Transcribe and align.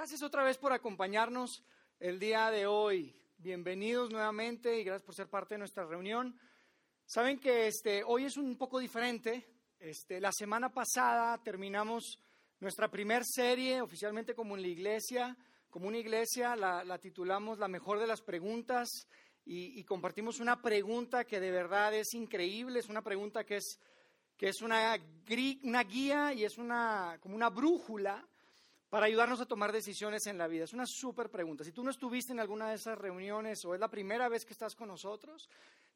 Gracias 0.00 0.22
otra 0.22 0.42
vez 0.42 0.56
por 0.56 0.72
acompañarnos 0.72 1.62
el 1.98 2.18
día 2.18 2.50
de 2.50 2.66
hoy. 2.66 3.14
Bienvenidos 3.36 4.10
nuevamente 4.10 4.80
y 4.80 4.82
gracias 4.82 5.04
por 5.04 5.14
ser 5.14 5.28
parte 5.28 5.56
de 5.56 5.58
nuestra 5.58 5.84
reunión. 5.84 6.40
Saben 7.04 7.38
que 7.38 7.66
este, 7.66 8.02
hoy 8.04 8.24
es 8.24 8.38
un 8.38 8.56
poco 8.56 8.78
diferente. 8.78 9.46
Este, 9.78 10.18
la 10.18 10.32
semana 10.32 10.72
pasada 10.72 11.36
terminamos 11.42 12.18
nuestra 12.60 12.90
primer 12.90 13.26
serie 13.26 13.82
oficialmente 13.82 14.34
como 14.34 14.56
en 14.56 14.62
la 14.62 14.68
iglesia, 14.68 15.36
como 15.68 15.86
una 15.86 15.98
iglesia, 15.98 16.56
la, 16.56 16.98
titulamos 16.98 17.58
La 17.58 17.68
mejor 17.68 17.98
de 17.98 18.06
las 18.06 18.22
preguntas 18.22 19.06
y, 19.44 19.84
compartimos 19.84 20.40
una 20.40 20.62
pregunta 20.62 21.26
que 21.26 21.40
de 21.40 21.50
verdad 21.50 21.92
es 21.92 22.14
increíble, 22.14 22.80
es 22.80 22.88
una 22.88 23.02
pregunta 23.02 23.44
que 23.44 23.56
es, 23.56 23.78
que 24.38 24.48
es 24.48 24.62
una, 24.62 24.98
una 25.62 25.84
guía 25.84 26.32
y 26.32 26.44
es 26.44 26.56
una, 26.56 27.18
como 27.20 27.36
una 27.36 27.50
brújula 27.50 28.26
para 28.90 29.06
ayudarnos 29.06 29.40
a 29.40 29.46
tomar 29.46 29.72
decisiones 29.72 30.26
en 30.26 30.36
la 30.36 30.48
vida? 30.48 30.64
Es 30.64 30.72
una 30.72 30.84
súper 30.84 31.30
pregunta. 31.30 31.64
Si 31.64 31.72
tú 31.72 31.84
no 31.84 31.90
estuviste 31.90 32.32
en 32.32 32.40
alguna 32.40 32.68
de 32.68 32.74
esas 32.74 32.98
reuniones 32.98 33.64
o 33.64 33.72
es 33.72 33.80
la 33.80 33.88
primera 33.88 34.28
vez 34.28 34.44
que 34.44 34.52
estás 34.52 34.74
con 34.74 34.88
nosotros, 34.88 35.48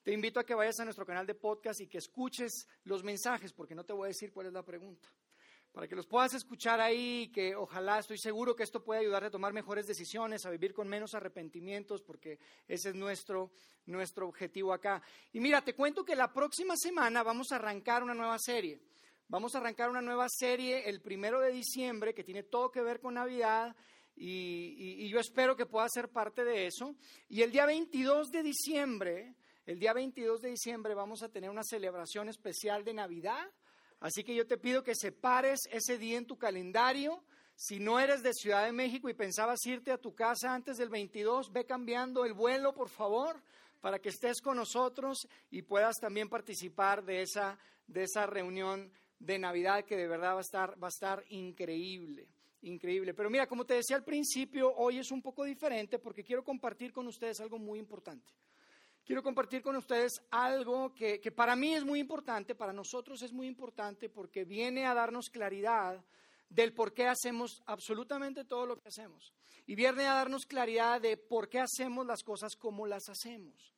te 0.05 0.13
invito 0.13 0.39
a 0.39 0.45
que 0.45 0.55
vayas 0.55 0.79
a 0.79 0.85
nuestro 0.85 1.05
canal 1.05 1.27
de 1.27 1.35
podcast 1.35 1.81
y 1.81 1.89
que 1.89 1.99
escuches 1.99 2.69
los 2.85 3.03
mensajes, 3.03 3.53
porque 3.53 3.75
no 3.75 3.85
te 3.85 3.93
voy 3.93 4.07
a 4.07 4.09
decir 4.09 4.33
cuál 4.33 4.47
es 4.47 4.53
la 4.53 4.63
pregunta. 4.63 5.09
Para 5.73 5.89
que 5.89 5.97
los 5.97 6.07
puedas 6.07 6.33
escuchar 6.35 6.81
ahí, 6.81 7.33
que 7.35 7.57
ojalá, 7.57 7.99
estoy 7.99 8.17
seguro 8.17 8.55
que 8.55 8.63
esto 8.63 8.85
puede 8.85 9.01
ayudarte 9.01 9.27
a 9.27 9.31
tomar 9.33 9.53
mejores 9.53 9.89
decisiones, 9.89 10.47
a 10.47 10.51
vivir 10.51 10.73
con 10.73 10.87
menos 10.87 11.17
arrepentimientos, 11.17 12.01
porque 12.01 12.39
ese 12.69 12.91
es 12.91 12.95
nuestro, 12.95 13.51
nuestro 13.87 14.29
objetivo 14.29 14.73
acá. 14.73 15.03
Y 15.33 15.41
mira, 15.41 15.65
te 15.65 15.75
cuento 15.75 16.05
que 16.05 16.15
la 16.15 16.33
próxima 16.33 16.77
semana 16.77 17.25
vamos 17.25 17.51
a 17.51 17.57
arrancar 17.57 18.05
una 18.05 18.15
nueva 18.15 18.39
serie. 18.39 18.81
Vamos 19.35 19.57
a 19.57 19.59
arrancar 19.59 19.91
una 19.91 20.01
nueva 20.01 20.29
serie 20.29 20.89
el 20.89 21.01
primero 21.01 21.41
de 21.41 21.51
diciembre 21.51 22.15
que 22.15 22.23
tiene 22.23 22.45
todo 22.45 22.71
que 22.71 22.81
ver 22.81 23.01
con 23.01 23.15
Navidad 23.15 23.75
y, 24.15 25.09
yo 25.09 25.19
espero 25.19 25.57
que 25.57 25.67
pueda 25.67 25.89
ser 25.89 26.09
parte 26.09 26.45
de 26.45 26.69
eso. 26.69 26.95
Y 27.29 27.43
el 27.43 27.51
día 27.51 27.67
22 27.67 28.31
de 28.31 28.45
diciembre, 28.45 29.35
el 29.67 29.81
día 29.81 29.93
22 29.93 30.41
de 30.41 30.51
diciembre 30.51 30.95
vamos 30.95 31.25
a 31.25 31.31
tener 31.31 31.51
una 31.51 31.65
celebración 31.65 32.29
especial 32.29 32.85
de 32.85 32.95
Navidad. 32.95 33.51
Así 33.99 34.23
que 34.23 34.37
yo 34.37 34.47
te 34.47 34.57
pido 34.57 34.85
que 34.85 34.95
separes 34.95 35.63
ese 35.73 35.99
día 35.99 36.17
en 36.17 36.27
tu 36.27 36.39
calendario. 36.39 37.25
Si 37.57 37.81
no 37.81 37.99
eres 37.99 38.23
de 38.23 38.35
Ciudad 38.35 38.65
de 38.65 38.71
México 38.71 39.09
y 39.09 39.15
pensabas 39.15 39.67
irte 39.67 39.91
a 39.91 39.99
tu 39.99 40.15
casa 40.15 40.55
antes 40.55 40.77
del 40.77 40.91
22, 40.91 41.51
ve 41.51 41.67
cambiando 41.67 42.25
el 42.25 42.35
vuelo, 42.35 42.73
por 42.73 42.89
favor, 42.89 43.43
para 43.81 43.99
que 43.99 44.11
estés 44.11 44.41
con 44.41 44.59
nosotros 44.59 45.27
y 45.51 45.63
puedas 45.63 45.97
también 45.97 46.29
participar 46.29 47.05
de 47.05 47.23
esa, 47.23 47.59
de 47.89 48.05
esa 48.05 48.27
reunión 48.27 48.93
de 49.19 49.39
Navidad 49.39 49.85
que 49.85 49.97
de 49.97 50.07
verdad 50.07 50.35
va 50.35 50.39
a 50.39 50.43
estar, 50.43 50.83
va 50.83 50.89
a 50.89 50.95
estar 50.95 51.25
increíble, 51.29 52.29
increíble. 52.63 53.15
Pero 53.15 53.31
mira, 53.31 53.47
como 53.47 53.65
te 53.65 53.75
decía 53.75 53.97
al 53.97 54.05
principio, 54.05 54.73
hoy 54.75 54.99
es 54.99 55.11
un 55.11 55.23
poco 55.23 55.45
diferente 55.45 55.99
porque 55.99 56.25
quiero 56.25 56.45
compartir 56.45 56.93
con 56.93 57.07
ustedes 57.07 57.41
algo 57.41 57.59
muy 57.59 57.79
importante. 57.79 58.33
Quiero 59.05 59.23
compartir 59.23 59.61
con 59.61 59.77
ustedes 59.77 60.23
algo 60.31 60.95
que, 60.95 61.21
que 61.21 61.31
para 61.31 61.55
mí 61.55 61.75
es 61.75 61.85
muy 61.85 62.01
importante, 62.01 62.55
para 62.55 62.73
nosotros 62.73 63.21
es 63.23 63.33
muy 63.33 63.47
importante 63.47 64.09
porque 64.09 64.45
viene 64.45 64.87
a 64.87 64.95
darnos 64.95 65.29
claridad 65.29 66.03
del 66.49 66.73
por 66.73 66.95
qué 66.95 67.07
hacemos 67.07 67.63
absolutamente 67.67 68.45
todo 68.45 68.65
lo 68.65 68.79
que 68.79 68.89
hacemos. 68.89 69.35
Y 69.67 69.75
viene 69.75 70.07
a 70.07 70.15
darnos 70.15 70.47
claridad 70.47 71.01
de 71.01 71.17
por 71.17 71.49
qué 71.49 71.61
hacemos 71.61 72.07
las 72.07 72.23
cosas 72.23 72.57
como 72.57 72.87
las 72.87 73.09
hacemos. 73.09 73.75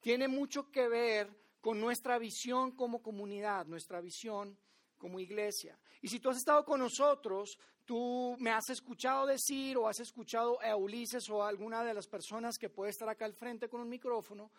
Tiene 0.00 0.28
mucho 0.28 0.70
que 0.70 0.88
ver 0.88 1.30
con 1.60 1.80
nuestra 1.80 2.18
visión 2.18 2.72
como 2.72 3.02
comunidad, 3.02 3.66
nuestra 3.66 4.00
visión 4.00 4.58
como 5.04 5.20
iglesia. 5.20 5.78
Y 6.00 6.08
si 6.08 6.18
tú 6.18 6.30
has 6.30 6.38
estado 6.38 6.64
con 6.64 6.80
nosotros, 6.80 7.58
tú 7.84 8.36
me 8.38 8.50
has 8.50 8.70
escuchado 8.70 9.26
decir 9.26 9.76
o 9.76 9.86
has 9.86 10.00
escuchado 10.00 10.58
a 10.62 10.74
Ulises 10.76 11.28
o 11.28 11.42
a 11.42 11.48
alguna 11.50 11.84
de 11.84 11.92
las 11.92 12.06
personas 12.06 12.56
que 12.56 12.70
puede 12.70 12.90
estar 12.90 13.06
acá 13.10 13.26
al 13.26 13.34
frente 13.34 13.68
con 13.68 13.82
un 13.82 13.88
micrófono, 13.90 14.50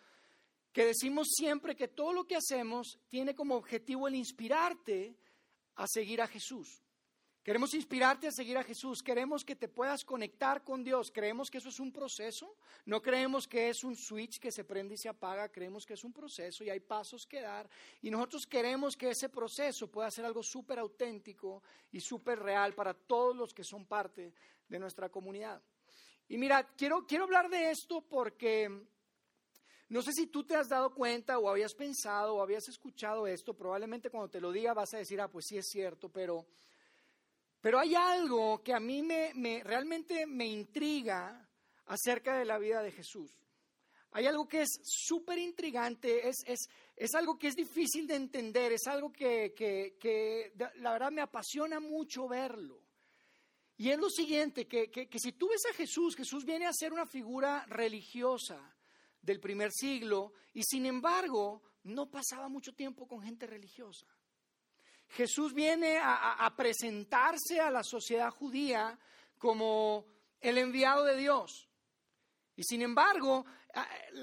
que 0.72 0.84
decimos 0.84 1.26
siempre 1.36 1.74
que 1.74 1.88
todo 1.88 2.12
lo 2.12 2.28
que 2.28 2.36
hacemos 2.36 3.00
tiene 3.08 3.34
como 3.34 3.56
objetivo 3.56 4.06
el 4.06 4.14
inspirarte 4.14 5.16
a 5.74 5.88
seguir 5.88 6.22
a 6.22 6.28
Jesús. 6.28 6.80
Queremos 7.46 7.74
inspirarte 7.74 8.26
a 8.26 8.32
seguir 8.32 8.58
a 8.58 8.64
Jesús, 8.64 9.04
queremos 9.04 9.44
que 9.44 9.54
te 9.54 9.68
puedas 9.68 10.04
conectar 10.04 10.64
con 10.64 10.82
Dios, 10.82 11.12
creemos 11.12 11.48
que 11.48 11.58
eso 11.58 11.68
es 11.68 11.78
un 11.78 11.92
proceso, 11.92 12.56
no 12.86 13.00
creemos 13.00 13.46
que 13.46 13.68
es 13.68 13.84
un 13.84 13.94
switch 13.94 14.40
que 14.40 14.50
se 14.50 14.64
prende 14.64 14.94
y 14.94 14.98
se 14.98 15.08
apaga, 15.08 15.48
creemos 15.48 15.86
que 15.86 15.94
es 15.94 16.02
un 16.02 16.12
proceso 16.12 16.64
y 16.64 16.70
hay 16.70 16.80
pasos 16.80 17.24
que 17.24 17.40
dar. 17.40 17.70
Y 18.02 18.10
nosotros 18.10 18.48
queremos 18.48 18.96
que 18.96 19.10
ese 19.10 19.28
proceso 19.28 19.88
pueda 19.88 20.10
ser 20.10 20.24
algo 20.24 20.42
súper 20.42 20.80
auténtico 20.80 21.62
y 21.92 22.00
súper 22.00 22.40
real 22.40 22.74
para 22.74 22.94
todos 22.94 23.36
los 23.36 23.54
que 23.54 23.62
son 23.62 23.86
parte 23.86 24.34
de 24.68 24.78
nuestra 24.80 25.08
comunidad. 25.08 25.62
Y 26.26 26.38
mira, 26.38 26.66
quiero, 26.76 27.06
quiero 27.06 27.22
hablar 27.22 27.48
de 27.48 27.70
esto 27.70 28.00
porque 28.00 28.68
no 29.88 30.02
sé 30.02 30.10
si 30.12 30.26
tú 30.26 30.42
te 30.42 30.56
has 30.56 30.68
dado 30.68 30.92
cuenta 30.92 31.38
o 31.38 31.48
habías 31.48 31.74
pensado 31.74 32.34
o 32.34 32.42
habías 32.42 32.68
escuchado 32.68 33.24
esto, 33.28 33.54
probablemente 33.54 34.10
cuando 34.10 34.30
te 34.30 34.40
lo 34.40 34.50
diga 34.50 34.74
vas 34.74 34.94
a 34.94 34.98
decir, 34.98 35.20
ah, 35.20 35.28
pues 35.28 35.46
sí 35.46 35.56
es 35.56 35.68
cierto, 35.68 36.08
pero... 36.08 36.44
Pero 37.66 37.80
hay 37.80 37.96
algo 37.96 38.62
que 38.62 38.72
a 38.72 38.78
mí 38.78 39.02
me, 39.02 39.60
realmente 39.64 40.24
me 40.24 40.46
intriga 40.46 41.50
acerca 41.86 42.38
de 42.38 42.44
la 42.44 42.58
vida 42.58 42.80
de 42.80 42.92
Jesús. 42.92 43.36
Hay 44.12 44.24
algo 44.26 44.46
que 44.46 44.62
es 44.62 44.78
súper 44.84 45.36
intrigante, 45.38 46.28
es, 46.28 46.44
es, 46.46 47.14
algo 47.16 47.36
que 47.36 47.48
es 47.48 47.56
difícil 47.56 48.06
de 48.06 48.14
entender, 48.14 48.70
es 48.70 48.86
algo 48.86 49.12
que, 49.12 49.52
que, 49.52 50.52
la 50.76 50.92
verdad 50.92 51.10
me 51.10 51.22
apasiona 51.22 51.80
mucho 51.80 52.28
verlo. 52.28 52.84
Y 53.76 53.90
es 53.90 53.98
lo 53.98 54.10
siguiente, 54.10 54.68
que, 54.68 54.88
que, 54.88 55.18
si 55.18 55.32
tú 55.32 55.48
ves 55.48 55.66
a 55.68 55.74
Jesús, 55.74 56.14
Jesús 56.14 56.44
viene 56.44 56.66
a 56.66 56.72
ser 56.72 56.92
una 56.92 57.04
figura 57.04 57.66
religiosa 57.66 58.76
del 59.20 59.40
primer 59.40 59.72
siglo 59.72 60.34
y 60.54 60.62
sin 60.62 60.86
embargo 60.86 61.64
no 61.82 62.08
pasaba 62.12 62.48
mucho 62.48 62.74
tiempo 62.74 63.08
con 63.08 63.22
gente 63.22 63.44
religiosa. 63.44 64.06
Jesús 65.08 65.54
viene 65.54 65.98
a, 66.02 66.52
presentarse 66.56 67.60
a 67.60 67.70
la 67.70 67.82
sociedad 67.82 68.30
judía 68.30 68.98
como 69.38 70.04
el 70.40 70.58
enviado 70.58 71.04
de 71.04 71.16
Dios. 71.16 71.68
Y 72.56 72.64
sin 72.64 72.82
embargo, 72.82 73.44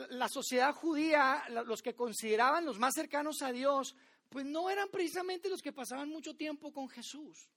la 0.10 0.28
sociedad 0.28 0.74
judía, 0.74 1.44
los 1.66 1.82
que 1.82 1.96
consideraban 1.96 2.66
los 2.66 2.80
más 2.80 2.94
cercanos 2.94 3.42
a 3.42 3.52
Dios, 3.52 3.96
pues 4.30 4.46
no 4.46 4.70
eran 4.70 4.90
precisamente 4.90 5.50
los 5.50 5.62
que 5.62 5.72
pasaban 5.72 6.10
mucho 6.10 6.36
tiempo 6.36 6.72
con 6.74 6.90
Jesús. 6.90 7.50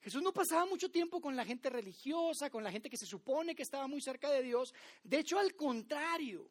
Jesús 0.00 0.22
no 0.22 0.32
pasaba 0.32 0.64
mucho 0.64 0.90
tiempo 0.90 1.20
con 1.20 1.34
la 1.34 1.44
gente 1.44 1.70
religiosa, 1.70 2.50
con 2.50 2.62
la 2.62 2.70
gente 2.70 2.88
que 2.88 2.96
se 2.96 3.06
supone 3.06 3.54
que 3.54 3.62
estaba 3.62 3.88
muy 3.88 4.00
cerca 4.00 4.30
de 4.30 4.42
Dios. 4.42 4.72
De 5.02 5.18
hecho, 5.18 5.38
al 5.38 5.54
contrario, 5.56 6.50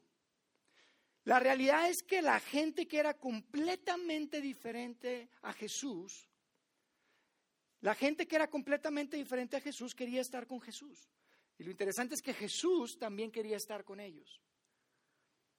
la 1.28 1.40
realidad 1.40 1.90
es 1.90 2.04
que 2.04 2.22
la 2.22 2.40
gente 2.40 2.88
que 2.88 3.00
era 3.00 3.14
completamente 3.16 4.40
diferente 4.40 5.28
a 5.42 5.52
Jesús, 5.52 6.26
la 7.82 7.94
gente 7.96 8.26
que 8.26 8.38
era 8.38 8.50
completamente 8.50 9.18
diferente 9.18 9.58
a 9.58 9.60
Jesús 9.60 9.94
quería 9.94 10.22
estar 10.22 10.48
con 10.48 10.62
Jesús. 10.62 11.12
Y 11.58 11.66
lo 11.66 11.72
interesante 11.72 12.16
es 12.16 12.22
que 12.22 12.34
Jesús 12.34 12.98
también 12.98 13.30
quería 13.30 13.58
estar 13.58 13.84
con 13.84 14.00
ellos. 14.00 14.40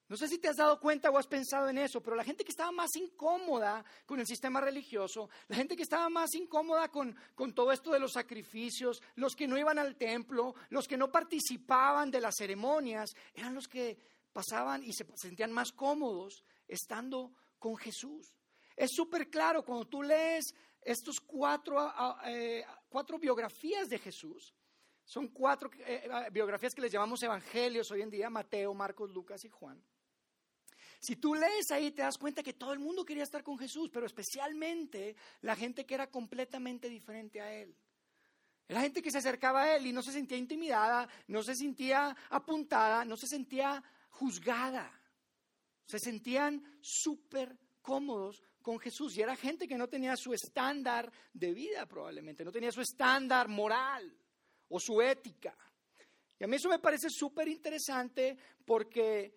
No 0.08 0.16
sé 0.16 0.26
si 0.26 0.38
te 0.38 0.48
has 0.48 0.56
dado 0.56 0.80
cuenta 0.80 1.10
o 1.10 1.18
has 1.18 1.26
pensado 1.26 1.68
en 1.68 1.76
eso, 1.76 2.02
pero 2.02 2.16
la 2.16 2.24
gente 2.24 2.44
que 2.44 2.52
estaba 2.52 2.72
más 2.72 2.96
incómoda 2.96 3.84
con 4.06 4.20
el 4.20 4.26
sistema 4.26 4.62
religioso, 4.62 5.28
la 5.48 5.56
gente 5.56 5.76
que 5.76 5.82
estaba 5.82 6.08
más 6.08 6.34
incómoda 6.34 6.88
con, 6.88 7.14
con, 7.34 7.52
todo 7.52 7.72
esto 7.72 7.90
de 7.90 8.00
los 8.00 8.12
sacrificios, 8.12 9.02
los 9.16 9.36
que 9.36 9.46
no 9.46 9.58
iban 9.58 9.78
al 9.78 9.96
templo, 9.96 10.54
los 10.70 10.88
que 10.88 10.96
no 10.96 11.12
participaban 11.12 12.10
de 12.10 12.22
las 12.22 12.36
ceremonias, 12.38 13.10
eran 13.34 13.54
los 13.54 13.68
que 13.68 13.98
pasaban 14.38 14.84
y 14.84 14.92
se 14.92 15.04
sentían 15.16 15.50
más 15.50 15.72
cómodos 15.72 16.44
estando 16.68 17.32
con 17.58 17.76
Jesús. 17.76 18.36
Es 18.76 18.92
súper 18.92 19.28
claro 19.28 19.64
cuando 19.64 19.88
tú 19.88 20.00
lees 20.00 20.54
estos 20.80 21.18
cuatro, 21.18 21.92
eh, 22.24 22.64
cuatro 22.88 23.18
biografías 23.18 23.88
de 23.88 23.98
Jesús. 23.98 24.54
Son 25.04 25.26
cuatro 25.26 25.68
eh, 25.78 26.04
eh, 26.04 26.30
biografías 26.30 26.72
que 26.72 26.82
les 26.82 26.92
llamamos 26.92 27.20
evangelios 27.20 27.90
hoy 27.90 28.02
en 28.02 28.10
día, 28.10 28.30
Mateo, 28.30 28.72
Marcos, 28.74 29.10
Lucas 29.10 29.44
y 29.44 29.48
Juan. 29.48 29.82
Si 31.00 31.16
tú 31.16 31.34
lees 31.34 31.72
ahí 31.72 31.90
te 31.90 32.02
das 32.02 32.16
cuenta 32.16 32.44
que 32.44 32.52
todo 32.52 32.72
el 32.72 32.78
mundo 32.78 33.04
quería 33.04 33.24
estar 33.24 33.42
con 33.42 33.58
Jesús, 33.58 33.90
pero 33.92 34.06
especialmente 34.06 35.16
la 35.40 35.56
gente 35.56 35.84
que 35.84 35.94
era 35.94 36.08
completamente 36.08 36.88
diferente 36.88 37.40
a 37.40 37.52
Él. 37.52 37.74
La 38.68 38.82
gente 38.82 39.02
que 39.02 39.10
se 39.10 39.18
acercaba 39.18 39.62
a 39.62 39.76
Él 39.76 39.86
y 39.86 39.92
no 39.92 40.02
se 40.02 40.12
sentía 40.12 40.38
intimidada, 40.38 41.08
no 41.26 41.42
se 41.42 41.56
sentía 41.56 42.16
apuntada, 42.30 43.04
no 43.04 43.16
se 43.16 43.26
sentía 43.26 43.82
juzgada. 44.18 44.92
Se 45.86 45.98
sentían 45.98 46.62
súper 46.80 47.56
cómodos 47.80 48.42
con 48.62 48.78
Jesús. 48.78 49.16
Y 49.16 49.22
era 49.22 49.36
gente 49.36 49.66
que 49.68 49.78
no 49.78 49.88
tenía 49.88 50.16
su 50.16 50.32
estándar 50.34 51.10
de 51.32 51.52
vida 51.52 51.86
probablemente, 51.86 52.44
no 52.44 52.52
tenía 52.52 52.72
su 52.72 52.80
estándar 52.80 53.48
moral 53.48 54.14
o 54.68 54.78
su 54.80 55.00
ética. 55.00 55.56
Y 56.38 56.44
a 56.44 56.46
mí 56.46 56.56
eso 56.56 56.68
me 56.68 56.78
parece 56.78 57.08
súper 57.10 57.48
interesante 57.48 58.36
porque 58.64 59.34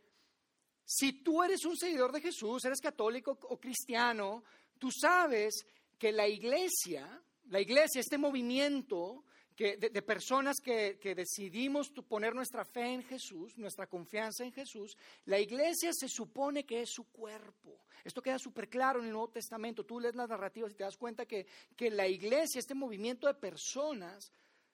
si 0.83 1.23
tú 1.23 1.41
eres 1.41 1.63
un 1.65 1.77
seguidor 1.77 2.11
de 2.11 2.21
Jesús, 2.21 2.65
eres 2.65 2.81
católico 2.81 3.37
o 3.43 3.59
cristiano, 3.59 4.43
tú 4.77 4.89
sabes 4.91 5.65
que 5.97 6.11
la 6.11 6.27
iglesia, 6.27 7.21
la 7.45 7.61
iglesia, 7.61 8.01
este 8.01 8.17
movimiento 8.17 9.23
que, 9.61 9.77
de, 9.77 10.01
personas 10.01 10.59
que, 10.59 10.97
que, 10.99 11.13
decidimos 11.13 11.91
poner 11.91 12.33
nuestra 12.33 12.65
fe 12.65 12.93
en 12.93 13.03
Jesús, 13.03 13.55
nuestra 13.59 13.85
confianza 13.85 14.43
en 14.43 14.51
Jesús, 14.51 14.97
la 15.25 15.39
iglesia 15.39 15.91
se 15.93 16.07
supone 16.07 16.65
que 16.65 16.81
es 16.81 16.89
su 16.89 17.03
cuerpo. 17.11 17.85
Esto 18.03 18.23
queda 18.23 18.39
súper 18.39 18.69
claro 18.69 18.99
en 18.99 19.05
el 19.05 19.11
Nuevo 19.11 19.29
Testamento. 19.29 19.85
Tú 19.85 19.99
lees 19.99 20.15
las 20.15 20.29
narrativas 20.29 20.71
y 20.71 20.75
te 20.75 20.83
das 20.83 20.97
cuenta 20.97 21.27
que, 21.27 21.45
que 21.75 21.91
la 21.91 22.07
iglesia, 22.07 22.57
este 22.57 22.73
movimiento 22.73 23.27
de 23.27 23.35
personas, 23.35 24.31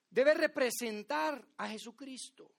debe 0.09 0.33
representar 0.33 1.45
a 1.57 1.67
Jesucristo. 1.67 2.49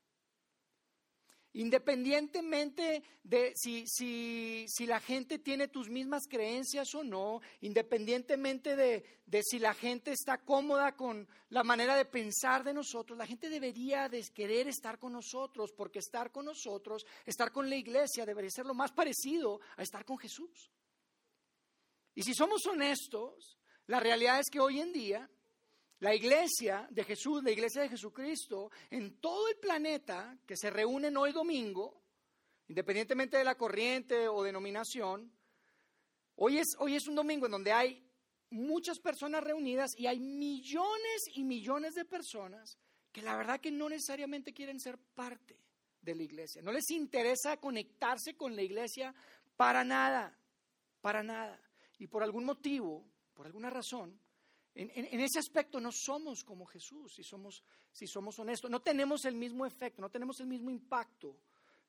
Independientemente 1.54 3.02
de 3.22 3.52
si, 3.56 3.86
si, 3.86 4.66
si, 4.68 4.86
la 4.86 5.00
gente 5.00 5.38
tiene 5.38 5.68
tus 5.68 5.88
mismas 5.88 6.24
creencias 6.28 6.94
o 6.94 7.02
no, 7.02 7.40
independientemente 7.60 8.76
de, 8.76 9.22
de, 9.24 9.42
si 9.42 9.58
la 9.58 9.72
gente 9.72 10.12
está 10.12 10.38
cómoda 10.38 10.94
con 10.94 11.26
la 11.48 11.64
manera 11.64 11.96
de 11.96 12.04
pensar 12.04 12.64
de 12.64 12.74
nosotros, 12.74 13.18
la 13.18 13.26
gente 13.26 13.48
debería 13.48 14.08
de 14.08 14.22
querer 14.34 14.68
estar 14.68 14.98
con 14.98 15.12
nosotros, 15.12 15.72
porque 15.72 16.00
estar 16.00 16.30
con 16.30 16.44
nosotros, 16.44 17.06
estar 17.24 17.50
con 17.50 17.68
la 17.68 17.76
iglesia, 17.76 18.26
debería 18.26 18.50
ser 18.50 18.66
lo 18.66 18.74
más 18.74 18.92
parecido 18.92 19.60
a 19.76 19.82
estar 19.82 20.04
con 20.04 20.18
Jesús. 20.18 20.70
Y 22.14 22.22
si 22.24 22.34
somos 22.34 22.66
honestos, 22.66 23.58
la 23.86 24.00
realidad 24.00 24.38
es 24.38 24.50
que 24.50 24.60
hoy 24.60 24.80
en 24.80 24.92
día 24.92 25.30
la 26.00 26.14
iglesia 26.14 26.86
de 26.90 27.04
Jesús, 27.04 27.42
la 27.42 27.50
iglesia 27.50 27.82
de 27.82 27.88
Jesucristo, 27.88 28.70
en 28.90 29.20
todo 29.20 29.48
el 29.48 29.56
planeta 29.56 30.38
que 30.46 30.56
se 30.56 30.70
reúnen 30.70 31.16
hoy 31.16 31.32
domingo, 31.32 32.02
independientemente 32.68 33.36
de 33.36 33.44
la 33.44 33.56
corriente 33.56 34.28
o 34.28 34.42
denominación, 34.42 35.32
hoy 36.36 36.58
es, 36.58 36.68
hoy 36.78 36.94
es 36.94 37.08
un 37.08 37.16
domingo 37.16 37.46
en 37.46 37.52
donde 37.52 37.72
hay 37.72 38.04
muchas 38.50 38.98
personas 39.00 39.42
reunidas 39.42 39.90
y 39.96 40.06
hay 40.06 40.20
millones 40.20 41.24
y 41.34 41.44
millones 41.44 41.94
de 41.94 42.04
personas 42.04 42.78
que 43.12 43.22
la 43.22 43.36
verdad 43.36 43.60
que 43.60 43.70
no 43.70 43.88
necesariamente 43.88 44.52
quieren 44.52 44.78
ser 44.78 44.98
parte 44.98 45.60
de 46.00 46.14
la 46.14 46.22
iglesia. 46.22 46.62
No 46.62 46.72
les 46.72 46.90
interesa 46.90 47.56
conectarse 47.56 48.36
con 48.36 48.54
la 48.54 48.62
iglesia 48.62 49.14
para 49.56 49.82
nada, 49.82 50.38
para 51.00 51.22
nada. 51.22 51.60
Y 51.98 52.06
por 52.06 52.22
algún 52.22 52.44
motivo, 52.44 53.04
por 53.34 53.46
alguna 53.46 53.70
razón, 53.70 54.20
en, 54.80 55.20
ese 55.20 55.40
aspecto 55.40 55.80
no 55.80 55.90
somos 55.90 56.44
como 56.44 56.64
Jesús, 56.64 57.12
si 57.16 57.24
somos, 57.24 57.64
si 57.90 58.06
somos 58.06 58.38
honestos. 58.38 58.70
No 58.70 58.80
tenemos 58.80 59.24
el 59.24 59.34
mismo 59.34 59.66
efecto, 59.66 60.00
no 60.00 60.08
tenemos 60.08 60.38
el 60.38 60.46
mismo 60.46 60.70
impacto 60.70 61.36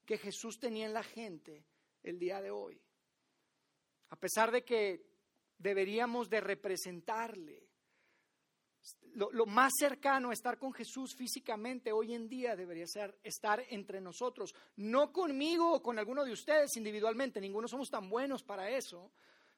que 0.03 0.17
Jesús 0.17 0.57
tenía 0.59 0.87
en 0.87 0.93
la 0.93 1.03
gente 1.03 1.67
el 2.01 2.17
día 2.17 2.41
de 2.41 2.49
hoy. 2.49 2.81
A 4.09 4.15
pesar 4.15 4.51
de 4.51 4.65
que 4.65 5.05
deberíamos 5.59 6.31
de 6.31 6.41
representarle. 6.41 7.69
Lo, 9.13 9.31
lo, 9.31 9.45
más 9.45 9.73
cercano 9.77 10.31
a 10.31 10.33
estar 10.33 10.57
con 10.57 10.73
Jesús 10.73 11.13
físicamente 11.15 11.91
hoy 11.91 12.15
en 12.15 12.27
día 12.27 12.55
debería 12.55 12.87
ser 12.87 13.19
estar 13.21 13.63
entre 13.69 13.99
nosotros, 13.99 14.55
no 14.77 15.11
conmigo 15.11 15.73
o 15.73 15.81
con 15.81 15.99
alguno 15.99 16.23
de 16.23 16.31
ustedes 16.31 16.77
individualmente, 16.77 17.41
ninguno 17.41 17.67
somos 17.67 17.89
tan 17.89 18.09
buenos 18.09 18.43
para 18.43 18.69
eso, 18.69 19.11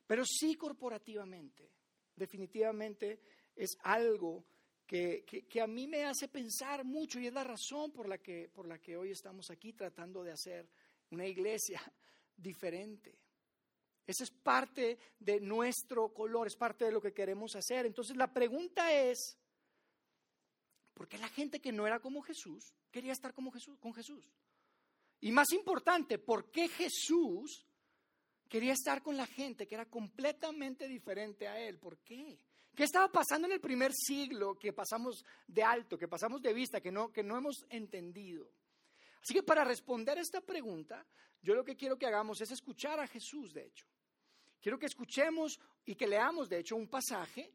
pero 0.07 0.25
sí 0.25 0.55
corporativamente 0.55 1.80
definitivamente 2.21 3.19
es 3.55 3.77
algo 3.81 4.45
que, 4.85 5.25
a 5.61 5.67
mí 5.67 5.87
me 5.87 6.05
hace 6.05 6.27
pensar 6.27 6.83
mucho 6.83 7.19
y 7.19 7.27
es 7.27 7.33
la 7.33 7.43
razón 7.43 7.91
por 7.91 8.07
la, 8.07 8.17
que, 8.19 8.49
por 8.53 8.67
la 8.67 8.77
que 8.77 8.95
hoy 8.95 9.11
estamos 9.11 9.49
aquí 9.49 9.73
tratando 9.73 10.23
de 10.23 10.31
hacer 10.31 10.69
una 11.09 11.25
iglesia 11.25 11.81
diferente. 12.37 13.17
Esa 14.05 14.23
es 14.23 14.31
parte 14.31 14.97
de 15.19 15.39
nuestro 15.39 16.13
color, 16.13 16.47
es 16.47 16.55
parte 16.55 16.85
de 16.85 16.91
lo 16.91 17.01
que 17.01 17.13
queremos 17.13 17.55
hacer. 17.55 17.85
Entonces 17.85 18.15
la 18.17 18.31
pregunta 18.31 18.93
es, 18.93 19.37
¿por 20.93 21.07
qué 21.07 21.17
la 21.17 21.29
gente 21.29 21.59
que 21.59 21.71
no 21.71 21.87
era 21.87 21.99
como 21.99 22.21
Jesús 22.21 22.75
quería 22.91 23.13
estar 23.13 23.33
como 23.33 23.51
Jesús, 23.51 23.79
con 23.79 23.93
Jesús? 23.93 24.31
Y 25.21 25.31
más 25.31 25.51
importante, 25.53 26.19
¿por 26.19 26.51
qué 26.51 26.67
Jesús 26.67 27.65
Quería 28.51 28.73
estar 28.73 29.01
con 29.01 29.15
la 29.15 29.25
gente 29.25 29.65
que 29.65 29.75
era 29.75 29.85
completamente 29.85 30.85
diferente 30.85 31.47
a 31.47 31.57
él. 31.57 31.77
¿Por 31.79 31.99
qué? 31.99 32.37
¿Qué 32.75 32.83
estaba 32.83 33.09
pasando 33.09 33.47
en 33.47 33.53
el 33.53 33.61
primer 33.61 33.93
siglo 33.93 34.59
que 34.59 34.73
pasamos 34.73 35.23
de 35.47 35.63
alto, 35.63 35.97
que 35.97 36.09
pasamos 36.09 36.41
de 36.41 36.53
vista, 36.53 36.81
que 36.81 36.91
no, 36.91 37.13
que 37.13 37.23
no 37.23 37.37
hemos 37.37 37.65
entendido? 37.69 38.51
Así 39.21 39.33
que 39.33 39.41
para 39.41 39.63
responder 39.63 40.17
a 40.17 40.21
esta 40.21 40.41
pregunta, 40.41 41.07
yo 41.41 41.55
lo 41.55 41.63
que 41.63 41.77
quiero 41.77 41.97
que 41.97 42.05
hagamos 42.05 42.41
es 42.41 42.51
escuchar 42.51 42.99
a 42.99 43.07
Jesús, 43.07 43.53
de 43.53 43.67
hecho. 43.67 43.85
Quiero 44.59 44.77
que 44.77 44.87
escuchemos 44.87 45.57
y 45.85 45.95
que 45.95 46.05
leamos, 46.05 46.49
de 46.49 46.59
hecho, 46.59 46.75
un 46.75 46.89
pasaje 46.89 47.53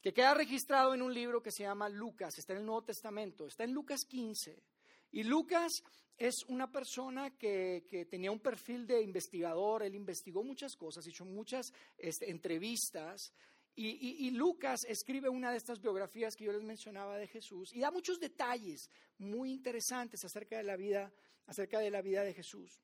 que 0.00 0.14
queda 0.14 0.32
registrado 0.32 0.94
en 0.94 1.02
un 1.02 1.12
libro 1.12 1.42
que 1.42 1.50
se 1.50 1.64
llama 1.64 1.88
Lucas, 1.88 2.38
está 2.38 2.52
en 2.52 2.60
el 2.60 2.66
Nuevo 2.66 2.84
Testamento, 2.84 3.48
está 3.48 3.64
en 3.64 3.72
Lucas 3.72 4.04
15. 4.08 4.62
Y 5.12 5.24
Lucas 5.24 5.82
es 6.20 6.44
una 6.48 6.70
persona 6.70 7.30
que, 7.30 8.06
tenía 8.10 8.30
un 8.30 8.40
perfil 8.40 8.86
de 8.86 9.02
investigador, 9.02 9.82
él 9.82 9.94
investigó 9.94 10.44
muchas 10.44 10.76
cosas, 10.76 11.06
hizo 11.06 11.24
muchas 11.24 11.72
este, 11.96 12.30
entrevistas. 12.30 13.32
Y, 13.74 14.30
Lucas 14.32 14.80
escribe 14.86 15.30
una 15.30 15.50
de 15.50 15.56
estas 15.56 15.80
biografías 15.80 16.36
que 16.36 16.44
yo 16.44 16.52
les 16.52 16.62
mencionaba 16.62 17.16
de 17.16 17.26
Jesús 17.26 17.72
y 17.72 17.80
da 17.80 17.90
muchos 17.90 18.20
detalles 18.20 18.90
muy 19.16 19.52
interesantes 19.52 20.22
acerca 20.22 20.58
de 20.58 20.64
la 20.64 20.76
vida, 20.76 21.10
acerca 21.46 21.78
de 21.78 21.90
la 21.90 22.02
vida 22.02 22.22
de 22.22 22.34
Jesús. 22.34 22.82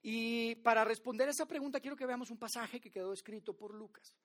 Y 0.00 0.54
para 0.56 0.84
responder 0.84 1.28
a 1.28 1.32
esa 1.32 1.44
pregunta 1.44 1.80
quiero 1.80 1.96
que 1.96 2.06
veamos 2.06 2.30
un 2.30 2.38
pasaje 2.38 2.80
que 2.80 2.90
quedó 2.90 3.12
escrito 3.12 3.54
por 3.54 3.74
Lucas. 3.74 4.16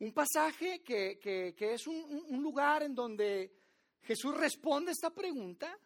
Un 0.00 0.12
pasaje 0.12 0.82
que, 0.82 1.54
es 1.56 1.86
un, 1.86 2.24
un 2.26 2.42
lugar 2.42 2.82
en 2.82 2.96
donde 2.96 3.52
Jesús 4.02 4.36
responde 4.36 4.90
esta 4.90 5.10
pregunta 5.10 5.78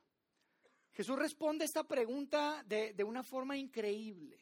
Jesús 0.92 1.18
responde 1.18 1.64
esta 1.64 1.84
pregunta 1.84 2.62
de, 2.66 3.04
una 3.04 3.22
forma 3.22 3.56
increíble. 3.56 4.40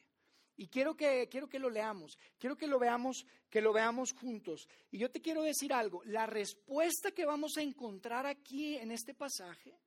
Y 0.55 0.67
quiero 0.67 0.95
que, 0.95 1.27
quiero 1.29 1.47
que 1.47 1.59
lo 1.59 1.69
leamos, 1.69 2.17
quiero 2.39 2.57
que 2.57 2.65
lo 2.65 2.79
veamos, 2.79 3.25
que 3.49 3.61
lo 3.61 3.71
veamos 3.71 4.13
juntos. 4.13 4.67
Y 4.89 4.97
yo 4.97 5.11
te 5.11 5.21
quiero 5.21 5.43
decir 5.43 5.71
algo, 5.71 6.01
la 6.05 6.25
respuesta 6.25 7.11
que 7.11 7.25
vamos 7.25 7.57
a 7.57 7.61
encontrar 7.61 8.25
aquí 8.25 8.75
en 8.75 8.91
este 8.91 9.13
pasaje, 9.13 9.77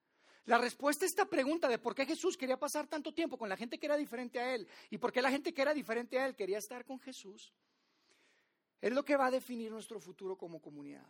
la 0.47 0.59
respuesta 0.59 1.05
a 1.05 1.09
esta 1.09 1.27
pregunta 1.27 1.69
de 1.69 1.79
por 1.79 1.95
qué 1.95 2.07
Jesús 2.07 2.37
quería 2.37 2.57
pasar 2.57 2.87
tanto 2.87 3.12
tiempo 3.12 3.37
con 3.37 3.49
la 3.49 3.57
gente 3.57 3.79
que 3.79 3.87
era 3.87 3.97
diferente 3.97 4.39
a 4.39 4.55
él 4.55 4.67
y 4.91 4.99
por 4.99 5.12
qué 5.12 5.21
la 5.21 5.31
gente 5.31 5.53
que 5.53 5.62
era 5.62 5.75
diferente 5.75 6.19
a 6.19 6.27
él 6.27 6.37
quería 6.37 6.59
estar 6.59 6.85
con 6.85 7.01
Jesús, 7.01 7.53
es 8.81 8.93
lo 8.93 9.05
que 9.05 9.17
va 9.17 9.27
a 9.27 9.31
definir 9.31 9.71
nuestro 9.71 10.01
futuro 10.01 10.37
como 10.37 10.61
comunidad. 10.61 11.07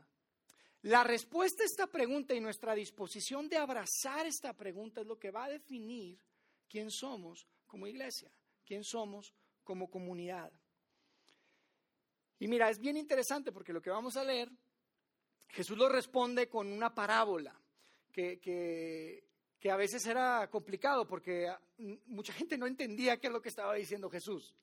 La 0.82 1.04
respuesta 1.04 1.62
a 1.62 1.66
esta 1.66 1.86
pregunta 1.86 2.34
y 2.34 2.40
nuestra 2.40 2.74
disposición 2.74 3.48
de 3.48 3.58
abrazar 3.58 4.26
esta 4.26 4.54
pregunta 4.54 5.02
es 5.02 5.06
lo 5.06 5.18
que 5.18 5.30
va 5.30 5.44
a 5.44 5.50
definir 5.50 6.18
quién 6.68 6.90
somos 6.90 7.46
como 7.66 7.86
iglesia, 7.86 8.32
quién 8.64 8.82
somos 8.82 9.34
como 9.62 9.90
comunidad. 9.90 10.50
Y 12.38 12.48
mira, 12.48 12.70
es 12.70 12.78
bien 12.78 12.96
interesante 12.96 13.52
porque 13.52 13.74
lo 13.74 13.82
que 13.82 13.90
vamos 13.90 14.16
a 14.16 14.24
leer, 14.24 14.50
Jesús 15.48 15.76
lo 15.76 15.88
responde 15.88 16.48
con 16.48 16.72
una 16.72 16.94
parábola 16.94 17.54
que, 18.10 18.40
que 18.40 19.70
a 19.70 19.76
veces 19.76 20.06
era 20.06 20.48
complicado 20.48 21.06
porque 21.06 21.52
mucha 22.06 22.32
gente 22.32 22.56
no 22.56 22.66
entendía 22.66 23.18
qué 23.18 23.26
es 23.26 23.32
lo 23.32 23.42
que 23.42 23.50
estaba 23.50 23.74
diciendo 23.74 24.08
Jesús. 24.08 24.54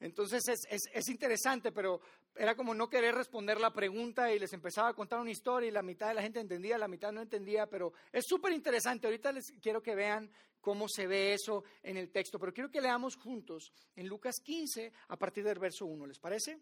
Entonces 0.00 0.44
es, 0.48 1.08
interesante, 1.08 1.72
pero 1.72 2.00
era 2.34 2.54
como 2.54 2.72
no 2.72 2.88
querer 2.88 3.14
responder 3.14 3.60
la 3.60 3.72
pregunta 3.72 4.32
y 4.32 4.38
les 4.38 4.52
empezaba 4.52 4.90
a 4.90 4.94
contar 4.94 5.18
una 5.18 5.30
historia 5.30 5.68
y 5.68 5.72
la 5.72 5.82
mitad 5.82 6.08
de 6.08 6.14
la 6.14 6.22
gente 6.22 6.38
entendía, 6.38 6.78
la 6.78 6.86
mitad 6.86 7.10
no 7.10 7.20
entendía, 7.20 7.66
pero 7.66 7.92
es 8.12 8.24
súper 8.26 8.52
interesante. 8.52 9.08
Ahorita 9.08 9.32
les 9.32 9.50
quiero 9.60 9.82
que 9.82 9.96
vean 9.96 10.30
cómo 10.60 10.88
se 10.88 11.06
ve 11.06 11.34
eso 11.34 11.64
en 11.82 11.96
el 11.96 12.10
texto, 12.10 12.38
pero 12.38 12.52
quiero 12.52 12.70
que 12.70 12.80
leamos 12.80 13.16
juntos 13.16 13.72
en 13.96 14.06
Lucas 14.06 14.36
15 14.40 14.92
a 15.08 15.16
partir 15.16 15.42
del 15.42 15.58
verso 15.58 15.86
1, 15.86 16.06
¿les 16.06 16.18
parece? 16.18 16.60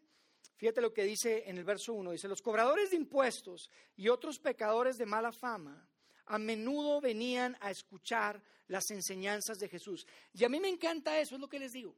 Fíjate 0.57 0.81
lo 0.81 0.95
que 0.95 1.05
dice 1.05 1.45
en 1.47 1.59
el 1.59 1.65
verso 1.65 1.93
1, 1.93 2.13
dice, 2.13 2.29
los 2.29 2.41
cobradores 2.41 2.91
de 2.91 2.97
impuestos 2.97 3.71
y 3.97 4.09
otros 4.09 4.39
pecadores 4.39 4.97
de 4.97 5.05
mala 5.05 5.33
fama 5.33 5.87
a 6.27 6.39
menudo 6.39 7.01
venían 7.01 7.57
a 7.61 7.71
escuchar 7.71 8.43
las 8.69 8.91
enseñanzas 8.91 9.59
de 9.59 9.69
Jesús. 9.69 10.07
Y 10.33 10.45
a 10.45 10.49
mí 10.49 10.59
me 10.59 10.69
encanta 10.69 11.21
eso, 11.21 11.35
es 11.35 11.41
lo 11.41 11.49
que 11.49 11.59
les 11.59 11.73
digo. 11.73 11.95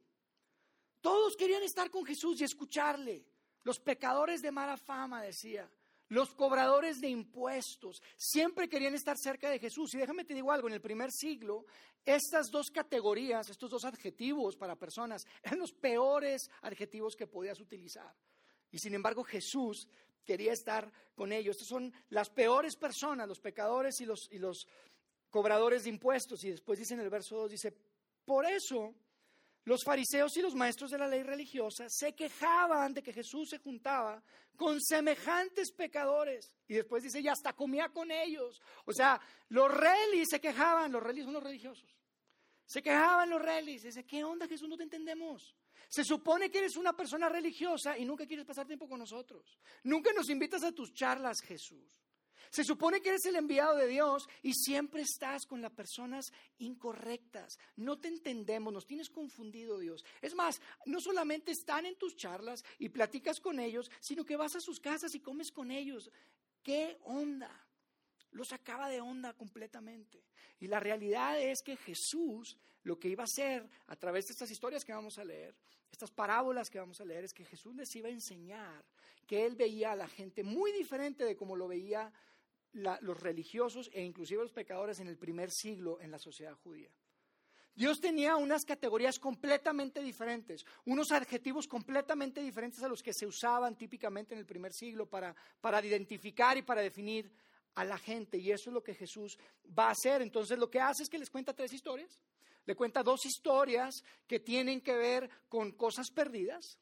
Todos 1.01 1.35
querían 1.35 1.63
estar 1.63 1.89
con 1.89 2.05
Jesús 2.05 2.39
y 2.41 2.43
escucharle. 2.43 3.25
Los 3.63 3.79
pecadores 3.79 4.41
de 4.41 4.51
mala 4.51 4.77
fama, 4.77 5.21
decía. 5.21 5.69
Los 6.09 6.33
cobradores 6.33 6.99
de 7.01 7.09
impuestos 7.09 8.01
siempre 8.17 8.67
querían 8.67 8.95
estar 8.95 9.15
cerca 9.17 9.49
de 9.49 9.59
Jesús. 9.59 9.93
Y 9.93 9.99
déjame 9.99 10.25
te 10.25 10.33
digo 10.33 10.51
algo, 10.51 10.67
en 10.67 10.73
el 10.73 10.81
primer 10.81 11.11
siglo, 11.11 11.65
estas 12.03 12.49
dos 12.49 12.71
categorías, 12.71 13.49
estos 13.49 13.69
dos 13.69 13.85
adjetivos 13.85 14.55
para 14.57 14.75
personas, 14.75 15.25
eran 15.43 15.59
los 15.59 15.71
peores 15.71 16.49
adjetivos 16.61 17.15
que 17.15 17.27
podías 17.27 17.59
utilizar. 17.59 18.15
Y 18.71 18.79
sin 18.79 18.95
embargo 18.95 19.23
Jesús 19.23 19.87
quería 20.25 20.53
estar 20.53 20.91
con 21.15 21.31
ellos. 21.31 21.55
Estas 21.55 21.67
son 21.67 21.93
las 22.09 22.29
peores 22.29 22.75
personas, 22.75 23.27
los 23.27 23.39
pecadores 23.39 24.01
y 24.01 24.05
los, 24.05 24.67
cobradores 25.29 25.83
de 25.83 25.89
impuestos. 25.89 26.43
Y 26.43 26.49
después 26.49 26.79
dice 26.79 26.95
en 26.95 27.01
el 27.01 27.09
verso 27.09 27.35
2, 27.35 27.51
dice, 27.51 27.75
por 28.25 28.45
eso 28.47 28.95
los 29.69 29.83
fariseos 29.83 30.35
y 30.35 30.41
los 30.41 30.55
maestros 30.55 30.89
de 30.89 30.97
la 30.97 31.07
ley 31.07 31.21
religiosa 31.21 31.87
se 31.89 32.15
quejaban 32.15 32.91
de 32.91 33.03
que 33.03 33.13
Jesús 33.13 33.49
se 33.49 33.59
juntaba 33.59 34.19
con 34.55 34.81
semejantes 34.81 35.71
pecadores. 35.71 36.51
Y 36.67 36.73
después 36.73 37.03
dice, 37.03 37.19
y 37.19 37.27
hasta 37.27 37.53
comía 37.53 37.89
con 37.89 38.09
ellos. 38.09 38.59
O 38.85 38.93
sea, 38.93 39.21
los 39.49 39.71
relis 39.71 40.29
se 40.31 40.41
quejaban, 40.41 40.91
los 40.91 41.03
relis 41.03 41.25
son 41.25 41.33
los 41.33 41.43
religiosos. 41.43 41.87
Se 42.65 42.81
quejaban 42.81 43.29
los 43.29 43.39
relis. 43.39 43.83
Dice, 43.83 44.07
¿qué 44.07 44.23
onda 44.23 44.47
Jesús? 44.47 44.67
No 44.67 44.75
te 44.75 44.85
entendemos. 44.85 45.55
Se 45.87 46.03
supone 46.03 46.49
que 46.49 46.57
eres 46.57 46.75
una 46.75 46.93
persona 46.93 47.29
religiosa 47.29 47.95
y 47.95 48.05
nunca 48.05 48.25
quieres 48.25 48.47
pasar 48.47 48.65
tiempo 48.65 48.89
con 48.89 48.97
nosotros. 48.97 49.59
Nunca 49.83 50.11
nos 50.13 50.31
invitas 50.31 50.63
a 50.63 50.71
tus 50.71 50.95
charlas, 50.95 51.41
Jesús. 51.41 52.08
Se 52.49 52.63
supone 52.63 53.01
que 53.01 53.09
eres 53.09 53.25
el 53.25 53.35
enviado 53.35 53.75
de 53.77 53.87
Dios 53.87 54.27
y 54.41 54.53
siempre 54.53 55.01
estás 55.01 55.45
con 55.45 55.61
las 55.61 55.71
personas 55.71 56.31
incorrectas. 56.57 57.57
No 57.75 57.99
te 57.99 58.07
entendemos, 58.07 58.73
nos 58.73 58.85
tienes 58.85 59.09
confundido, 59.09 59.77
Dios. 59.77 60.03
Es 60.21 60.33
más, 60.33 60.61
no 60.85 60.99
solamente 60.99 61.51
están 61.51 61.85
en 61.85 61.97
tus 61.97 62.15
charlas 62.15 62.63
y 62.79 62.89
platicas 62.89 63.39
con 63.39 63.59
ellos, 63.59 63.91
sino 63.99 64.25
que 64.25 64.37
vas 64.37 64.55
a 64.55 64.61
sus 64.61 64.79
casas 64.79 65.13
y 65.15 65.19
comes 65.19 65.51
con 65.51 65.71
ellos. 65.71 66.09
¿Qué 66.63 66.97
onda? 67.03 67.51
Los 68.31 68.53
acaba 68.53 68.89
de 68.89 69.01
onda 69.01 69.33
completamente. 69.33 70.23
Y 70.59 70.67
la 70.67 70.79
realidad 70.79 71.39
es 71.41 71.61
que 71.61 71.77
Jesús 71.77 72.57
lo 72.83 72.99
que 72.99 73.09
iba 73.09 73.23
a 73.23 73.25
hacer 73.25 73.69
a 73.87 73.95
través 73.95 74.25
de 74.25 74.33
estas 74.33 74.51
historias 74.51 74.85
que 74.85 74.93
vamos 74.93 75.17
a 75.17 75.25
leer, 75.25 75.55
estas 75.91 76.11
parábolas 76.11 76.69
que 76.69 76.79
vamos 76.79 76.99
a 77.01 77.05
leer, 77.05 77.25
es 77.25 77.33
que 77.33 77.45
Jesús 77.45 77.75
les 77.75 77.93
iba 77.95 78.07
a 78.07 78.11
enseñar 78.11 78.85
que 79.27 79.45
él 79.45 79.55
veía 79.55 79.91
a 79.91 79.95
la 79.95 80.07
gente 80.07 80.43
muy 80.43 80.71
diferente 80.71 81.23
de 81.23 81.35
como 81.35 81.55
lo 81.55 81.67
veía 81.67 82.11
los 82.73 83.19
religiosos 83.19 83.89
e 83.93 84.03
inclusive 84.03 84.43
los 84.43 84.51
pecadores 84.51 84.99
en 84.99 85.07
el 85.07 85.17
primer 85.17 85.51
siglo 85.51 85.99
en 86.01 86.11
la 86.11 86.19
sociedad 86.19 86.55
judía. 86.55 86.89
Dios 87.75 88.01
tenía 88.01 88.35
unas 88.35 88.65
categorías 88.65 89.19
completamente 89.19 90.01
diferentes, 90.01 90.65
unos 90.85 91.11
adjetivos 91.11 91.65
completamente 91.65 92.41
diferentes 92.41 92.83
a 92.83 92.89
los 92.89 93.01
que 93.01 93.13
se 93.13 93.25
usaban 93.25 93.77
típicamente 93.77 94.33
en 94.33 94.39
el 94.39 94.45
primer 94.45 94.73
siglo 94.73 95.05
para, 95.05 95.33
para 95.61 95.85
identificar 95.85 96.57
y 96.57 96.61
para 96.61 96.81
definir 96.81 97.31
a 97.75 97.85
la 97.85 97.97
gente. 97.97 98.37
Y 98.37 98.51
eso 98.51 98.69
es 98.69 98.73
lo 98.73 98.83
que 98.83 98.95
Jesús 98.95 99.37
va 99.77 99.87
a 99.87 99.91
hacer. 99.91 100.21
Entonces 100.21 100.57
lo 100.57 100.69
que 100.69 100.81
hace 100.81 101.03
es 101.03 101.09
que 101.09 101.17
les 101.17 101.29
cuenta 101.29 101.55
tres 101.55 101.71
historias. 101.71 102.21
Le 102.65 102.75
cuenta 102.75 103.01
dos 103.01 103.25
historias 103.25 104.03
que 104.27 104.41
tienen 104.41 104.81
que 104.81 104.95
ver 104.95 105.29
con 105.47 105.71
cosas 105.71 106.11
perdidas 106.11 106.77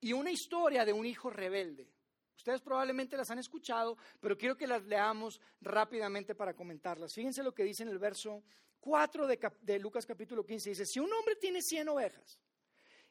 y 0.00 0.12
una 0.12 0.32
historia 0.32 0.84
de 0.84 0.92
un 0.92 1.06
hijo 1.06 1.30
rebelde. 1.30 1.91
Ustedes 2.36 2.60
probablemente 2.60 3.16
las 3.16 3.30
han 3.30 3.38
escuchado, 3.38 3.96
pero 4.20 4.36
quiero 4.36 4.56
que 4.56 4.66
las 4.66 4.84
leamos 4.84 5.40
rápidamente 5.60 6.34
para 6.34 6.54
comentarlas. 6.54 7.14
Fíjense 7.14 7.42
lo 7.42 7.54
que 7.54 7.64
dice 7.64 7.82
en 7.82 7.90
el 7.90 7.98
verso 7.98 8.42
4 8.80 9.26
de, 9.26 9.78
Lucas 9.78 10.04
capítulo 10.04 10.44
15. 10.44 10.70
Dice, 10.70 10.86
si 10.86 10.98
un 10.98 11.12
hombre 11.12 11.36
tiene 11.36 11.62
100 11.62 11.88
ovejas 11.88 12.40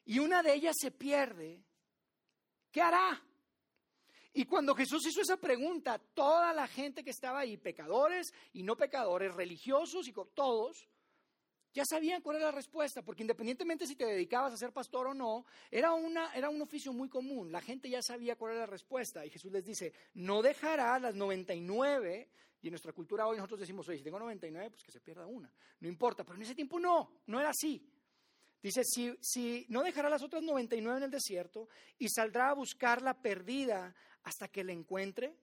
y 0.06 0.20
una 0.20 0.44
de 0.44 0.54
ellas 0.54 0.76
se 0.80 0.92
pierde, 0.92 1.64
¿qué 2.72 2.82
hará? 2.82 3.24
Y 4.34 4.46
cuando 4.46 4.76
Jesús 4.76 5.06
hizo 5.08 5.22
esa 5.22 5.38
pregunta, 5.38 6.00
toda 6.14 6.54
la 6.54 6.68
gente 6.68 7.04
que 7.04 7.10
estaba 7.10 7.40
ahí, 7.40 7.58
pecadores 7.58 8.34
y 8.54 8.64
no 8.64 8.78
pecadores, 8.78 9.34
religiosos 9.34 10.08
y 10.08 10.14
todos, 10.34 10.88
ya 11.74 11.86
sabían 11.86 12.22
cuál 12.22 12.38
era 12.38 12.48
la 12.48 12.52
respuesta, 12.52 13.02
porque 13.02 13.24
independientemente 13.24 13.88
si 13.88 13.96
te 13.96 14.06
dedicabas 14.06 14.54
a 14.54 14.58
ser 14.58 14.74
pastor 14.74 15.08
o 15.08 15.14
no, 15.14 15.46
era, 15.70 15.94
un 15.94 16.62
oficio 16.62 16.92
muy 16.92 17.10
común. 17.10 17.52
La 17.52 17.62
gente 17.62 17.90
ya 17.90 18.02
sabía 18.02 18.36
cuál 18.36 18.54
era 18.54 18.62
la 18.62 18.68
respuesta. 18.68 19.26
Y 19.26 19.30
Jesús 19.30 19.52
les 19.52 19.64
dice, 19.64 19.94
no 20.16 20.42
dejará 20.42 21.00
las 21.00 21.16
99, 21.16 22.30
y 22.62 22.68
en 22.68 22.72
nuestra 22.72 22.94
cultura 22.94 23.26
hoy 23.26 23.38
nosotros 23.38 23.62
decimos, 23.62 23.88
oye, 23.88 23.98
si 23.98 24.04
tengo 24.04 24.20
99, 24.20 24.70
pues 24.70 24.84
que 24.84 24.92
se 24.92 25.00
pierda 25.00 25.26
una. 25.26 25.52
No 25.80 25.88
importa, 25.88 26.24
pero 26.24 26.36
en 26.36 26.44
ese 26.44 26.56
tiempo 26.56 26.80
no, 26.80 27.22
no 27.28 27.40
era 27.40 27.50
así. 27.50 27.88
Dice, 28.62 28.84
si, 28.84 29.16
si 29.22 29.66
no 29.70 29.82
dejará 29.82 30.10
las 30.10 30.22
otras 30.22 30.44
99 30.44 30.98
en 30.98 31.04
el 31.04 31.12
desierto 31.12 31.68
y 31.98 32.10
saldrá 32.10 32.50
a 32.50 32.54
buscar 32.54 33.02
la 33.02 33.20
perdida 33.20 33.96
hasta 34.24 34.48
que 34.48 34.64
la 34.64 34.74
encuentre, 34.74 35.36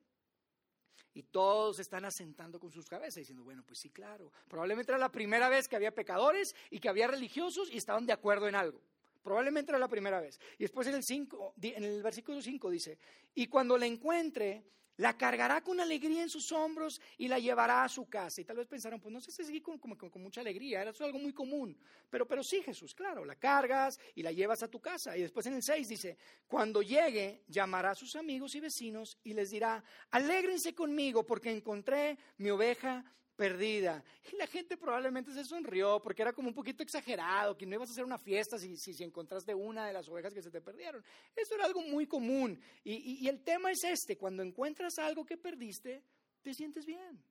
y 1.18 1.24
todos 1.24 1.80
están 1.80 2.04
asentando 2.04 2.60
con 2.60 2.70
sus 2.70 2.86
cabezas 2.86 3.16
diciendo, 3.16 3.42
bueno, 3.42 3.64
pues 3.66 3.80
sí, 3.80 3.90
claro. 3.90 4.30
Probablemente 4.46 4.92
era 4.92 4.98
la 4.98 5.10
primera 5.10 5.48
vez 5.48 5.66
que 5.66 5.74
había 5.74 5.92
pecadores 5.92 6.54
y 6.70 6.78
que 6.78 6.88
había 6.88 7.08
religiosos 7.08 7.72
y 7.72 7.76
estaban 7.76 8.06
de 8.06 8.12
acuerdo 8.12 8.46
en 8.46 8.54
algo. 8.54 8.80
Probablemente 9.24 9.72
era 9.72 9.80
la 9.80 9.88
primera 9.88 10.20
vez. 10.20 10.38
Y 10.58 10.62
después 10.62 10.86
en 10.86 10.94
el, 10.94 11.74
en 11.74 11.84
el 11.84 12.02
versículo 12.04 12.40
5 12.40 12.70
dice, 12.70 12.98
y 13.34 13.48
cuando 13.48 13.76
la 13.76 13.86
encuentre, 13.86 14.62
la 14.98 15.16
cargará 15.16 15.62
con 15.62 15.80
alegría 15.80 16.22
en 16.22 16.28
sus 16.28 16.52
hombros 16.52 17.00
y 17.16 17.28
la 17.28 17.38
llevará 17.38 17.84
a 17.84 17.88
su 17.88 18.08
casa. 18.08 18.40
Y 18.40 18.44
tal 18.44 18.56
vez 18.56 18.66
pensaron, 18.66 19.00
pues 19.00 19.12
no 19.12 19.20
sé 19.20 19.30
si 19.44 19.60
con, 19.60 19.78
con, 19.78 20.22
mucha 20.22 20.40
alegría, 20.40 20.82
era 20.82 20.92
algo 21.00 21.18
muy 21.18 21.32
común. 21.32 21.76
Pero, 22.10 22.26
pero 22.26 22.42
sí, 22.42 22.62
Jesús, 22.62 22.94
claro, 22.94 23.24
la 23.24 23.36
cargas 23.36 23.98
y 24.14 24.22
la 24.22 24.32
llevas 24.32 24.62
a 24.62 24.68
tu 24.68 24.80
casa. 24.80 25.16
Y 25.16 25.22
después 25.22 25.46
en 25.46 25.54
el 25.54 25.62
6 25.62 25.88
dice, 25.88 26.18
cuando 26.46 26.82
llegue, 26.82 27.44
llamará 27.48 27.92
a 27.92 27.94
sus 27.94 28.16
amigos 28.16 28.54
y 28.54 28.60
vecinos 28.60 29.18
y 29.22 29.34
les 29.34 29.50
dirá, 29.50 29.82
alégrense 30.10 30.74
conmigo 30.74 31.24
porque 31.24 31.50
encontré 31.50 32.18
mi 32.38 32.50
oveja 32.50 33.04
perdida. 33.38 34.04
Y 34.32 34.36
la 34.36 34.48
gente 34.48 34.76
probablemente 34.76 35.32
se 35.32 35.44
sonrió 35.44 36.02
porque 36.02 36.22
era 36.22 36.32
como 36.32 36.48
un 36.48 36.54
poquito 36.54 36.82
exagerado, 36.82 37.56
que 37.56 37.64
no 37.64 37.76
ibas 37.76 37.88
a 37.88 37.92
hacer 37.92 38.04
una 38.04 38.18
fiesta 38.18 38.58
si, 38.58 38.76
si, 38.76 39.04
encontraste 39.04 39.54
una 39.54 39.86
de 39.86 39.92
las 39.92 40.08
ovejas 40.08 40.34
que 40.34 40.42
se 40.42 40.50
te 40.50 40.60
perdieron. 40.60 41.04
Eso 41.36 41.54
era 41.54 41.64
algo 41.64 41.80
muy 41.82 42.06
común. 42.08 42.60
Y, 42.82 43.24
y 43.24 43.28
el 43.28 43.44
tema 43.44 43.70
es 43.70 43.84
este, 43.84 44.18
cuando 44.18 44.42
encuentras 44.42 44.98
algo 44.98 45.24
que 45.24 45.36
perdiste, 45.36 46.02
te 46.42 46.52
sientes 46.52 46.84
bien. 46.84 47.22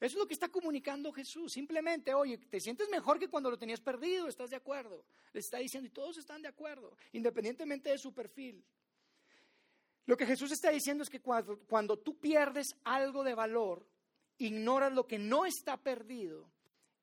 Eso 0.00 0.16
es 0.16 0.18
lo 0.18 0.26
que 0.26 0.34
está 0.34 0.48
comunicando 0.48 1.12
Jesús. 1.12 1.52
Simplemente, 1.52 2.12
oye, 2.12 2.36
te 2.36 2.60
sientes 2.60 2.88
mejor 2.90 3.20
que 3.20 3.28
cuando 3.28 3.48
lo 3.48 3.56
tenías 3.56 3.80
perdido, 3.80 4.26
¿estás 4.26 4.50
de 4.50 4.56
acuerdo? 4.56 5.04
Le 5.32 5.38
está 5.38 5.58
diciendo 5.58 5.86
y 5.86 5.92
todos 5.92 6.18
están 6.18 6.42
de 6.42 6.48
acuerdo, 6.48 6.96
independientemente 7.12 7.90
de 7.90 7.98
su 7.98 8.12
perfil. 8.12 8.62
Lo 10.04 10.16
que 10.16 10.26
Jesús 10.26 10.50
está 10.50 10.70
diciendo 10.70 11.04
es 11.04 11.08
que 11.08 11.20
cuando, 11.20 11.60
cuando 11.60 11.96
tú 11.96 12.18
pierdes 12.18 12.76
algo 12.84 13.22
de 13.22 13.34
valor, 13.34 13.86
ignoras 14.38 14.92
lo 14.92 15.06
que 15.06 15.18
no 15.18 15.46
está 15.46 15.76
perdido 15.76 16.50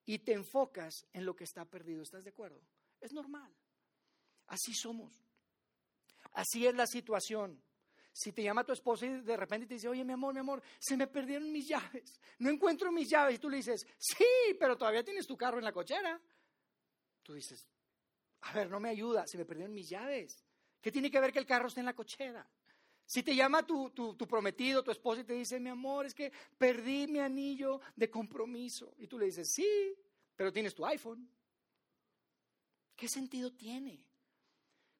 y 0.05 0.19
te 0.19 0.33
enfocas 0.33 1.05
en 1.13 1.25
lo 1.25 1.35
que 1.35 1.43
está 1.43 1.65
perdido. 1.65 2.03
¿Estás 2.03 2.23
de 2.23 2.31
acuerdo? 2.31 2.61
Es 2.99 3.13
normal. 3.13 3.51
Así 4.47 4.73
somos. 4.73 5.13
Así 6.33 6.65
es 6.65 6.75
la 6.75 6.87
situación. 6.87 7.61
Si 8.11 8.31
te 8.31 8.43
llama 8.43 8.63
tu 8.63 8.73
esposa 8.73 9.05
y 9.07 9.21
de 9.21 9.37
repente 9.37 9.65
te 9.65 9.73
dice, 9.73 9.87
oye, 9.87 10.03
mi 10.03 10.13
amor, 10.13 10.33
mi 10.33 10.39
amor, 10.39 10.61
se 10.79 10.95
me 10.95 11.07
perdieron 11.07 11.51
mis 11.51 11.67
llaves, 11.67 12.19
no 12.37 12.51
encuentro 12.51 12.91
mis 12.91 13.09
llaves, 13.09 13.35
y 13.35 13.39
tú 13.39 13.49
le 13.49 13.57
dices, 13.57 13.87
sí, 13.97 14.55
pero 14.59 14.77
todavía 14.77 15.03
tienes 15.03 15.25
tu 15.25 15.35
carro 15.35 15.57
en 15.57 15.63
la 15.63 15.71
cochera. 15.71 16.21
Tú 17.23 17.33
dices, 17.33 17.67
a 18.41 18.53
ver, 18.53 18.69
no 18.69 18.79
me 18.79 18.89
ayuda, 18.89 19.25
se 19.25 19.37
me 19.37 19.45
perdieron 19.45 19.73
mis 19.73 19.89
llaves. 19.89 20.45
¿Qué 20.79 20.91
tiene 20.91 21.09
que 21.09 21.19
ver 21.19 21.33
que 21.33 21.39
el 21.39 21.45
carro 21.45 21.69
esté 21.69 21.79
en 21.79 21.87
la 21.87 21.95
cochera? 21.95 22.47
Si 23.05 23.21
te 23.21 23.35
llama 23.35 23.65
tu, 23.65 23.89
tu, 23.89 24.27
prometido, 24.27 24.83
tu 24.83 24.91
esposo 24.91 25.21
y 25.21 25.25
te 25.25 25.33
dice, 25.33 25.59
mi 25.59 25.69
amor, 25.69 26.05
es 26.05 26.13
que 26.13 26.31
perdí 26.57 27.07
mi 27.07 27.19
anillo 27.19 27.81
de 27.95 28.09
compromiso. 28.09 28.93
Y 28.97 29.07
tú 29.07 29.19
le 29.19 29.25
dices, 29.25 29.51
sí, 29.53 29.95
pero 30.35 30.51
tienes 30.51 30.73
tu 30.73 30.85
iPhone. 30.85 31.29
¿Qué 32.95 33.07
sentido 33.07 33.51
tiene? 33.51 34.03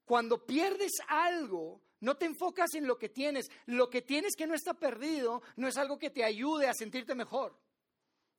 Cuando 0.05 0.45
pierdes 0.45 0.91
algo, 1.07 1.81
no 2.01 2.17
te 2.17 2.25
enfocas 2.25 2.74
en 2.75 2.86
lo 2.86 2.98
que 2.98 3.10
tienes. 3.10 3.50
Lo 3.65 3.89
que 3.89 4.01
tienes 4.01 4.36
que 4.36 4.45
no 4.45 4.53
está 4.53 4.74
perdido 4.74 5.41
no 5.55 5.67
es 5.67 5.77
algo 5.77 5.98
que 5.98 6.10
te 6.10 6.24
ayude 6.24 6.67
a 6.67 6.74
sentirte 6.74 7.15
mejor. 7.15 7.57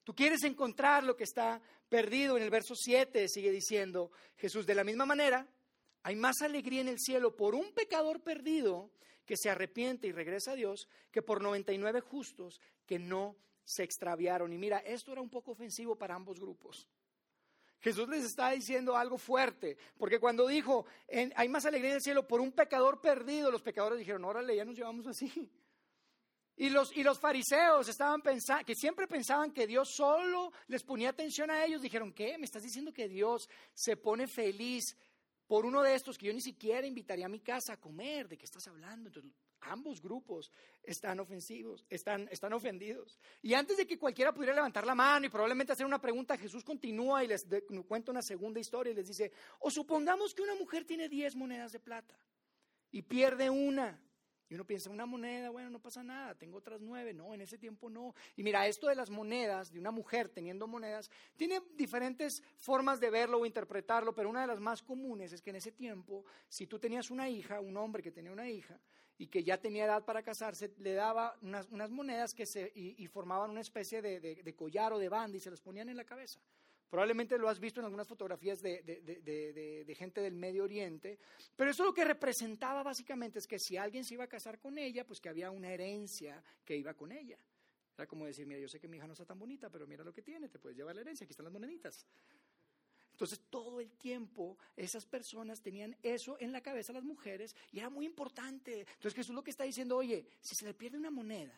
Tú 0.05 0.15
quieres 0.15 0.45
encontrar 0.45 1.03
lo 1.03 1.17
que 1.17 1.25
está 1.25 1.63
perdido. 1.89 2.37
En 2.37 2.43
el 2.43 2.51
verso 2.51 2.75
7 2.75 3.27
sigue 3.27 3.51
diciendo 3.51 4.11
Jesús, 4.37 4.67
de 4.67 4.75
la 4.75 4.85
misma 4.85 5.07
manera, 5.07 5.49
hay 6.03 6.15
más 6.15 6.43
alegría 6.43 6.83
en 6.83 6.89
el 6.89 6.99
cielo 6.99 7.35
por 7.35 7.55
un 7.55 7.73
pecador 7.73 8.21
perdido 8.21 8.91
que 9.25 9.37
se 9.37 9.51
arrepiente 9.51 10.07
y 10.07 10.13
regresa 10.13 10.53
a 10.53 10.57
Dios 10.57 10.89
que 11.11 11.23
por 11.23 11.43
99 11.43 12.01
justos 12.01 12.61
que 12.87 12.99
no 12.99 13.37
se 13.65 13.83
extraviaron. 13.83 14.53
Y 14.53 14.59
mira, 14.59 14.79
esto 14.79 15.13
era 15.13 15.21
un 15.21 15.31
poco 15.31 15.53
ofensivo 15.53 15.97
para 15.97 16.15
ambos 16.15 16.39
grupos. 16.39 16.89
Jesús 17.81 18.09
les 18.09 18.25
está 18.25 18.51
diciendo 18.51 18.97
algo 18.97 19.19
fuerte, 19.19 19.77
porque 19.99 20.19
cuando 20.19 20.47
dijo, 20.47 20.87
hay 21.37 21.49
más 21.49 21.67
alegría 21.67 21.91
en 21.91 21.97
el 21.97 22.03
cielo 22.03 22.27
por 22.27 22.41
un 22.41 22.53
pecador 22.53 23.03
perdido, 23.03 23.51
los 23.51 23.61
pecadores 23.61 23.99
dijeron, 23.99 24.25
órale, 24.25 24.57
ya 24.57 24.65
nos 24.65 24.77
llevamos 24.77 25.07
así. 25.07 25.51
Y 26.57 26.71
los, 26.71 26.97
y 26.97 27.03
los 27.03 27.19
fariseos 27.19 27.89
estaban 27.89 28.23
pensando, 28.23 28.65
que 28.65 28.77
siempre 28.77 29.09
pensaban 29.09 29.51
que 29.51 29.67
Dios 29.67 29.91
solo 29.93 30.53
les 30.69 30.85
ponía 30.85 31.11
atención 31.11 31.51
a 31.51 31.65
ellos, 31.65 31.83
dijeron, 31.83 32.13
¿qué? 32.13 32.39
¿Me 32.39 32.45
estás 32.45 32.63
diciendo 32.63 32.93
que 32.93 33.09
Dios 33.09 33.51
se 33.75 33.97
pone 33.97 34.29
feliz 34.29 34.97
por 35.47 35.67
uno 35.67 35.83
de 35.83 35.95
estos 35.95 36.17
que 36.17 36.27
yo 36.27 36.33
ni 36.33 36.41
siquiera 36.41 36.87
invitaría 36.87 37.27
a 37.27 37.29
mi 37.29 37.41
casa 37.41 37.75
a 37.75 37.81
comer, 37.81 38.29
¿de 38.29 38.39
qué 38.39 38.45
estás 38.45 38.67
hablando? 38.69 39.09
Entonces, 39.09 39.33
ambos 39.61 40.01
grupos 40.01 40.51
están 40.83 41.21
ofensivos, 41.21 41.85
están, 41.89 42.29
están 42.31 42.53
ofendidos. 42.53 43.19
Y 43.43 43.55
antes 43.55 43.77
de 43.77 43.87
que 43.87 43.99
cualquiera 43.99 44.33
pudiera 44.33 44.55
levantar 44.55 44.87
la 44.87 44.95
mano 44.95 45.27
y 45.27 45.29
probablemente 45.29 45.73
hacer 45.73 45.87
una 45.87 46.01
pregunta, 46.01 46.37
Jesús 46.37 46.65
continúa 46.65 47.25
y 47.25 47.29
les 47.29 47.47
cuenta 47.87 48.11
una 48.11 48.23
segunda 48.23 48.61
historia 48.61 48.93
y 48.93 48.97
les 48.97 49.09
dice, 49.09 49.33
o 49.61 49.71
supongamos 49.71 50.35
que 50.35 50.43
una 50.43 50.55
mujer 50.55 50.85
tiene 50.85 51.09
diez 51.09 51.35
monedas 51.35 51.73
de 51.73 51.81
plata 51.81 52.19
y 52.91 53.03
pierde 53.03 53.51
una. 53.51 54.01
Y 54.49 54.55
uno 54.55 54.65
piensa, 54.67 54.91
una 54.91 55.07
moneda, 55.07 55.51
bueno, 55.51 55.71
no 55.71 55.81
pasa 55.81 56.03
nada, 56.03 56.35
tengo 56.35 56.59
otras 56.59 56.81
nueve. 56.81 57.15
No, 57.15 57.33
en 57.35 57.41
ese 57.41 57.59
tiempo 57.59 57.89
no. 57.89 58.15
Y 58.37 58.43
mira, 58.43 58.67
esto 58.67 58.89
de 58.89 58.95
las 58.95 59.11
monedas, 59.11 59.73
de 59.73 59.79
una 59.79 59.91
mujer 59.91 60.29
teniendo 60.29 60.67
monedas, 60.67 61.11
tiene 61.37 61.63
diferentes 61.77 62.43
formas 62.57 63.01
de 63.01 63.11
verlo 63.11 63.39
o 63.39 63.47
interpretarlo, 63.47 64.15
pero 64.15 64.29
una 64.29 64.43
de 64.43 64.47
las 64.49 64.61
más 64.61 64.83
comunes 64.83 65.33
es 65.33 65.41
que 65.41 65.51
en 65.51 65.57
ese 65.57 65.73
tiempo, 65.73 66.25
si 66.49 66.67
tú 66.67 66.79
tenías 66.79 67.11
una 67.11 67.29
hija, 67.29 67.61
un 67.61 67.77
hombre 67.77 68.03
que 68.03 68.11
tenía 68.11 68.33
una 68.33 68.49
hija, 68.49 68.79
y 69.17 69.29
que 69.29 69.45
ya 69.45 69.59
tenía 69.59 69.85
edad 69.85 70.05
para 70.05 70.23
casarse, 70.23 70.73
le 70.79 70.93
daba 70.95 71.37
unas, 71.41 71.91
monedas 71.91 72.35
que 72.35 72.47
se, 72.47 72.73
y, 72.75 73.07
formaban 73.07 73.51
una 73.51 73.61
especie 73.61 74.03
de, 74.03 74.21
de 74.21 74.55
collar 74.55 74.93
o 74.93 74.99
de 74.99 75.09
banda 75.09 75.37
y 75.37 75.41
se 75.41 75.51
las 75.51 75.61
ponían 75.61 75.89
en 75.89 75.97
la 75.97 76.05
cabeza. 76.05 76.41
Probablemente 76.91 77.37
lo 77.39 77.49
has 77.49 77.59
visto 77.59 77.81
en 77.81 77.87
algunas 77.87 78.07
fotografías 78.07 78.61
de, 78.63 79.95
gente 79.97 80.21
del 80.21 80.35
Medio 80.35 80.65
Oriente, 80.65 81.19
pero 81.57 81.71
eso 81.71 81.85
lo 81.85 81.93
que 81.93 82.05
representaba 82.05 82.83
básicamente 82.83 83.39
es 83.39 83.47
que 83.47 83.59
si 83.59 83.77
alguien 83.77 84.05
se 84.05 84.15
iba 84.15 84.25
a 84.25 84.29
casar 84.29 84.59
con 84.61 84.79
ella, 84.79 85.05
pues 85.05 85.21
que 85.21 85.29
había 85.29 85.51
una 85.51 85.73
herencia 85.73 86.43
que 86.65 86.77
iba 86.77 86.95
con 86.95 87.11
ella. 87.13 87.39
Era 87.97 88.07
como 88.07 88.27
decir, 88.27 88.47
mira, 88.47 88.61
yo 88.61 88.69
sé 88.69 88.81
que 88.81 88.89
mi 88.89 88.97
hija 88.97 89.07
no 89.07 89.13
está 89.13 89.25
tan 89.25 89.39
bonita, 89.39 89.71
pero 89.71 89.87
mira 89.87 90.05
lo 90.05 90.13
que 90.13 90.23
tiene, 90.23 90.49
te 90.49 90.59
puedes 90.59 90.77
llevar 90.77 90.95
la 90.95 91.01
herencia, 91.03 91.25
aquí 91.25 91.33
están 91.33 91.45
las 91.45 91.53
moneditas. 91.53 92.07
Entonces, 93.15 93.41
todo 93.49 93.81
el 93.81 93.93
tiempo 93.93 94.59
esas 94.77 95.07
personas 95.07 95.63
tenían 95.63 95.97
eso 96.03 96.37
en 96.41 96.51
la 96.51 96.61
cabeza, 96.61 96.93
las 96.93 97.05
mujeres, 97.05 97.55
y 97.71 97.79
era 97.79 97.89
muy 97.89 98.07
importante. 98.07 98.81
Entonces, 98.81 99.15
Jesús 99.15 99.37
lo 99.37 99.45
que 99.45 99.53
está 99.53 99.63
diciendo, 99.63 99.97
oye, 99.97 100.27
si 100.41 100.57
se 100.57 100.65
le 100.65 100.75
pierde 100.75 100.99
una 100.99 101.13
moneda, 101.13 101.57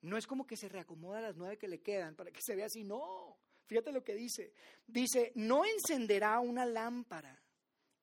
no 0.00 0.16
es 0.16 0.26
como 0.26 0.46
que 0.46 0.56
se 0.56 0.70
reacomoda 0.70 1.20
las 1.20 1.36
nueve 1.36 1.58
que 1.58 1.68
le 1.68 1.82
quedan 1.82 2.16
para 2.16 2.30
que 2.30 2.40
se 2.40 2.56
vea 2.56 2.66
así, 2.66 2.84
no. 2.84 3.36
Fíjate 3.72 3.90
lo 3.90 4.04
que 4.04 4.14
dice. 4.14 4.52
Dice, 4.86 5.32
no 5.34 5.64
encenderá 5.64 6.38
una 6.40 6.66
lámpara 6.66 7.40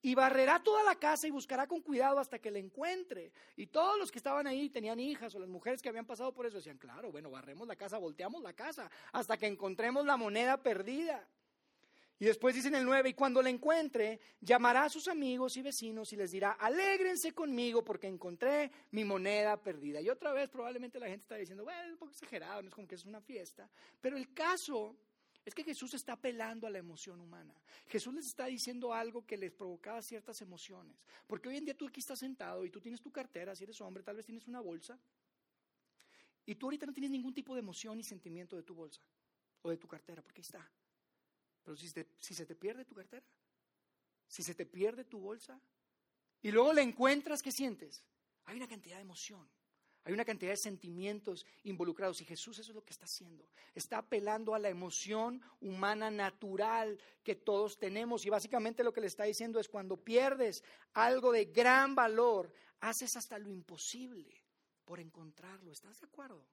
y 0.01 0.15
barrerá 0.15 0.63
toda 0.63 0.83
la 0.83 0.95
casa 0.95 1.27
y 1.27 1.29
buscará 1.29 1.67
con 1.67 1.81
cuidado 1.81 2.17
hasta 2.17 2.39
que 2.39 2.49
la 2.49 2.57
encuentre. 2.57 3.31
Y 3.55 3.67
todos 3.67 3.99
los 3.99 4.11
que 4.11 4.17
estaban 4.17 4.47
ahí 4.47 4.71
tenían 4.71 4.99
hijas 4.99 5.35
o 5.35 5.39
las 5.39 5.47
mujeres 5.47 5.79
que 5.79 5.89
habían 5.89 6.07
pasado 6.07 6.33
por 6.33 6.47
eso 6.47 6.57
decían, 6.57 6.79
claro, 6.79 7.11
bueno, 7.11 7.29
barremos 7.29 7.67
la 7.67 7.75
casa, 7.75 7.99
volteamos 7.99 8.41
la 8.41 8.53
casa 8.53 8.89
hasta 9.11 9.37
que 9.37 9.45
encontremos 9.45 10.03
la 10.07 10.17
moneda 10.17 10.57
perdida. 10.57 11.23
Y 12.21 12.25
después 12.25 12.53
dice 12.53 12.67
en 12.67 12.75
el 12.75 12.83
9, 12.83 13.09
y 13.09 13.13
cuando 13.13 13.41
la 13.41 13.49
encuentre, 13.49 14.19
llamará 14.41 14.83
a 14.83 14.89
sus 14.89 15.07
amigos 15.07 15.55
y 15.55 15.61
vecinos 15.61 16.11
y 16.11 16.17
les 16.17 16.31
dirá, 16.31 16.51
alégrense 16.51 17.31
conmigo 17.31 17.81
porque 17.81 18.07
encontré 18.07 18.71
mi 18.91 19.05
moneda 19.05 19.55
perdida. 19.55 20.01
Y 20.01 20.09
otra 20.09 20.33
vez 20.33 20.49
probablemente 20.49 20.99
la 20.99 21.07
gente 21.07 21.23
está 21.23 21.35
diciendo, 21.35 21.63
bueno, 21.63 21.81
es 21.81 21.91
un 21.93 21.97
poco 21.97 22.11
exagerado, 22.11 22.61
no 22.61 22.67
es 22.67 22.75
como 22.75 22.87
que 22.87 22.95
es 22.95 23.05
una 23.05 23.21
fiesta. 23.21 23.69
Pero 24.01 24.17
el 24.17 24.33
caso 24.33 24.97
es 25.45 25.55
que 25.55 25.63
Jesús 25.63 25.93
está 25.93 26.13
apelando 26.13 26.67
a 26.67 26.69
la 26.69 26.79
emoción 26.79 27.19
humana. 27.19 27.53
Jesús 27.87 28.13
les 28.13 28.27
está 28.27 28.45
diciendo 28.45 28.93
algo 28.93 29.25
que 29.25 29.37
les 29.37 29.51
provocaba 29.51 30.01
ciertas 30.01 30.41
emociones. 30.41 31.03
Porque 31.27 31.49
hoy 31.49 31.57
en 31.57 31.65
día 31.65 31.77
tú 31.77 31.87
aquí 31.87 31.99
estás 31.99 32.19
sentado 32.19 32.65
y 32.65 32.69
tú 32.69 32.79
tienes 32.79 33.01
tu 33.01 33.11
cartera, 33.11 33.55
si 33.55 33.63
eres 33.63 33.79
hombre, 33.81 34.03
tal 34.03 34.15
vez 34.15 34.25
tienes 34.25 34.47
una 34.47 34.59
bolsa. 34.59 34.99
Y 36.45 36.55
tú 36.55 36.67
ahorita 36.67 36.85
no 36.85 36.93
tienes 36.93 37.11
ningún 37.11 37.33
tipo 37.33 37.53
de 37.53 37.59
emoción 37.59 37.97
ni 37.97 38.03
sentimiento 38.03 38.55
de 38.55 38.63
tu 38.63 38.73
bolsa 38.73 39.01
o 39.61 39.69
de 39.69 39.77
tu 39.77 39.87
cartera, 39.87 40.21
porque 40.21 40.41
ahí 40.41 40.45
está. 40.45 40.69
Pero 41.63 41.77
si, 41.77 41.89
si 42.19 42.33
se 42.33 42.45
te 42.45 42.55
pierde 42.55 42.85
tu 42.85 42.95
cartera, 42.95 43.25
si 44.27 44.43
se 44.43 44.55
te 44.55 44.65
pierde 44.65 45.03
tu 45.03 45.19
bolsa, 45.19 45.59
y 46.41 46.51
luego 46.51 46.73
la 46.73 46.81
encuentras, 46.81 47.41
¿qué 47.41 47.51
sientes? 47.51 48.03
Hay 48.45 48.57
una 48.57 48.67
cantidad 48.67 48.95
de 48.95 49.01
emoción. 49.01 49.47
Hay 50.09 50.13
una 50.13 50.25
cantidad 50.25 50.49
de 50.49 50.57
sentimientos 50.57 51.45
involucrados 51.65 52.19
y 52.19 52.25
Jesús 52.25 52.57
eso 52.57 52.71
es 52.71 52.75
lo 52.75 52.83
que 52.83 52.93
está 52.93 53.05
haciendo. 53.05 53.47
Está 53.75 53.99
apelando 53.99 54.55
a 54.55 54.59
la 54.59 54.67
emoción 54.67 55.39
humana 55.61 56.09
natural 56.09 56.99
que 57.23 57.35
todos 57.35 57.77
tenemos 57.77 58.25
y 58.25 58.31
básicamente 58.31 58.83
lo 58.83 58.91
que 58.91 59.01
le 59.01 59.05
está 59.05 59.25
diciendo 59.25 59.59
es 59.59 59.69
cuando 59.69 59.97
pierdes 59.97 60.63
algo 60.93 61.31
de 61.31 61.45
gran 61.45 61.93
valor, 61.93 62.51
haces 62.79 63.17
hasta 63.17 63.37
lo 63.37 63.51
imposible 63.51 64.33
por 64.83 64.99
encontrarlo. 64.99 65.71
¿Estás 65.71 65.99
de 65.99 66.07
acuerdo? 66.07 66.43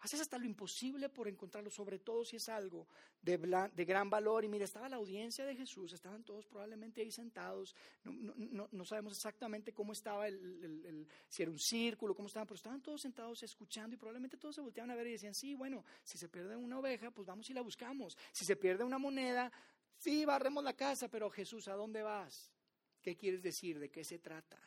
Haces 0.00 0.20
hasta 0.20 0.38
lo 0.38 0.44
imposible 0.44 1.08
por 1.08 1.26
encontrarlo, 1.26 1.70
sobre 1.70 1.98
todo 1.98 2.24
si 2.24 2.36
es 2.36 2.48
algo 2.48 2.86
de, 3.22 3.36
gran 3.84 4.10
valor. 4.10 4.44
Y 4.44 4.48
mira, 4.48 4.64
estaba 4.64 4.88
la 4.88 4.96
audiencia 4.96 5.44
de 5.46 5.56
Jesús, 5.56 5.92
estaban 5.92 6.22
todos 6.22 6.46
probablemente 6.46 7.00
ahí 7.00 7.10
sentados. 7.10 7.74
No, 8.04 8.84
sabemos 8.84 9.14
exactamente 9.14 9.72
cómo 9.72 9.92
estaba, 9.92 10.28
el, 10.28 11.08
si 11.28 11.42
era 11.42 11.50
un 11.50 11.58
círculo, 11.58 12.14
cómo 12.14 12.28
estaban, 12.28 12.46
pero 12.46 12.56
estaban 12.56 12.82
todos 12.82 13.00
sentados 13.00 13.42
escuchando 13.42 13.94
y 13.94 13.98
probablemente 13.98 14.36
todos 14.36 14.54
se 14.54 14.60
volteaban 14.60 14.90
a 14.90 14.94
ver 14.94 15.06
y 15.06 15.12
decían, 15.12 15.34
sí, 15.34 15.54
bueno, 15.54 15.84
si 16.04 16.18
se 16.18 16.28
pierde 16.28 16.56
una 16.56 16.78
oveja, 16.78 17.10
pues 17.10 17.26
vamos 17.26 17.48
y 17.48 17.54
la 17.54 17.62
buscamos. 17.62 18.16
Si 18.32 18.44
se 18.44 18.56
pierde 18.56 18.84
una 18.84 18.98
moneda, 18.98 19.50
sí, 19.96 20.24
barremos 20.24 20.62
la 20.62 20.74
casa, 20.74 21.08
pero 21.08 21.30
Jesús, 21.30 21.68
¿a 21.68 21.74
dónde 21.74 22.02
vas? 22.02 22.52
¿Qué 23.00 23.16
quieres 23.16 23.42
decir? 23.42 23.78
¿De 23.78 23.88
qué 23.88 24.04
se 24.04 24.18
trata? 24.18 24.58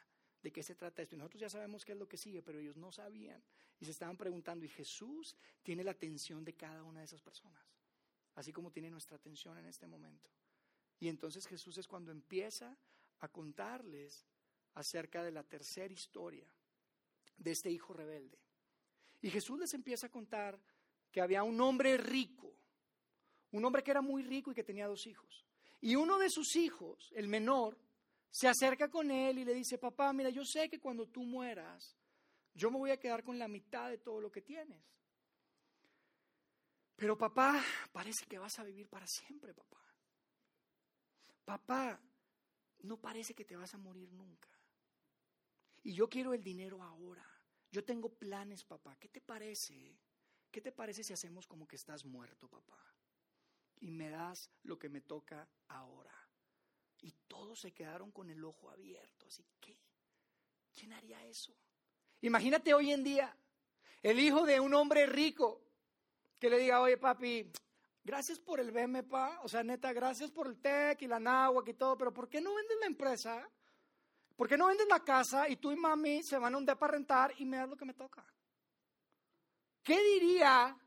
¿De 0.42 0.52
qué 0.52 0.64
se 0.64 0.74
trata 0.74 1.02
esto? 1.02 1.16
Y 1.16 1.18
nosotros 1.18 1.42
ya 1.42 1.50
sabemos 1.50 1.86
qué 1.86 1.92
es 1.92 1.98
lo 1.98 2.08
que 2.08 2.18
sigue, 2.18 2.42
pero 2.42 2.60
ellos 2.60 2.78
no 2.78 2.92
sabían. 2.92 3.44
Y 3.80 3.86
se 3.86 3.92
estaban 3.92 4.18
preguntando, 4.18 4.66
y 4.66 4.70
Jesús 4.70 5.36
tiene 5.64 5.84
la 5.84 5.92
atención 5.92 6.44
de 6.44 6.54
cada 6.54 6.84
una 6.84 7.00
de 7.00 7.06
esas 7.06 7.22
personas, 7.22 7.64
así 8.36 8.52
como 8.52 8.72
tiene 8.72 8.90
nuestra 8.90 9.16
atención 9.16 9.58
en 9.58 9.66
este 9.66 9.88
momento. 9.88 10.30
Y 11.00 11.08
entonces 11.08 11.48
Jesús 11.48 11.78
es 11.78 11.88
cuando 11.88 12.12
empieza 12.12 12.78
a 13.20 13.28
contarles 13.30 14.26
acerca 14.74 15.24
de 15.24 15.32
la 15.32 15.44
tercera 15.44 15.94
historia 15.94 16.48
de 17.38 17.52
este 17.52 17.72
hijo 17.72 17.94
rebelde. 17.94 18.38
Y 19.22 19.30
Jesús 19.30 19.60
les 19.60 19.74
empieza 19.74 20.08
a 20.08 20.12
contar 20.12 20.60
que 21.12 21.22
había 21.22 21.44
un 21.44 21.60
hombre 21.62 21.98
rico, 21.98 22.54
un 23.52 23.66
hombre 23.66 23.84
que 23.84 23.92
era 23.92 24.02
muy 24.02 24.24
rico 24.24 24.52
y 24.52 24.56
que 24.56 24.64
tenía 24.64 24.88
dos 24.88 25.08
hijos. 25.08 25.46
Y 25.82 25.96
uno 25.96 26.18
de 26.18 26.30
sus 26.30 26.56
hijos, 26.56 27.12
el 27.16 27.28
menor, 27.28 27.78
se 28.30 28.48
acerca 28.48 28.90
con 28.90 29.10
él 29.10 29.40
y 29.40 29.46
le 29.46 29.54
dice, 29.54 29.78
papá, 29.78 30.14
mira, 30.14 30.30
yo 30.30 30.46
sé 30.46 30.70
que 30.70 30.80
cuando 30.80 31.08
tú 31.08 31.24
mueras, 31.24 31.98
yo 32.60 32.70
me 32.70 32.78
voy 32.78 32.92
a 32.92 33.00
quedar 33.00 33.24
con 33.24 33.40
la 33.40 33.48
mitad 33.48 33.90
de 33.90 33.98
todo 33.98 34.20
lo 34.20 34.30
que 34.32 34.42
tienes. 34.42 34.84
Pero 36.98 37.18
papá, 37.18 37.64
parece 37.94 38.26
que 38.26 38.38
vas 38.38 38.60
a 38.60 38.66
vivir 38.66 38.90
para 38.90 39.08
siempre, 39.08 39.54
papá. 39.54 39.82
Papá, 41.46 42.02
no 42.80 42.98
parece 42.98 43.34
que 43.34 43.46
te 43.46 43.56
vas 43.56 43.74
a 43.74 43.78
morir 43.78 44.12
nunca. 44.12 44.50
Y 45.84 45.94
yo 45.94 46.10
quiero 46.10 46.34
el 46.34 46.44
dinero 46.44 46.84
ahora. 46.84 47.26
Yo 47.72 47.86
tengo 47.86 48.10
planes, 48.10 48.66
papá. 48.66 48.98
¿Qué 49.00 49.08
te 49.08 49.22
parece? 49.22 49.98
¿Qué 50.52 50.60
te 50.60 50.74
parece 50.74 51.06
si 51.06 51.14
hacemos 51.14 51.48
como 51.48 51.66
que 51.66 51.78
estás 51.78 52.04
muerto, 52.04 52.50
papá? 52.50 52.84
Y 53.80 53.90
me 53.92 54.10
das 54.10 54.52
lo 54.64 54.78
que 54.78 54.90
me 54.90 55.00
toca 55.00 55.48
ahora. 55.70 56.14
Y 57.02 57.14
todos 57.30 57.62
se 57.62 57.72
quedaron 57.72 58.12
con 58.12 58.30
el 58.30 58.44
ojo 58.44 58.70
abierto. 58.70 59.28
Así 59.28 59.46
que, 59.62 59.80
¿quién 60.74 60.92
haría 60.92 61.26
eso? 61.26 61.56
Imagínate 62.22 62.74
hoy 62.74 62.92
en 62.92 63.04
día 63.04 63.36
el 64.02 64.20
hijo 64.20 64.46
de 64.46 64.60
un 64.60 64.74
hombre 64.74 65.06
rico 65.06 65.62
que 66.38 66.50
le 66.50 66.60
diga, 66.60 66.82
oye 66.82 66.98
papi, 66.98 67.52
gracias 68.04 68.40
por 68.40 68.60
el 68.60 68.72
BMPA, 68.72 69.42
o 69.44 69.48
sea, 69.48 69.64
neta, 69.64 69.94
gracias 69.94 70.32
por 70.32 70.48
el 70.48 70.60
TEC 70.60 71.02
y 71.04 71.08
la 71.08 71.20
NAWAC 71.20 71.70
y 71.70 71.74
todo, 71.74 71.98
pero 71.98 72.14
¿por 72.14 72.30
qué 72.30 72.42
no 72.42 72.56
vendes 72.56 72.78
la 72.80 72.88
empresa? 72.88 73.50
¿Por 74.36 74.48
qué 74.48 74.58
no 74.58 74.68
vendes 74.68 74.88
la 74.88 75.04
casa 75.04 75.50
y 75.50 75.58
tú 75.58 75.72
y 75.72 75.76
mami 75.76 76.24
se 76.24 76.38
van 76.38 76.56
a 76.56 76.58
un 76.58 76.66
depa 76.66 76.86
a 76.86 76.92
rentar 76.92 77.34
y 77.38 77.46
me 77.46 77.58
das 77.58 77.70
lo 77.70 77.76
que 77.76 77.86
me 77.86 77.94
toca? 77.94 78.26
¿Qué 79.84 80.02
diría 80.02 80.78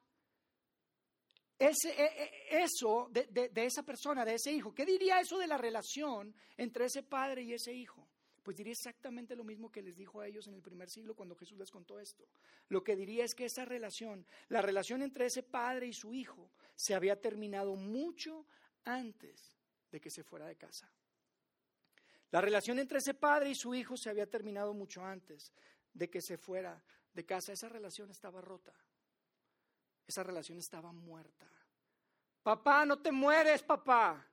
ese, 1.59 1.91
e, 1.91 2.05
e, 2.51 2.63
eso 2.63 3.09
de, 3.11 3.27
de 3.27 3.65
esa 3.67 3.83
persona, 3.83 4.25
de 4.25 4.35
ese 4.35 4.53
hijo? 4.53 4.75
¿Qué 4.75 4.87
diría 4.87 5.21
eso 5.21 5.39
de 5.39 5.47
la 5.47 5.59
relación 5.59 6.35
entre 6.57 6.87
ese 6.87 7.03
padre 7.03 7.43
y 7.43 7.53
ese 7.53 7.75
hijo? 7.75 8.09
Pues 8.43 8.57
diría 8.57 8.73
exactamente 8.73 9.37
lo 9.37 9.45
mismo 9.45 9.71
que 9.71 9.83
les 9.83 9.97
dijo 9.97 10.21
a 10.21 10.27
ellos 10.27 10.49
en 10.49 10.55
el 10.55 10.63
primer 10.63 10.91
siglo 10.91 11.15
cuando 11.15 11.37
Jesús 11.37 11.59
les 11.59 11.71
contó 11.71 12.01
esto. 12.01 12.27
Lo 12.69 12.83
que 12.83 12.97
diría 12.97 13.25
es 13.25 13.35
que 13.35 13.45
esa 13.45 13.65
relación, 13.65 14.27
la 14.49 14.63
relación 14.63 15.03
entre 15.03 15.27
ese 15.27 15.43
padre 15.43 15.87
y 15.87 15.93
su 15.93 16.13
hijo, 16.13 16.51
se 16.75 16.95
había 16.95 17.21
terminado 17.21 17.77
mucho 17.77 18.47
antes 18.85 19.53
de 19.91 20.01
que 20.01 20.11
se 20.11 20.25
fuera 20.25 20.47
de 20.47 20.57
casa. 20.57 20.91
La 22.33 22.41
relación 22.41 22.79
entre 22.79 22.99
ese 22.99 23.15
padre 23.15 23.51
y 23.51 23.55
su 23.55 23.75
hijo 23.75 23.97
se 23.97 24.11
había 24.11 24.29
terminado 24.29 24.75
mucho 24.75 25.05
antes 25.05 25.53
de 25.93 26.11
que 26.11 26.21
se 26.21 26.39
fuera 26.39 26.83
de 27.13 27.25
casa. 27.25 27.53
Esa 27.53 27.69
relación 27.69 28.11
estaba 28.11 28.41
rota. 28.41 28.73
Esa 30.07 30.23
relación 30.23 30.59
estaba 30.59 30.93
muerta. 30.93 31.47
Papá, 32.43 32.85
no 32.85 32.99
te 32.99 33.13
mueres, 33.13 33.63
papá. 33.63 34.27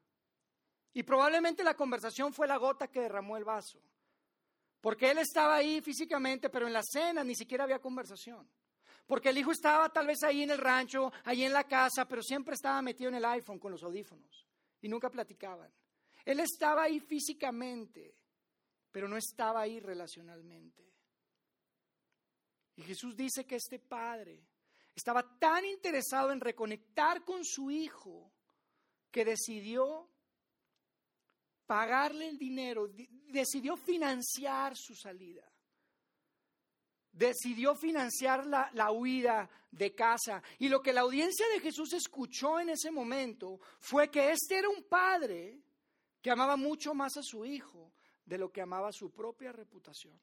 Y 0.93 1.03
probablemente 1.03 1.63
la 1.63 1.75
conversación 1.75 2.33
fue 2.33 2.47
la 2.47 2.57
gota 2.57 2.87
que 2.87 3.01
derramó 3.01 3.37
el 3.37 3.43
vaso. 3.43 3.79
Porque 4.81 5.11
él 5.11 5.17
estaba 5.17 5.55
ahí 5.55 5.81
físicamente, 5.81 6.49
pero 6.49 6.67
en 6.67 6.73
la 6.73 6.83
cena 6.83 7.23
ni 7.23 7.35
siquiera 7.35 7.65
había 7.65 7.79
conversación. 7.79 8.49
Porque 9.05 9.29
el 9.29 9.37
hijo 9.37 9.51
estaba 9.51 9.89
tal 9.89 10.07
vez 10.07 10.23
ahí 10.23 10.43
en 10.43 10.51
el 10.51 10.57
rancho, 10.57 11.11
ahí 11.25 11.43
en 11.43 11.51
la 11.51 11.65
casa, 11.65 12.07
pero 12.07 12.21
siempre 12.21 12.53
estaba 12.53 12.81
metido 12.81 13.09
en 13.09 13.15
el 13.15 13.25
iPhone 13.25 13.59
con 13.59 13.71
los 13.71 13.83
audífonos 13.83 14.45
y 14.81 14.87
nunca 14.87 15.09
platicaban. 15.09 15.71
Él 16.23 16.39
estaba 16.39 16.83
ahí 16.83 16.99
físicamente, 16.99 18.15
pero 18.91 19.07
no 19.07 19.17
estaba 19.17 19.61
ahí 19.61 19.79
relacionalmente. 19.79 20.93
Y 22.75 22.83
Jesús 22.83 23.15
dice 23.15 23.45
que 23.45 23.55
este 23.55 23.79
padre 23.79 24.45
estaba 24.95 25.37
tan 25.37 25.65
interesado 25.65 26.31
en 26.31 26.39
reconectar 26.39 27.23
con 27.25 27.43
su 27.43 27.71
hijo 27.71 28.31
que 29.11 29.25
decidió 29.25 30.09
pagarle 31.69 32.27
el 32.27 32.39
dinero, 32.39 32.89
decidió 33.27 33.77
financiar 33.77 34.75
su 34.75 34.95
salida. 34.95 35.47
decidió 37.11 37.75
financiar 37.75 38.45
la, 38.47 38.71
la, 38.73 38.91
huida 38.91 39.47
de 39.69 39.93
casa. 39.93 40.41
Y 40.57 40.67
lo 40.67 40.81
que 40.81 40.93
la 40.93 41.01
audiencia 41.01 41.45
de 41.49 41.59
Jesús 41.59 41.93
escuchó 41.93 42.59
en 42.59 42.69
ese 42.69 42.89
momento 42.89 43.59
fue 43.79 44.09
que 44.09 44.31
este 44.31 44.57
era 44.57 44.69
un 44.69 44.83
padre 44.83 45.59
que 46.21 46.31
amaba 46.31 46.55
mucho 46.55 46.95
más 46.95 47.17
a 47.17 47.21
su 47.21 47.45
hijo 47.45 47.91
de 48.25 48.39
lo 48.39 48.51
que 48.51 48.61
amaba 48.61 48.91
su 48.91 49.11
propia 49.11 49.51
reputación. 49.51 50.19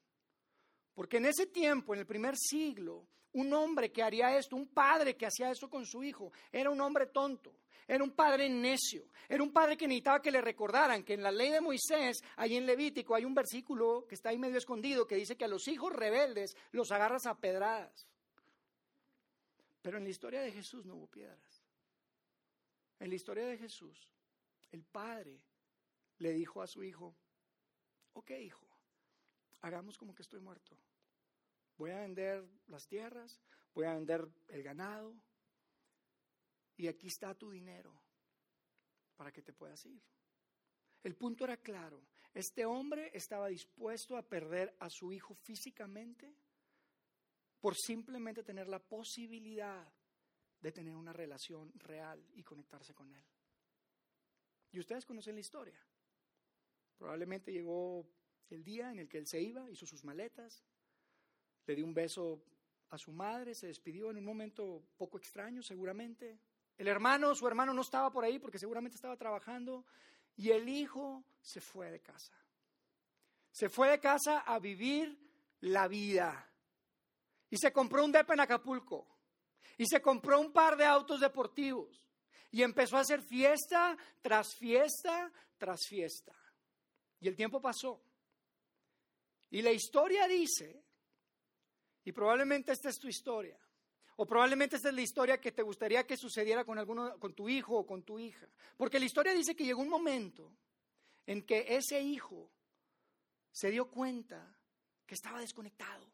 Porque 0.93 1.17
en 1.17 1.27
ese 1.27 1.45
tiempo, 1.45 1.93
en 1.93 2.01
el 2.01 2.07
primer 2.07 2.35
siglo, 2.35 3.07
un 3.33 3.53
hombre 3.53 3.91
que 3.91 4.03
haría 4.03 4.37
esto, 4.37 4.55
un 4.55 4.67
padre 4.67 5.15
que 5.15 5.25
hacía 5.25 5.51
eso 5.51 5.69
con 5.69 5.85
su 5.85 6.03
hijo, 6.03 6.31
era 6.51 6.69
un 6.69 6.81
hombre 6.81 7.07
tonto, 7.07 7.53
era 7.87 8.03
un 8.03 8.11
padre 8.11 8.49
necio, 8.49 9.05
era 9.29 9.41
un 9.41 9.53
padre 9.53 9.77
que 9.77 9.87
necesitaba 9.87 10.21
que 10.21 10.31
le 10.31 10.41
recordaran 10.41 11.03
que 11.03 11.13
en 11.13 11.23
la 11.23 11.31
ley 11.31 11.51
de 11.51 11.61
Moisés, 11.61 12.17
ahí 12.35 12.55
en 12.55 12.65
Levítico, 12.65 13.15
hay 13.15 13.25
un 13.25 13.33
versículo 13.33 14.05
que 14.07 14.15
está 14.15 14.29
ahí 14.29 14.37
medio 14.37 14.57
escondido 14.57 15.07
que 15.07 15.15
dice 15.15 15.37
que 15.37 15.45
a 15.45 15.49
los 15.49 15.67
hijos 15.67 15.93
rebeldes 15.93 16.55
los 16.71 16.91
agarras 16.91 17.25
a 17.25 17.35
pedradas. 17.35 18.07
Pero 19.81 19.97
en 19.97 20.03
la 20.03 20.09
historia 20.09 20.41
de 20.41 20.51
Jesús 20.51 20.85
no 20.85 20.95
hubo 20.95 21.07
piedras. 21.07 21.63
En 22.99 23.09
la 23.09 23.15
historia 23.15 23.45
de 23.45 23.57
Jesús, 23.57 24.11
el 24.71 24.83
padre 24.83 25.39
le 26.17 26.33
dijo 26.33 26.61
a 26.61 26.67
su 26.67 26.83
hijo, 26.83 27.15
ok 28.13 28.31
hijo, 28.31 28.67
hagamos 29.61 29.97
como 29.97 30.13
que 30.13 30.23
estoy 30.23 30.41
muerto. 30.41 30.77
Voy 31.77 31.91
a 31.91 32.01
vender 32.01 32.43
las 32.67 32.87
tierras, 32.87 33.39
voy 33.73 33.85
a 33.85 33.93
vender 33.93 34.27
el 34.47 34.63
ganado 34.63 35.15
y 36.75 36.87
aquí 36.87 37.07
está 37.07 37.35
tu 37.35 37.51
dinero 37.51 37.93
para 39.15 39.31
que 39.31 39.41
te 39.41 39.53
puedas 39.53 39.85
ir. 39.85 40.01
El 41.03 41.15
punto 41.15 41.43
era 41.45 41.57
claro, 41.57 42.01
este 42.33 42.65
hombre 42.65 43.11
estaba 43.13 43.47
dispuesto 43.47 44.17
a 44.17 44.23
perder 44.23 44.75
a 44.79 44.89
su 44.89 45.11
hijo 45.13 45.35
físicamente 45.35 46.35
por 47.59 47.75
simplemente 47.75 48.43
tener 48.43 48.67
la 48.67 48.79
posibilidad 48.79 49.91
de 50.59 50.71
tener 50.71 50.95
una 50.95 51.13
relación 51.13 51.71
real 51.79 52.23
y 52.33 52.43
conectarse 52.43 52.93
con 52.93 53.11
él. 53.11 53.23
Y 54.71 54.79
ustedes 54.79 55.05
conocen 55.05 55.35
la 55.35 55.41
historia. 55.41 55.79
Probablemente 56.97 57.51
llegó 57.51 58.07
el 58.49 58.63
día 58.63 58.91
en 58.91 58.99
el 58.99 59.07
que 59.07 59.19
él 59.19 59.27
se 59.27 59.41
iba, 59.41 59.69
hizo 59.69 59.85
sus 59.85 60.03
maletas, 60.03 60.63
le 61.67 61.75
dio 61.75 61.85
un 61.85 61.93
beso 61.93 62.41
a 62.89 62.97
su 62.97 63.11
madre, 63.11 63.53
se 63.53 63.67
despidió 63.67 64.09
en 64.09 64.17
un 64.17 64.25
momento 64.25 64.81
poco 64.97 65.17
extraño 65.17 65.61
seguramente. 65.61 66.39
El 66.77 66.87
hermano, 66.87 67.35
su 67.35 67.47
hermano 67.47 67.73
no 67.73 67.81
estaba 67.81 68.11
por 68.11 68.23
ahí 68.23 68.39
porque 68.39 68.57
seguramente 68.57 68.95
estaba 68.95 69.17
trabajando 69.17 69.85
y 70.37 70.51
el 70.51 70.69
hijo 70.69 71.23
se 71.41 71.59
fue 71.59 71.91
de 71.91 71.99
casa. 71.99 72.33
Se 73.51 73.69
fue 73.69 73.89
de 73.89 73.99
casa 73.99 74.39
a 74.39 74.59
vivir 74.59 75.17
la 75.61 75.87
vida. 75.87 76.49
Y 77.49 77.57
se 77.57 77.71
compró 77.71 78.05
un 78.05 78.11
depa 78.11 78.33
en 78.33 78.41
Acapulco. 78.41 79.07
Y 79.77 79.85
se 79.87 80.01
compró 80.01 80.39
un 80.39 80.51
par 80.51 80.77
de 80.77 80.85
autos 80.85 81.19
deportivos. 81.19 82.05
Y 82.51 82.61
empezó 82.61 82.97
a 82.97 83.01
hacer 83.01 83.21
fiesta 83.21 83.97
tras 84.21 84.55
fiesta 84.55 85.31
tras 85.57 85.79
fiesta. 85.87 86.33
Y 87.19 87.27
el 87.27 87.35
tiempo 87.35 87.59
pasó. 87.59 88.01
Y 89.49 89.61
la 89.61 89.71
historia 89.71 90.27
dice, 90.27 90.83
y 92.07 92.13
probablemente 92.13 92.71
esta 92.71 92.87
es 92.87 92.99
tu 92.99 93.09
historia, 93.09 93.59
o 94.15 94.25
probablemente 94.25 94.77
esta 94.77 94.87
es 94.87 94.95
la 94.95 95.01
historia 95.01 95.41
que 95.41 95.51
te 95.51 95.61
gustaría 95.61 96.07
que 96.07 96.15
sucediera 96.15 96.63
con 96.63 96.79
alguno, 96.79 97.19
con 97.19 97.33
tu 97.33 97.49
hijo 97.49 97.79
o 97.79 97.85
con 97.85 98.01
tu 98.03 98.17
hija, 98.17 98.47
porque 98.77 98.97
la 98.97 99.03
historia 99.03 99.33
dice 99.33 99.57
que 99.57 99.65
llegó 99.65 99.81
un 99.81 99.89
momento 99.89 100.49
en 101.25 101.45
que 101.45 101.65
ese 101.67 101.99
hijo 101.99 102.49
se 103.51 103.71
dio 103.71 103.91
cuenta 103.91 104.57
que 105.05 105.15
estaba 105.15 105.41
desconectado. 105.41 106.09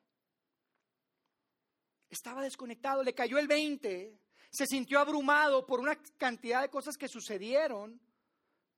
Estaba 2.09 2.41
desconectado, 2.41 3.03
le 3.03 3.13
cayó 3.13 3.37
el 3.37 3.47
20, 3.47 4.19
se 4.49 4.65
sintió 4.65 4.97
abrumado 4.97 5.63
por 5.63 5.79
una 5.79 6.01
cantidad 6.17 6.63
de 6.63 6.71
cosas 6.71 6.97
que 6.97 7.07
sucedieron, 7.07 8.01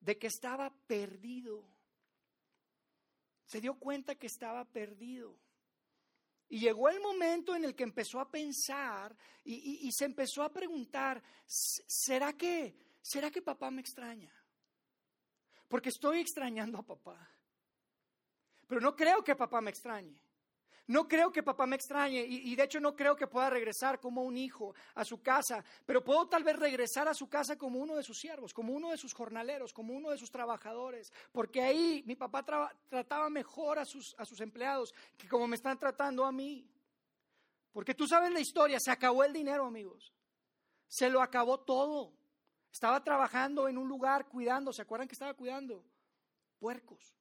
de 0.01 0.17
que 0.17 0.27
estaba 0.27 0.69
perdido. 0.85 1.65
Se 3.45 3.61
dio 3.61 3.79
cuenta 3.79 4.15
que 4.15 4.27
estaba 4.27 4.65
perdido. 4.65 5.44
Y 6.47 6.59
llegó 6.59 6.89
el 6.89 6.99
momento 6.99 7.55
en 7.55 7.65
el 7.65 7.75
que 7.75 7.83
empezó 7.83 8.19
a 8.19 8.29
pensar 8.29 9.15
y, 9.43 9.91
se 9.91 10.05
empezó 10.05 10.43
a 10.43 10.51
preguntar, 10.51 11.21
¿será 11.45 12.33
que, 12.33 12.75
¿será 13.01 13.31
que 13.31 13.41
papá 13.41 13.71
me 13.71 13.81
extraña? 13.81 14.31
Porque 15.67 15.89
estoy 15.89 16.19
extrañando 16.19 16.77
a 16.77 16.83
papá. 16.83 17.29
Pero 18.67 18.81
no 18.81 18.95
creo 18.95 19.23
que 19.23 19.35
papá 19.35 19.61
me 19.61 19.71
extrañe. 19.71 20.24
No 20.87 21.07
creo 21.07 21.31
que 21.31 21.41
papá 21.41 21.65
me 21.65 21.75
extrañe 21.75 22.23
y, 22.23 22.55
de 22.55 22.63
hecho 22.63 22.79
no 22.79 22.95
creo 22.95 23.15
que 23.15 23.25
pueda 23.25 23.49
regresar 23.49 23.99
como 23.99 24.23
un 24.23 24.37
hijo 24.37 24.75
a 24.93 25.03
su 25.03 25.21
casa, 25.21 25.63
pero 25.85 26.03
puedo 26.03 26.27
tal 26.27 26.43
vez 26.43 26.57
regresar 26.57 27.07
a 27.07 27.13
su 27.13 27.27
casa 27.27 27.57
como 27.57 27.79
uno 27.79 27.95
de 27.95 28.03
sus 28.03 28.19
siervos, 28.19 28.53
como 28.53 28.73
uno 28.73 28.91
de 28.91 28.97
sus 28.97 29.13
jornaleros, 29.13 29.73
como 29.73 29.95
uno 29.95 30.11
de 30.11 30.17
sus 30.17 30.29
trabajadores, 30.29 31.11
porque 31.31 31.61
ahí 31.61 32.03
mi 32.05 32.15
papá 32.15 32.43
trataba 32.87 33.29
mejor 33.29 33.79
a 33.79 33.85
sus, 33.85 34.13
a 34.17 34.25
sus 34.25 34.39
empleados 34.41 34.93
que 35.17 35.27
como 35.27 35.47
me 35.47 35.55
están 35.55 35.79
tratando 35.79 36.23
a 36.23 36.31
mí. 36.31 36.69
Porque 37.71 37.95
tú 37.95 38.07
sabes 38.07 38.31
la 38.31 38.39
historia, 38.39 38.77
se 38.79 38.91
acabó 38.91 39.23
el 39.23 39.33
dinero 39.33 39.65
amigos, 39.65 40.13
se 40.87 41.09
lo 41.09 41.21
acabó 41.21 41.59
todo. 41.61 42.13
Estaba 42.71 43.03
trabajando 43.03 43.67
en 43.67 43.77
un 43.77 43.87
lugar 43.87 44.27
cuidando, 44.27 44.71
¿se 44.71 44.81
acuerdan 44.81 45.07
que 45.07 45.13
estaba 45.13 45.33
cuidando? 45.33 45.83
Puercos. 46.59 47.15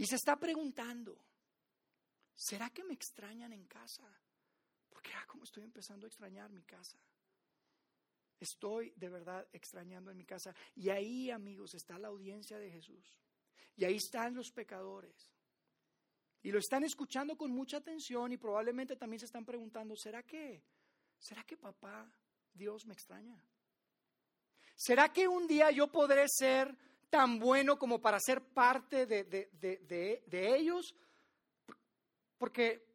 Y 0.00 0.06
se 0.06 0.16
está 0.16 0.40
preguntando, 0.40 1.14
¿será 2.34 2.70
que 2.70 2.82
me 2.82 2.94
extrañan 2.94 3.52
en 3.52 3.66
casa? 3.66 4.02
Porque, 4.88 5.10
ah, 5.12 5.26
como 5.26 5.44
estoy 5.44 5.62
empezando 5.62 6.06
a 6.06 6.08
extrañar 6.08 6.50
mi 6.50 6.62
casa. 6.62 6.96
Estoy 8.38 8.94
de 8.96 9.10
verdad 9.10 9.46
extrañando 9.52 10.10
en 10.10 10.16
mi 10.16 10.24
casa. 10.24 10.54
Y 10.74 10.88
ahí, 10.88 11.30
amigos, 11.30 11.74
está 11.74 11.98
la 11.98 12.08
audiencia 12.08 12.58
de 12.58 12.70
Jesús. 12.70 13.20
Y 13.76 13.84
ahí 13.84 13.96
están 13.96 14.34
los 14.34 14.50
pecadores. 14.52 15.30
Y 16.42 16.50
lo 16.50 16.60
están 16.60 16.82
escuchando 16.82 17.36
con 17.36 17.50
mucha 17.50 17.76
atención 17.76 18.32
y 18.32 18.38
probablemente 18.38 18.96
también 18.96 19.20
se 19.20 19.26
están 19.26 19.44
preguntando, 19.44 19.94
¿será 19.96 20.22
que, 20.22 20.64
será 21.18 21.44
que 21.44 21.58
papá, 21.58 22.10
Dios 22.54 22.86
me 22.86 22.94
extraña? 22.94 23.38
¿Será 24.76 25.12
que 25.12 25.28
un 25.28 25.46
día 25.46 25.70
yo 25.70 25.92
podré 25.92 26.24
ser 26.26 26.74
tan 27.10 27.38
bueno 27.38 27.78
como 27.78 28.00
para 28.00 28.18
ser 28.20 28.40
parte 28.40 29.04
de, 29.04 30.22
ellos? 30.30 30.94
Porque, 32.38 32.86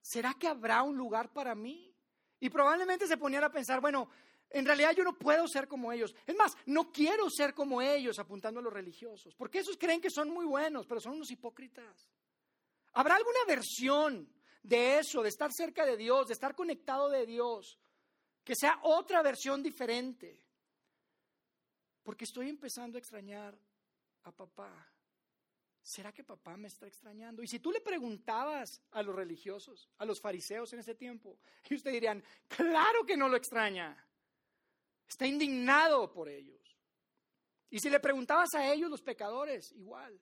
¿será 0.00 0.34
que 0.34 0.46
habrá 0.46 0.82
un 0.82 0.96
lugar 0.96 1.32
para 1.32 1.54
mí? 1.54 1.92
Y 2.38 2.50
probablemente 2.50 3.06
se 3.06 3.16
ponían 3.16 3.44
a 3.44 3.50
pensar, 3.50 3.80
bueno, 3.80 4.08
en 4.50 4.64
realidad 4.64 4.92
yo 4.94 5.02
no 5.02 5.18
puedo 5.18 5.48
ser 5.48 5.66
como 5.66 5.90
ellos. 5.90 6.14
Es 6.26 6.36
más, 6.36 6.56
no 6.66 6.92
quiero 6.92 7.28
ser 7.30 7.54
como 7.54 7.82
ellos, 7.82 8.18
apuntando 8.18 8.60
a 8.60 8.62
los 8.62 8.72
religiosos, 8.72 9.34
porque 9.34 9.58
esos 9.58 9.76
creen 9.76 10.00
que 10.00 10.10
son 10.10 10.30
muy 10.30 10.44
buenos, 10.44 10.86
pero 10.86 11.00
son 11.00 11.14
unos 11.14 11.30
hipócritas. 11.30 12.08
¿Habrá 12.92 13.16
alguna 13.16 13.40
versión 13.48 14.30
de 14.62 14.98
eso, 14.98 15.22
de 15.22 15.30
estar 15.30 15.50
cerca 15.52 15.84
de 15.84 15.96
Dios, 15.96 16.28
de 16.28 16.34
estar 16.34 16.54
conectado 16.54 17.08
de 17.08 17.26
Dios, 17.26 17.78
que 18.44 18.54
sea 18.54 18.78
otra 18.82 19.22
versión 19.22 19.62
diferente? 19.62 20.45
Porque 22.06 22.24
estoy 22.24 22.48
empezando 22.48 22.96
a 22.96 23.00
extrañar 23.00 23.58
a 24.22 24.30
papá. 24.30 24.72
¿Será 25.82 26.12
que 26.12 26.22
papá 26.22 26.56
me 26.56 26.68
está 26.68 26.86
extrañando? 26.86 27.42
Y 27.42 27.48
si 27.48 27.58
tú 27.58 27.72
le 27.72 27.80
preguntabas 27.80 28.80
a 28.92 29.02
los 29.02 29.12
religiosos, 29.12 29.90
a 29.98 30.04
los 30.04 30.20
fariseos 30.20 30.72
en 30.72 30.78
ese 30.78 30.94
tiempo, 30.94 31.36
y 31.68 31.74
ustedes 31.74 31.94
dirían, 31.94 32.22
claro 32.46 33.04
que 33.04 33.16
no 33.16 33.28
lo 33.28 33.36
extraña. 33.36 33.96
Está 35.08 35.26
indignado 35.26 36.12
por 36.12 36.28
ellos. 36.28 36.78
Y 37.70 37.80
si 37.80 37.90
le 37.90 37.98
preguntabas 37.98 38.54
a 38.54 38.72
ellos, 38.72 38.88
los 38.88 39.02
pecadores, 39.02 39.72
igual, 39.72 40.16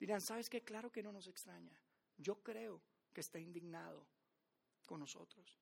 dirían, 0.00 0.22
¿sabes 0.22 0.48
qué? 0.48 0.64
Claro 0.64 0.90
que 0.90 1.02
no 1.02 1.12
nos 1.12 1.26
extraña. 1.26 1.78
Yo 2.16 2.42
creo 2.42 2.80
que 3.12 3.20
está 3.20 3.38
indignado 3.38 4.06
con 4.86 5.00
nosotros. 5.00 5.60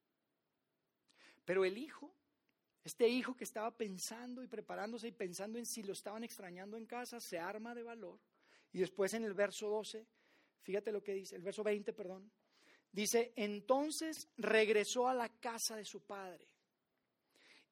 Pero 1.45 1.65
el 1.65 1.77
hijo 1.79 2.15
este 2.85 3.09
hijo 3.09 3.35
que 3.35 3.45
estaba 3.45 3.71
pensando 3.71 4.43
y 4.43 4.47
preparándose 4.47 5.09
y 5.09 5.13
pensando 5.13 5.59
en 5.59 5.65
si 5.65 5.83
lo 5.83 5.95
estaban 5.95 6.23
extrañando 6.23 6.77
en 6.77 6.85
casa, 6.85 7.19
se 7.19 7.39
arma 7.39 7.75
de 7.75 7.83
valor. 7.83 8.21
Y 8.73 8.81
después 8.81 9.15
en 9.15 9.25
el 9.25 9.33
verso 9.33 9.69
12, 9.69 10.07
fíjate 10.63 10.93
lo 10.93 11.03
que 11.03 11.15
dice, 11.15 11.37
el 11.37 11.43
verso 11.43 11.63
20, 11.63 11.93
perdón, 11.95 12.31
dice, 12.93 13.33
entonces 13.37 14.29
regresó 14.37 15.09
a 15.09 15.15
la 15.15 15.31
casa 15.41 15.77
de 15.77 15.85
su 15.85 16.03
padre. 16.03 16.47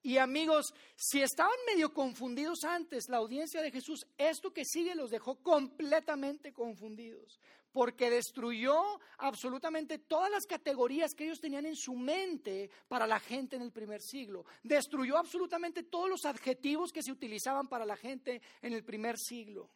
Y 0.04 0.16
amigos, 0.16 0.74
si 0.96 1.22
estaban 1.22 1.54
medio 1.66 1.92
confundidos 1.92 2.64
antes, 2.64 3.08
la 3.08 3.18
audiencia 3.18 3.62
de 3.62 3.70
Jesús, 3.70 4.04
esto 4.18 4.52
que 4.52 4.64
sigue 4.64 4.96
los 4.96 5.10
dejó 5.10 5.40
completamente 5.42 6.52
confundidos 6.52 7.38
porque 7.72 8.10
destruyó 8.10 9.00
absolutamente 9.18 9.98
todas 9.98 10.30
las 10.30 10.46
categorías 10.46 11.14
que 11.14 11.24
ellos 11.24 11.40
tenían 11.40 11.66
en 11.66 11.76
su 11.76 11.94
mente 11.94 12.70
para 12.86 13.06
la 13.06 13.18
gente 13.18 13.56
en 13.56 13.62
el 13.62 13.72
primer 13.72 14.02
siglo. 14.02 14.44
Destruyó 14.62 15.16
absolutamente 15.16 15.82
todos 15.82 16.08
los 16.08 16.24
adjetivos 16.24 16.92
que 16.92 17.02
se 17.02 17.12
utilizaban 17.12 17.68
para 17.68 17.86
la 17.86 17.96
gente 17.96 18.42
en 18.60 18.74
el 18.74 18.84
primer 18.84 19.18
siglo. 19.18 19.70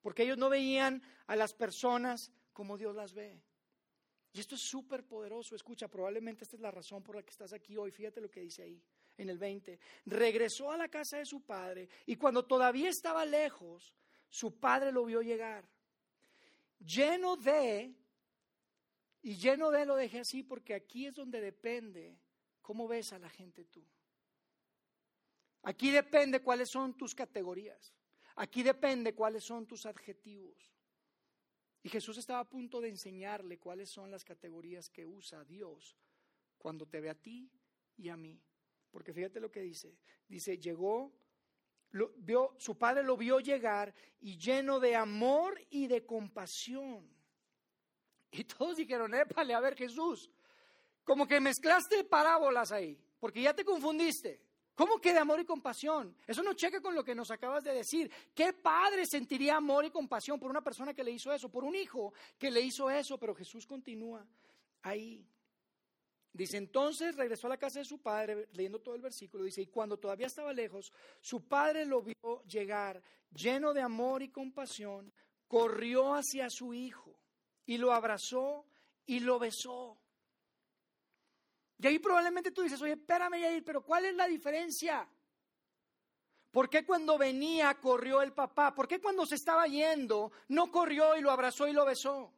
Porque 0.00 0.22
ellos 0.22 0.38
no 0.38 0.48
veían 0.48 1.02
a 1.26 1.36
las 1.36 1.54
personas 1.54 2.30
como 2.52 2.76
Dios 2.78 2.94
las 2.94 3.12
ve. 3.12 3.42
Y 4.32 4.40
esto 4.40 4.54
es 4.54 4.62
súper 4.62 5.04
poderoso. 5.04 5.54
Escucha, 5.54 5.88
probablemente 5.88 6.44
esta 6.44 6.56
es 6.56 6.62
la 6.62 6.70
razón 6.70 7.02
por 7.02 7.16
la 7.16 7.22
que 7.22 7.30
estás 7.30 7.52
aquí 7.52 7.76
hoy. 7.76 7.90
Fíjate 7.90 8.20
lo 8.20 8.30
que 8.30 8.40
dice 8.40 8.62
ahí, 8.62 8.82
en 9.16 9.28
el 9.28 9.38
20. 9.38 9.78
Regresó 10.06 10.72
a 10.72 10.76
la 10.76 10.88
casa 10.88 11.18
de 11.18 11.26
su 11.26 11.42
padre 11.42 11.88
y 12.06 12.16
cuando 12.16 12.44
todavía 12.44 12.88
estaba 12.88 13.24
lejos, 13.24 13.94
su 14.28 14.58
padre 14.58 14.90
lo 14.90 15.04
vio 15.04 15.22
llegar. 15.22 15.68
Lleno 16.84 17.36
de, 17.36 17.94
y 19.22 19.36
lleno 19.36 19.70
de 19.70 19.86
lo 19.86 19.96
dejé 19.96 20.20
así 20.20 20.42
porque 20.42 20.74
aquí 20.74 21.06
es 21.06 21.14
donde 21.14 21.40
depende 21.40 22.18
cómo 22.60 22.86
ves 22.86 23.12
a 23.12 23.18
la 23.18 23.30
gente 23.30 23.64
tú. 23.64 23.84
Aquí 25.62 25.90
depende 25.90 26.40
cuáles 26.40 26.68
son 26.68 26.94
tus 26.94 27.14
categorías. 27.14 27.94
Aquí 28.36 28.62
depende 28.62 29.14
cuáles 29.14 29.44
son 29.44 29.66
tus 29.66 29.86
adjetivos. 29.86 30.74
Y 31.82 31.88
Jesús 31.88 32.18
estaba 32.18 32.40
a 32.40 32.48
punto 32.48 32.80
de 32.80 32.88
enseñarle 32.88 33.58
cuáles 33.58 33.88
son 33.88 34.10
las 34.10 34.24
categorías 34.24 34.90
que 34.90 35.06
usa 35.06 35.44
Dios 35.44 35.96
cuando 36.58 36.86
te 36.86 37.00
ve 37.00 37.10
a 37.10 37.14
ti 37.14 37.50
y 37.96 38.08
a 38.08 38.16
mí. 38.16 38.42
Porque 38.90 39.12
fíjate 39.12 39.40
lo 39.40 39.50
que 39.50 39.60
dice. 39.60 39.98
Dice, 40.28 40.58
llegó, 40.58 41.12
vio, 42.16 42.54
su 42.58 42.76
padre 42.76 43.02
lo 43.02 43.16
vio 43.16 43.40
llegar 43.40 43.94
y 44.20 44.36
lleno 44.36 44.80
de 44.80 44.96
amor 44.96 45.60
y 45.70 45.86
de 45.86 46.04
compasión. 46.04 47.08
Y 48.30 48.44
todos 48.44 48.76
dijeron, 48.76 49.14
épale, 49.14 49.54
a 49.54 49.60
ver 49.60 49.76
Jesús, 49.76 50.30
como 51.04 51.26
que 51.26 51.40
mezclaste 51.40 52.04
parábolas 52.04 52.72
ahí, 52.72 52.98
porque 53.20 53.42
ya 53.42 53.54
te 53.54 53.64
confundiste. 53.64 54.40
¿Cómo 54.74 55.00
que 55.00 55.12
de 55.12 55.20
amor 55.20 55.38
y 55.38 55.44
compasión? 55.44 56.16
Eso 56.26 56.42
no 56.42 56.54
checa 56.54 56.80
con 56.80 56.96
lo 56.96 57.04
que 57.04 57.14
nos 57.14 57.30
acabas 57.30 57.62
de 57.62 57.72
decir. 57.72 58.10
¿Qué 58.34 58.52
padre 58.52 59.06
sentiría 59.06 59.56
amor 59.56 59.84
y 59.84 59.90
compasión 59.90 60.40
por 60.40 60.50
una 60.50 60.62
persona 60.62 60.92
que 60.92 61.04
le 61.04 61.12
hizo 61.12 61.32
eso, 61.32 61.48
por 61.48 61.62
un 61.62 61.76
hijo 61.76 62.12
que 62.36 62.50
le 62.50 62.60
hizo 62.60 62.90
eso? 62.90 63.16
Pero 63.16 63.36
Jesús 63.36 63.66
continúa 63.66 64.26
ahí. 64.82 65.24
Dice, 66.34 66.56
entonces 66.56 67.14
regresó 67.14 67.46
a 67.46 67.50
la 67.50 67.58
casa 67.58 67.78
de 67.78 67.84
su 67.84 68.02
padre, 68.02 68.48
leyendo 68.54 68.80
todo 68.80 68.96
el 68.96 69.00
versículo, 69.00 69.44
dice, 69.44 69.62
y 69.62 69.68
cuando 69.68 69.96
todavía 69.96 70.26
estaba 70.26 70.52
lejos, 70.52 70.92
su 71.20 71.46
padre 71.46 71.86
lo 71.86 72.02
vio 72.02 72.42
llegar, 72.48 73.00
lleno 73.30 73.72
de 73.72 73.80
amor 73.80 74.20
y 74.20 74.30
compasión, 74.30 75.12
corrió 75.46 76.12
hacia 76.12 76.50
su 76.50 76.74
hijo 76.74 77.20
y 77.64 77.78
lo 77.78 77.92
abrazó 77.92 78.66
y 79.06 79.20
lo 79.20 79.38
besó. 79.38 79.96
Y 81.78 81.86
ahí 81.86 82.00
probablemente 82.00 82.50
tú 82.50 82.62
dices, 82.62 82.82
oye, 82.82 82.94
espérame, 82.94 83.40
Yair, 83.40 83.64
pero 83.64 83.84
¿cuál 83.84 84.06
es 84.06 84.16
la 84.16 84.26
diferencia? 84.26 85.08
¿Por 86.50 86.68
qué 86.68 86.84
cuando 86.84 87.16
venía 87.16 87.74
corrió 87.80 88.22
el 88.22 88.32
papá? 88.32 88.74
¿Por 88.74 88.88
qué 88.88 89.00
cuando 89.00 89.24
se 89.24 89.36
estaba 89.36 89.68
yendo 89.68 90.32
no 90.48 90.72
corrió 90.72 91.16
y 91.16 91.20
lo 91.20 91.30
abrazó 91.30 91.68
y 91.68 91.72
lo 91.72 91.84
besó? 91.84 92.32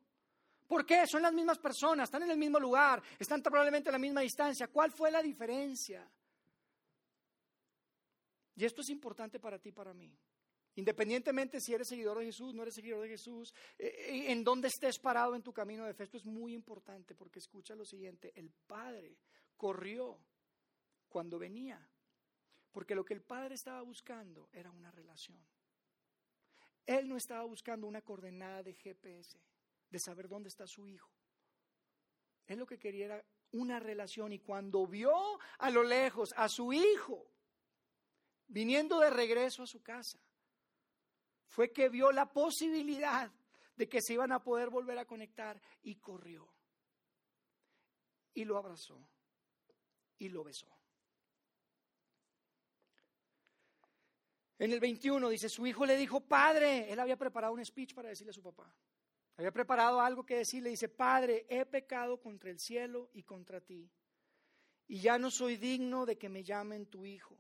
¿Por 0.67 0.85
qué? 0.85 1.07
Son 1.07 1.23
las 1.23 1.33
mismas 1.33 1.59
personas, 1.59 2.05
están 2.05 2.23
en 2.25 2.31
el 2.31 2.39
mismo 2.39 2.59
lugar, 2.59 3.03
están 3.19 3.43
probablemente 3.43 3.89
a 3.89 3.93
la 3.93 3.99
misma 3.99 4.21
distancia. 4.21 4.69
¿Cuál 4.69 4.91
fue 4.91 5.11
la 5.11 5.23
diferencia? 5.23 6.09
Y 8.57 8.65
esto 8.65 8.81
es 8.81 8.89
importante 8.89 9.39
para 9.39 9.59
ti 9.59 9.69
y 9.69 9.73
para 9.73 9.93
mí. 9.93 10.13
Independientemente 10.77 11.61
si 11.61 11.73
eres 11.73 11.89
seguidor 11.89 12.19
de 12.19 12.27
Jesús, 12.27 12.55
no 12.55 12.63
eres 12.63 12.75
seguidor 12.75 13.01
de 13.01 13.09
Jesús, 13.09 13.55
eh, 13.79 13.87
eh, 13.87 14.33
en 14.33 14.45
dónde 14.45 14.69
estés 14.69 14.99
parado 14.99 15.35
en 15.35 15.43
tu 15.43 15.53
camino 15.53 15.85
de 15.85 15.95
fe, 15.95 16.05
esto 16.05 16.19
es 16.19 16.27
muy 16.27 16.53
importante 16.53 17.15
porque 17.15 17.39
escucha 17.39 17.75
lo 17.75 17.85
siguiente, 17.85 18.33
el 18.35 18.51
Padre 18.51 19.17
corrió 19.57 20.19
cuando 21.09 21.39
venía, 21.39 21.81
porque 22.73 22.95
lo 22.95 23.07
que 23.07 23.15
el 23.15 23.23
Padre 23.23 23.55
estaba 23.55 23.81
buscando 23.81 24.51
era 24.53 24.71
una 24.71 24.91
relación. 24.91 25.39
Él 26.85 27.09
no 27.09 27.17
estaba 27.17 27.45
buscando 27.45 27.87
una 27.87 28.03
coordenada 28.03 28.63
de 28.63 28.75
GPS, 28.75 29.41
de 29.91 29.99
saber 29.99 30.29
dónde 30.29 30.49
está 30.49 30.67
su 30.67 30.87
hijo. 30.87 31.11
Él 32.47 32.59
lo 32.59 32.67
que 32.67 32.79
quería 32.79 33.07
era 33.07 33.25
una 33.53 33.81
relación 33.81 34.33
y 34.33 34.39
cuando 34.39 34.87
vio 34.87 35.13
a 35.59 35.71
lo 35.71 35.83
lejos 35.83 36.35
a 36.37 36.49
su 36.49 36.73
hijo 36.73 37.33
viniendo 38.49 39.01
de 39.01 39.11
regreso 39.11 39.63
a 39.63 39.67
su 39.67 39.83
casa, 39.83 40.19
fue 41.47 41.73
que 41.73 41.89
vio 41.89 42.13
la 42.13 42.33
posibilidad 42.33 43.31
de 43.77 43.89
que 43.89 44.01
se 44.01 44.15
iban 44.15 44.33
a 44.33 44.43
poder 44.43 44.71
volver 44.71 44.99
a 44.99 45.05
conectar 45.05 45.61
y 45.83 45.97
corrió. 45.97 46.53
Y 48.35 48.45
lo 48.45 48.57
abrazó 48.57 49.09
y 50.19 50.29
lo 50.29 50.45
besó. 50.45 50.71
En 54.59 54.73
el 54.73 54.81
21 54.81 55.29
dice, 55.29 55.49
su 55.49 55.67
hijo 55.67 55.85
le 55.85 55.97
dijo, 55.97 56.21
padre, 56.21 56.91
él 56.91 56.99
había 56.99 57.17
preparado 57.17 57.53
un 57.53 57.65
speech 57.65 57.95
para 57.95 58.09
decirle 58.09 58.31
a 58.31 58.35
su 58.35 58.43
papá. 58.43 58.73
Había 59.37 59.53
preparado 59.53 60.01
algo 60.01 60.25
que 60.25 60.37
decirle, 60.37 60.71
dice, 60.71 60.89
padre, 60.89 61.47
he 61.49 61.67
pecado 61.67 62.21
contra 62.21 62.51
el 62.51 62.59
cielo 62.59 63.11
y 63.13 63.23
contra 63.23 63.61
ti. 63.61 63.91
Y 64.89 65.01
ya 65.01 65.19
no 65.19 65.31
soy 65.31 65.57
digno 65.57 66.07
de 66.07 66.17
que 66.17 66.29
me 66.29 66.43
llamen 66.43 66.87
tu 66.87 67.05
hijo. 67.05 67.39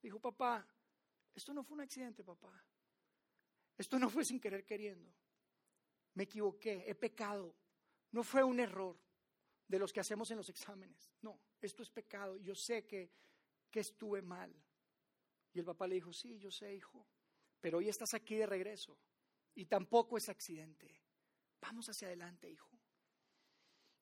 Dijo, 0.00 0.18
papá, 0.18 0.66
esto 1.34 1.52
no 1.52 1.62
fue 1.62 1.74
un 1.74 1.82
accidente, 1.82 2.24
papá. 2.24 2.64
Esto 3.76 3.98
no 3.98 4.08
fue 4.08 4.24
sin 4.24 4.40
querer 4.40 4.64
queriendo. 4.64 5.12
Me 6.14 6.24
equivoqué, 6.24 6.84
he 6.86 6.94
pecado. 6.94 7.54
No 8.12 8.22
fue 8.22 8.42
un 8.42 8.58
error 8.58 8.98
de 9.68 9.78
los 9.78 9.92
que 9.92 10.00
hacemos 10.00 10.30
en 10.30 10.38
los 10.38 10.48
exámenes. 10.48 11.12
No, 11.20 11.38
esto 11.60 11.82
es 11.82 11.90
pecado. 11.90 12.38
Yo 12.38 12.54
sé 12.54 12.86
que, 12.86 13.10
que 13.70 13.80
estuve 13.80 14.22
mal. 14.22 14.54
Y 15.52 15.58
el 15.58 15.64
papá 15.64 15.86
le 15.86 15.96
dijo, 15.96 16.12
sí, 16.12 16.38
yo 16.38 16.50
sé, 16.50 16.74
hijo, 16.74 17.06
pero 17.60 17.78
hoy 17.78 17.88
estás 17.88 18.14
aquí 18.14 18.36
de 18.36 18.46
regreso 18.46 18.98
y 19.54 19.66
tampoco 19.66 20.16
es 20.16 20.28
accidente. 20.28 21.00
Vamos 21.60 21.88
hacia 21.88 22.08
adelante, 22.08 22.48
hijo. 22.48 22.68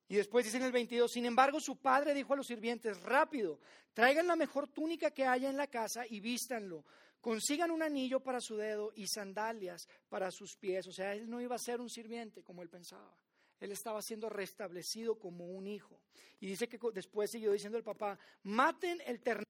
Y 0.09 0.16
después 0.16 0.44
dice 0.44 0.57
en 0.57 0.62
el 0.62 0.73
22, 0.73 1.12
sin 1.12 1.27
embargo, 1.27 1.61
su 1.61 1.77
padre 1.77 2.14
dijo 2.14 2.33
a 2.33 2.37
los 2.37 2.47
sirvientes, 2.47 3.03
rápido, 3.03 3.61
traigan 3.92 4.27
la 4.27 4.37
mejor 4.37 4.68
túnica 4.68 5.11
que 5.11 5.27
haya 5.27 5.51
en 5.51 5.57
la 5.57 5.66
casa 5.66 6.07
y 6.09 6.21
vístanlo 6.21 6.85
consigan 7.21 7.71
un 7.71 7.83
anillo 7.83 8.21
para 8.21 8.40
su 8.40 8.57
dedo 8.57 8.92
y 8.94 9.07
sandalias 9.07 9.88
para 10.09 10.31
sus 10.31 10.57
pies. 10.57 10.87
O 10.87 10.92
sea, 10.92 11.14
él 11.14 11.29
no 11.29 11.40
iba 11.40 11.57
a 11.57 11.59
ser 11.59 11.81
un 11.81 11.90
sirviente 11.90 12.42
como 12.42 12.62
él 12.62 12.68
pensaba. 12.68 13.16
Él 13.61 13.73
estaba 13.73 14.01
siendo 14.03 14.29
restablecido 14.29 15.18
como 15.18 15.47
un 15.47 15.66
hijo. 15.66 16.01
Y 16.40 16.47
dice 16.47 16.68
que 16.68 16.79
después 16.92 17.31
siguió 17.31 17.53
diciendo 17.53 17.77
el 17.77 17.85
papá, 17.85 18.18
maten 18.44 19.01
el 19.05 19.21
ternero 19.21 19.44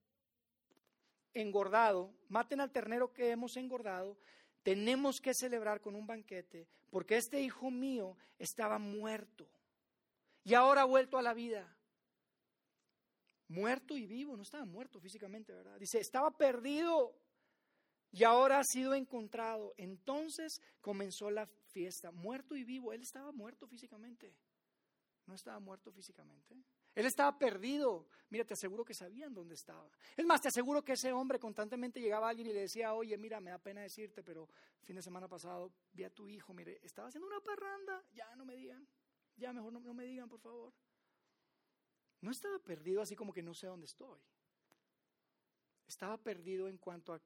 engordado, 1.33 2.11
maten 2.27 2.59
al 2.59 2.71
ternero 2.71 3.13
que 3.13 3.29
hemos 3.29 3.55
engordado, 3.55 4.17
tenemos 4.63 5.19
que 5.21 5.33
celebrar 5.33 5.81
con 5.81 5.95
un 5.95 6.07
banquete, 6.07 6.67
porque 6.89 7.17
este 7.17 7.41
hijo 7.41 7.71
mío 7.71 8.17
estaba 8.37 8.79
muerto 8.79 9.47
y 10.43 10.53
ahora 10.53 10.81
ha 10.81 10.85
vuelto 10.85 11.17
a 11.17 11.21
la 11.21 11.33
vida. 11.33 11.75
Muerto 13.47 13.97
y 13.97 14.05
vivo, 14.05 14.35
no 14.35 14.43
estaba 14.43 14.65
muerto 14.65 14.99
físicamente, 14.99 15.53
¿verdad? 15.53 15.79
Dice, 15.79 15.99
estaba 15.99 16.31
perdido 16.31 17.15
y 18.11 18.23
ahora 18.23 18.59
ha 18.59 18.63
sido 18.63 18.93
encontrado. 18.93 19.73
Entonces 19.77 20.61
comenzó 20.81 21.31
la 21.31 21.47
fiesta, 21.71 22.11
muerto 22.11 22.55
y 22.55 22.63
vivo. 22.63 22.93
Él 22.93 23.01
estaba 23.01 23.31
muerto 23.31 23.67
físicamente. 23.67 24.35
No 25.25 25.35
estaba 25.35 25.59
muerto 25.59 25.91
físicamente. 25.91 26.55
Él 26.95 27.05
estaba 27.05 27.37
perdido. 27.37 28.07
Mira, 28.29 28.45
te 28.45 28.53
aseguro 28.53 28.83
que 28.83 28.93
sabían 28.93 29.33
dónde 29.33 29.55
estaba. 29.55 29.89
Es 30.15 30.25
más, 30.25 30.41
te 30.41 30.49
aseguro 30.49 30.83
que 30.83 30.93
ese 30.93 31.11
hombre 31.11 31.39
constantemente 31.39 31.99
llegaba 31.99 32.27
a 32.27 32.29
alguien 32.31 32.47
y 32.47 32.53
le 32.53 32.61
decía, 32.61 32.93
oye, 32.93 33.17
mira, 33.17 33.39
me 33.39 33.51
da 33.51 33.57
pena 33.57 33.81
decirte, 33.81 34.23
pero 34.23 34.49
fin 34.81 34.95
de 34.95 35.01
semana 35.01 35.27
pasado 35.27 35.71
vi 35.93 36.03
a 36.03 36.09
tu 36.09 36.27
hijo, 36.27 36.53
mire, 36.53 36.79
estaba 36.83 37.07
haciendo 37.07 37.27
una 37.27 37.39
parranda, 37.41 38.03
ya 38.11 38.35
no 38.35 38.45
me 38.45 38.55
digan, 38.55 38.87
ya 39.37 39.53
mejor 39.53 39.73
no, 39.73 39.93
me 39.93 40.05
digan, 40.05 40.29
por 40.29 40.39
favor. 40.39 40.73
No 42.21 42.31
estaba 42.31 42.59
perdido 42.59 43.01
así 43.01 43.15
como 43.15 43.33
que 43.33 43.41
no 43.41 43.53
sé 43.53 43.67
dónde 43.67 43.85
estoy. 43.85 44.19
Estaba 45.87 46.17
perdido 46.17 46.67
en 46.67 46.77
cuanto 46.77 47.13
a 47.13 47.21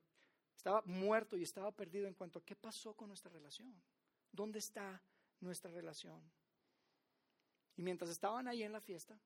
estaba 0.55 0.81
muerto 0.85 1.35
y 1.35 1.43
estaba 1.43 1.71
perdido 1.73 2.07
en 2.07 2.13
cuanto 2.13 2.39
a 2.39 2.45
qué 2.45 2.55
pasó 2.55 2.95
con 2.95 3.09
nuestra 3.09 3.29
relación. 3.29 3.75
¿Dónde 4.31 4.59
está 4.59 5.01
nuestra 5.41 5.69
relación? 5.71 6.21
Y 7.75 7.81
mientras 7.81 8.09
estaban 8.11 8.47
ahí 8.47 8.63
en 8.63 8.71
la 8.71 8.79
fiesta, 8.79 9.19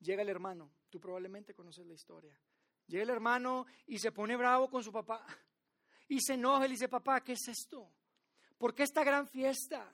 llega 0.00 0.22
el 0.22 0.28
hermano. 0.28 0.72
Tú 0.90 1.00
probablemente 1.00 1.54
conoces 1.54 1.86
la 1.86 1.94
historia. 1.94 2.38
Llega 2.86 3.02
el 3.02 3.10
hermano 3.10 3.66
y 3.86 3.98
se 3.98 4.12
pone 4.12 4.36
bravo 4.36 4.68
con 4.68 4.82
su 4.82 4.92
papá. 4.92 5.24
Y 6.06 6.20
se 6.20 6.34
enoja 6.34 6.66
y 6.66 6.72
dice, 6.72 6.86
papá, 6.86 7.22
¿qué 7.22 7.32
es 7.32 7.48
esto? 7.48 7.90
¿Por 8.58 8.74
qué 8.74 8.82
esta 8.82 9.02
gran 9.02 9.26
fiesta? 9.26 9.90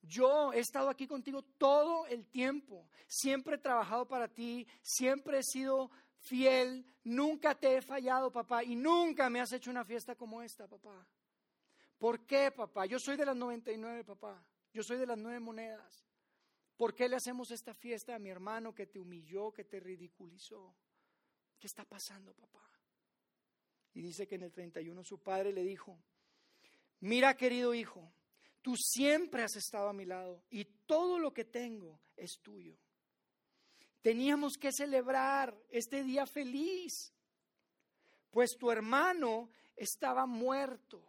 Yo 0.00 0.54
he 0.54 0.58
estado 0.58 0.88
aquí 0.88 1.06
contigo 1.06 1.42
todo 1.58 2.06
el 2.06 2.26
tiempo. 2.26 2.88
Siempre 3.06 3.56
he 3.56 3.58
trabajado 3.58 4.08
para 4.08 4.28
ti. 4.28 4.66
Siempre 4.80 5.40
he 5.40 5.42
sido 5.42 5.90
fiel, 6.22 6.86
nunca 7.04 7.54
te 7.54 7.76
he 7.76 7.82
fallado, 7.82 8.30
papá, 8.30 8.62
y 8.64 8.76
nunca 8.76 9.28
me 9.28 9.40
has 9.40 9.52
hecho 9.52 9.70
una 9.70 9.84
fiesta 9.84 10.14
como 10.14 10.42
esta, 10.42 10.66
papá. 10.66 11.06
¿Por 11.98 12.24
qué, 12.26 12.50
papá? 12.50 12.86
Yo 12.86 12.98
soy 12.98 13.16
de 13.16 13.26
las 13.26 13.36
99, 13.36 14.04
papá. 14.04 14.44
Yo 14.72 14.82
soy 14.82 14.98
de 14.98 15.06
las 15.06 15.18
nueve 15.18 15.38
monedas. 15.38 16.04
¿Por 16.82 16.96
qué 16.96 17.08
le 17.08 17.14
hacemos 17.14 17.52
esta 17.52 17.74
fiesta 17.74 18.16
a 18.16 18.18
mi 18.18 18.28
hermano 18.28 18.74
que 18.74 18.88
te 18.88 18.98
humilló, 18.98 19.52
que 19.52 19.62
te 19.62 19.78
ridiculizó? 19.78 20.74
¿Qué 21.56 21.68
está 21.68 21.84
pasando, 21.84 22.34
papá? 22.34 22.68
Y 23.94 24.02
dice 24.02 24.26
que 24.26 24.34
en 24.34 24.42
el 24.42 24.50
31 24.50 25.04
su 25.04 25.22
padre 25.22 25.52
le 25.52 25.62
dijo, 25.62 25.96
mira 26.98 27.36
querido 27.36 27.72
hijo, 27.72 28.12
Tú 28.62 28.74
siempre 28.76 29.44
has 29.44 29.54
estado 29.54 29.90
a 29.90 29.92
mi 29.92 30.06
lado 30.06 30.42
y 30.50 30.64
todo 30.64 31.20
lo 31.20 31.32
que 31.32 31.44
tengo 31.44 32.00
es 32.16 32.40
tuyo. 32.42 32.76
Teníamos 34.00 34.54
que 34.58 34.72
celebrar 34.72 35.56
este 35.70 36.02
día 36.02 36.26
feliz, 36.26 37.14
pues 38.32 38.56
tu 38.58 38.72
hermano 38.72 39.52
estaba 39.76 40.26
muerto. 40.26 41.00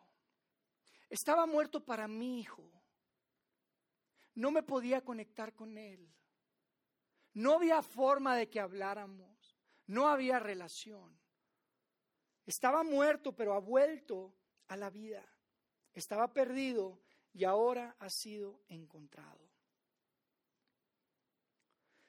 Estaba 1.10 1.48
muerto 1.48 1.84
para 1.84 2.08
mi 2.08 2.42
hijo. 2.42 2.64
No 4.36 4.52
me 4.52 4.64
podía 4.64 5.02
conectar 5.02 5.54
con 5.54 5.78
él. 5.78 6.12
No 7.34 7.54
había 7.54 7.82
forma 7.82 8.36
de 8.36 8.50
que 8.50 8.60
habláramos. 8.60 9.58
No 9.88 10.08
había 10.08 10.40
relación. 10.40 11.20
Estaba 12.46 12.84
muerto, 12.84 13.36
pero 13.36 13.54
ha 13.54 13.60
vuelto 13.60 14.36
a 14.68 14.78
la 14.78 14.90
vida. 14.90 15.26
Estaba 15.94 16.32
perdido 16.32 17.00
y 17.34 17.44
ahora 17.44 17.96
ha 18.00 18.10
sido 18.10 18.64
encontrado. 18.68 19.50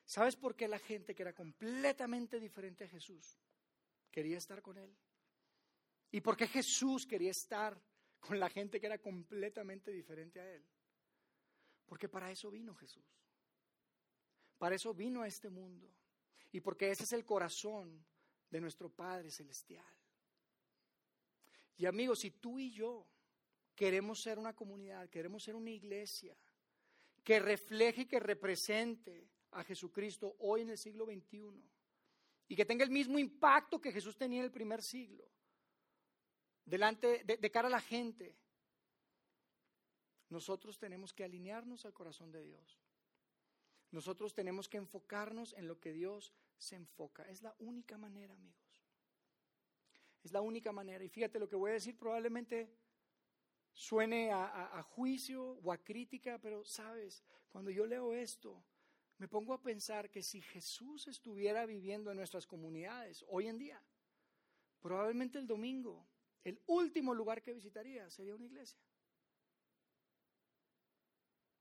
¿Sabes 0.05 0.37
por 0.37 0.55
qué 0.55 0.69
la 0.69 0.79
gente 0.79 1.15
que 1.15 1.23
era 1.23 1.33
completamente 1.33 2.39
diferente 2.39 2.85
a 2.85 2.89
Jesús 2.89 3.39
quería 4.11 4.39
estar 4.39 4.63
con 4.63 4.79
él? 4.79 4.95
¿Y 6.11 6.21
por 6.21 6.37
qué 6.37 6.47
Jesús 6.47 7.07
quería 7.07 7.31
estar 7.31 7.81
con 8.21 8.39
la 8.39 8.49
gente 8.49 8.79
que 8.79 8.87
era 8.87 8.99
completamente 8.99 9.91
diferente 9.91 10.41
a 10.41 10.49
él? 10.49 10.65
Porque 11.87 12.09
para 12.09 12.31
eso 12.31 12.51
vino 12.51 12.75
Jesús. 12.75 13.05
Para 14.59 14.75
eso 14.75 14.95
vino 14.95 15.23
a 15.23 15.27
este 15.27 15.51
mundo. 15.51 15.91
Y 16.53 16.61
porque 16.61 16.91
ese 16.91 17.05
es 17.05 17.13
el 17.13 17.25
corazón 17.25 18.05
de 18.51 18.61
nuestro 18.61 18.89
Padre 18.89 19.31
Celestial. 19.31 19.85
Y 21.77 21.87
amigos, 21.87 22.21
si 22.21 22.31
tú 22.31 22.59
y 22.59 22.71
yo 22.71 23.07
queremos 23.75 24.23
ser 24.23 24.39
una 24.39 24.55
comunidad, 24.55 25.09
queremos 25.11 25.43
ser 25.43 25.57
una 25.57 25.71
iglesia 25.71 26.37
que 27.25 27.41
refleje 27.41 28.03
y 28.03 28.07
que 28.07 28.21
represente 28.21 29.29
a 29.53 29.65
Jesucristo 29.65 30.37
hoy 30.39 30.63
en 30.63 30.71
el 30.71 30.79
siglo 30.79 31.07
XXI 31.07 31.65
y 32.49 32.57
que 32.57 32.65
tenga 32.65 32.85
el 32.85 32.91
mismo 32.91 33.19
impacto 33.19 33.81
que 33.81 33.93
Jesús 33.93 34.17
tenía 34.17 34.41
en 34.41 34.45
el 34.45 34.53
primer 34.53 34.83
siglo, 34.83 35.29
delante 36.65 37.25
de, 37.25 37.39
de 37.39 37.51
cara 37.51 37.69
a 37.69 37.71
la 37.71 37.81
gente, 37.81 38.37
nosotros 40.35 40.81
tenemos 40.81 41.13
que 41.13 41.23
alinearnos 41.23 41.85
al 41.87 41.93
corazón 41.93 42.33
de 42.33 42.43
Dios. 42.43 42.81
Nosotros 43.93 44.35
tenemos 44.35 44.69
que 44.69 44.79
enfocarnos 44.79 45.53
en 45.53 45.69
lo 45.69 45.79
que 45.79 45.93
Dios 45.93 46.35
se 46.59 46.75
enfoca. 46.75 47.23
Es 47.29 47.41
la 47.41 47.55
única 47.61 47.97
manera, 47.97 48.35
amigos. 48.35 48.83
Es 50.25 50.33
la 50.33 50.41
única 50.41 50.73
manera. 50.73 51.05
Y 51.05 51.09
fíjate 51.09 51.39
lo 51.39 51.49
que 51.49 51.55
voy 51.55 51.71
a 51.71 51.75
decir 51.75 51.97
probablemente 51.97 52.69
suene 53.73 54.33
a, 54.33 54.77
a, 54.77 54.83
juicio 54.83 55.53
o 55.63 55.71
a 55.71 55.79
crítica, 55.79 56.41
pero 56.41 56.65
sabes, 56.65 57.23
cuando 57.51 57.71
yo 57.71 57.87
leo 57.87 58.13
esto, 58.13 58.61
me 59.19 59.29
pongo 59.29 59.53
a 59.55 59.63
pensar 59.63 60.11
que 60.11 60.25
si 60.25 60.43
Jesús 60.43 61.07
estuviera 61.07 61.65
viviendo 61.65 62.11
en 62.11 62.17
nuestras 62.17 62.45
comunidades 62.45 63.25
hoy 63.29 63.47
en 63.47 63.59
día, 63.59 63.81
probablemente 64.81 65.39
el 65.39 65.47
domingo, 65.47 66.05
el 66.43 66.61
último 66.67 67.15
lugar 67.15 67.41
que 67.41 67.55
visitaría 67.55 68.11
sería 68.11 68.35
una 68.35 68.47
iglesia. 68.47 68.81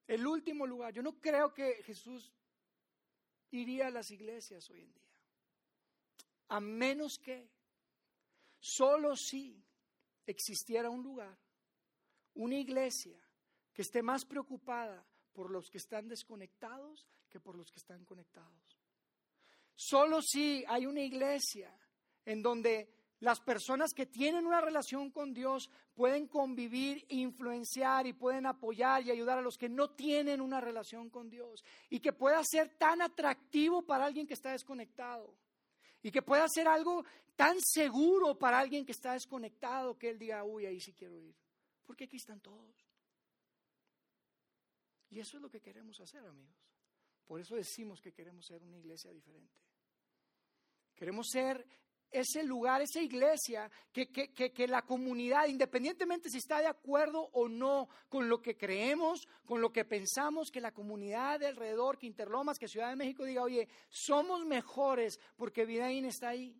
El 0.07 0.25
último 0.27 0.65
lugar. 0.67 0.93
Yo 0.93 1.01
no 1.01 1.19
creo 1.19 1.53
que 1.53 1.83
Jesús 1.83 2.31
iría 3.51 3.87
a 3.87 3.91
las 3.91 4.11
iglesias 4.11 4.69
hoy 4.69 4.81
en 4.81 4.93
día. 4.93 5.03
A 6.49 6.59
menos 6.59 7.17
que 7.17 7.49
solo 8.59 9.15
si 9.15 9.63
existiera 10.25 10.89
un 10.89 11.03
lugar, 11.03 11.37
una 12.35 12.55
iglesia 12.55 13.19
que 13.73 13.81
esté 13.81 14.01
más 14.01 14.25
preocupada 14.25 15.05
por 15.33 15.49
los 15.49 15.69
que 15.69 15.77
están 15.77 16.07
desconectados 16.07 17.07
que 17.29 17.39
por 17.39 17.55
los 17.55 17.71
que 17.71 17.79
están 17.79 18.05
conectados. 18.05 18.77
Solo 19.75 20.21
si 20.21 20.63
hay 20.67 20.85
una 20.85 21.01
iglesia 21.01 21.75
en 22.25 22.43
donde 22.43 22.93
las 23.23 23.39
personas 23.39 23.93
que 23.93 24.05
tienen 24.05 24.45
una 24.45 24.59
relación 24.59 25.09
con 25.09 25.33
Dios 25.33 25.69
pueden 25.95 26.27
convivir, 26.27 27.05
influenciar 27.07 28.05
y 28.05 28.12
pueden 28.12 28.45
apoyar 28.45 29.01
y 29.01 29.12
ayudar 29.12 29.38
a 29.38 29.41
los 29.41 29.57
que 29.57 29.69
no 29.69 29.91
tienen 29.91 30.41
una 30.41 30.59
relación 30.59 31.09
con 31.09 31.29
Dios. 31.29 31.63
Y 31.89 32.01
que 32.01 32.12
pueda 32.12 32.43
ser 32.43 32.77
tan 32.77 33.01
atractivo 33.01 33.81
para 33.81 34.05
alguien 34.05 34.27
que 34.27 34.33
está 34.33 34.51
desconectado. 34.51 35.33
Y 36.01 36.12
que 36.12 36.21
pueda 36.21 36.45
ser 36.49 36.67
algo 36.67 37.05
tan 37.38 37.55
seguro 37.62 38.38
para 38.38 38.59
alguien 38.59 38.86
que 38.86 38.91
está 38.91 39.13
desconectado 39.13 39.97
que 39.97 40.09
él 40.09 40.19
diga, 40.19 40.43
uy, 40.43 40.65
ahí 40.65 40.81
sí 40.81 40.91
quiero 40.91 41.17
ir. 41.17 41.33
Porque 41.86 42.03
aquí 42.03 42.17
están 42.17 42.41
todos. 42.41 42.75
Y 45.12 45.21
eso 45.21 45.38
es 45.38 45.41
lo 45.41 45.49
que 45.49 45.62
queremos 45.62 45.97
hacer, 46.01 46.25
amigos. 46.25 46.57
Por 47.25 47.39
eso 47.39 47.55
decimos 47.55 48.01
que 48.01 48.12
queremos 48.12 48.45
ser 48.45 48.62
una 48.63 48.77
iglesia 48.77 49.12
diferente. 49.12 49.62
Queremos 50.93 51.27
ser 51.31 51.65
ese 52.13 52.43
lugar, 52.43 52.82
esa 52.82 53.02
iglesia, 53.02 53.69
que, 53.91 54.08
que, 54.08 54.67
la 54.67 54.84
comunidad, 54.84 55.47
independientemente 55.47 56.30
si 56.30 56.38
está 56.38 56.60
de 56.60 56.67
acuerdo 56.67 57.30
o 57.34 57.49
no 57.49 57.89
con 58.08 58.30
lo 58.30 58.41
que 58.41 58.56
creemos, 58.56 59.28
con 59.45 59.60
lo 59.60 59.73
que 59.73 59.84
pensamos, 59.84 60.52
que 60.52 60.62
la 60.62 60.71
comunidad 60.71 61.39
de 61.39 61.47
alrededor, 61.47 61.97
que 61.97 62.06
Interlomas, 62.06 62.60
que 62.60 62.67
Ciudad 62.67 62.89
de 62.89 62.95
México 62.95 63.26
diga, 63.26 63.41
oye, 63.41 63.67
somos 63.89 64.45
mejores 64.45 65.19
porque 65.36 65.65
Vidaín 65.65 66.06
está 66.06 66.30
ahí. 66.30 66.56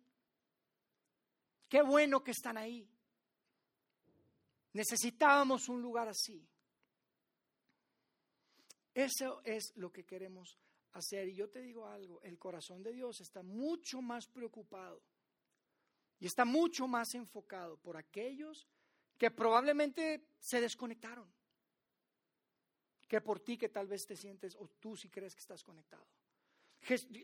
Qué 1.68 1.82
bueno 1.82 2.22
que 2.22 2.32
están 2.32 2.58
ahí. 2.58 2.88
Necesitábamos 4.72 5.68
un 5.68 5.80
lugar 5.80 6.08
así. 6.08 6.44
Eso 8.92 9.40
es 9.44 9.72
lo 9.76 9.90
que 9.92 10.04
queremos 10.04 10.58
hacer. 10.92 11.28
Y 11.28 11.36
yo 11.36 11.48
te 11.48 11.60
digo 11.60 11.86
algo, 11.86 12.20
el 12.22 12.38
corazón 12.38 12.82
de 12.82 12.92
Dios 12.92 13.20
está 13.20 13.42
mucho 13.42 14.02
más 14.02 14.26
preocupado 14.26 15.00
y 16.24 16.26
está 16.26 16.46
mucho 16.46 16.88
más 16.88 17.14
enfocado 17.14 17.76
por 17.76 17.98
aquellos 17.98 18.66
que 19.18 19.30
probablemente 19.30 20.24
se 20.38 20.58
desconectaron 20.58 21.30
que 23.06 23.20
por 23.20 23.40
ti 23.40 23.58
que 23.58 23.68
tal 23.68 23.86
vez 23.86 24.06
te 24.06 24.16
sientes 24.16 24.56
o 24.56 24.66
tú 24.66 24.96
si 24.96 25.10
crees 25.10 25.34
que 25.34 25.42
estás 25.42 25.62
conectado. 25.62 26.06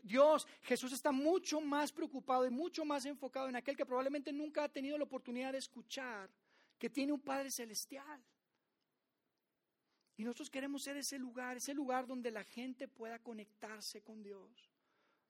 Dios, 0.03 0.47
Jesús 0.61 0.93
está 0.93 1.11
mucho 1.11 1.59
más 1.61 1.91
preocupado 1.91 2.45
y 2.45 2.51
mucho 2.51 2.85
más 2.85 3.03
enfocado 3.07 3.49
en 3.49 3.55
aquel 3.55 3.75
que 3.75 3.87
probablemente 3.87 4.31
nunca 4.31 4.65
ha 4.65 4.69
tenido 4.69 4.99
la 4.99 5.05
oportunidad 5.05 5.53
de 5.53 5.57
escuchar 5.57 6.29
que 6.77 6.87
tiene 6.87 7.11
un 7.11 7.21
Padre 7.21 7.49
celestial. 7.49 8.23
Y 10.15 10.23
nosotros 10.23 10.51
queremos 10.51 10.83
ser 10.83 10.97
ese 10.97 11.17
lugar, 11.17 11.57
ese 11.57 11.73
lugar 11.73 12.05
donde 12.05 12.29
la 12.29 12.43
gente 12.43 12.87
pueda 12.87 13.17
conectarse 13.17 14.03
con 14.03 14.21
Dios 14.21 14.70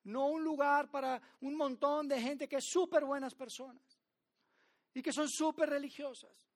no 0.04 0.28
un 0.28 0.44
lugar 0.44 0.90
para 0.90 1.22
un 1.42 1.56
montón 1.56 2.08
de 2.08 2.20
gente 2.20 2.48
que 2.48 2.58
es 2.58 2.66
súper 2.66 3.06
buenas 3.06 3.36
personas 3.36 4.00
y 4.94 5.02
que 5.02 5.14
son 5.14 5.30
súper 5.30 5.70
religiosas 5.70 6.52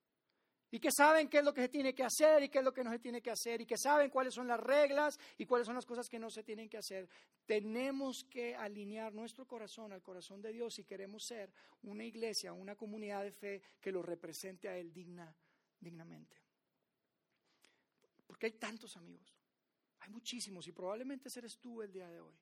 y 0.72 0.80
que 0.80 0.92
saben 0.92 1.30
qué 1.30 1.38
es 1.38 1.46
lo 1.46 1.54
que 1.54 1.62
se 1.62 1.70
tiene 1.70 1.94
que 1.94 2.04
hacer 2.04 2.44
y 2.44 2.50
qué 2.50 2.58
es 2.60 2.64
lo 2.66 2.74
que 2.74 2.84
no 2.84 2.92
se 2.92 3.00
tiene 3.00 3.22
que 3.22 3.32
hacer 3.32 3.62
y 3.62 3.66
que 3.66 3.78
saben 3.78 4.10
cuáles 4.10 4.34
son 4.34 4.48
las 4.48 4.60
reglas 4.60 5.18
y 5.38 5.46
cuáles 5.46 5.68
son 5.68 5.76
las 5.76 5.86
cosas 5.86 6.10
que 6.10 6.20
no 6.20 6.30
se 6.30 6.44
tienen 6.44 6.68
que 6.68 6.78
hacer. 6.78 7.08
Tenemos 7.46 8.26
que 8.30 8.56
alinear 8.56 9.14
nuestro 9.14 9.48
corazón 9.48 9.94
al 9.94 10.02
corazón 10.02 10.42
de 10.42 10.52
Dios 10.52 10.74
si 10.74 10.84
queremos 10.84 11.24
ser 11.26 11.52
una 11.84 12.04
iglesia, 12.04 12.52
una 12.52 12.76
comunidad 12.76 13.24
de 13.24 13.32
fe 13.32 13.62
que 13.80 13.92
lo 13.92 14.02
represente 14.02 14.68
a 14.68 14.76
Él 14.76 14.92
digna, 14.92 15.34
dignamente. 15.80 16.36
Porque 18.28 18.48
hay 18.48 18.54
tantos 18.54 18.98
amigos, 18.98 19.34
hay 20.00 20.10
muchísimos 20.10 20.68
y 20.68 20.72
probablemente 20.72 21.30
eres 21.38 21.58
tú 21.60 21.84
el 21.84 21.92
día 21.92 22.10
de 22.10 22.20
hoy 22.20 22.36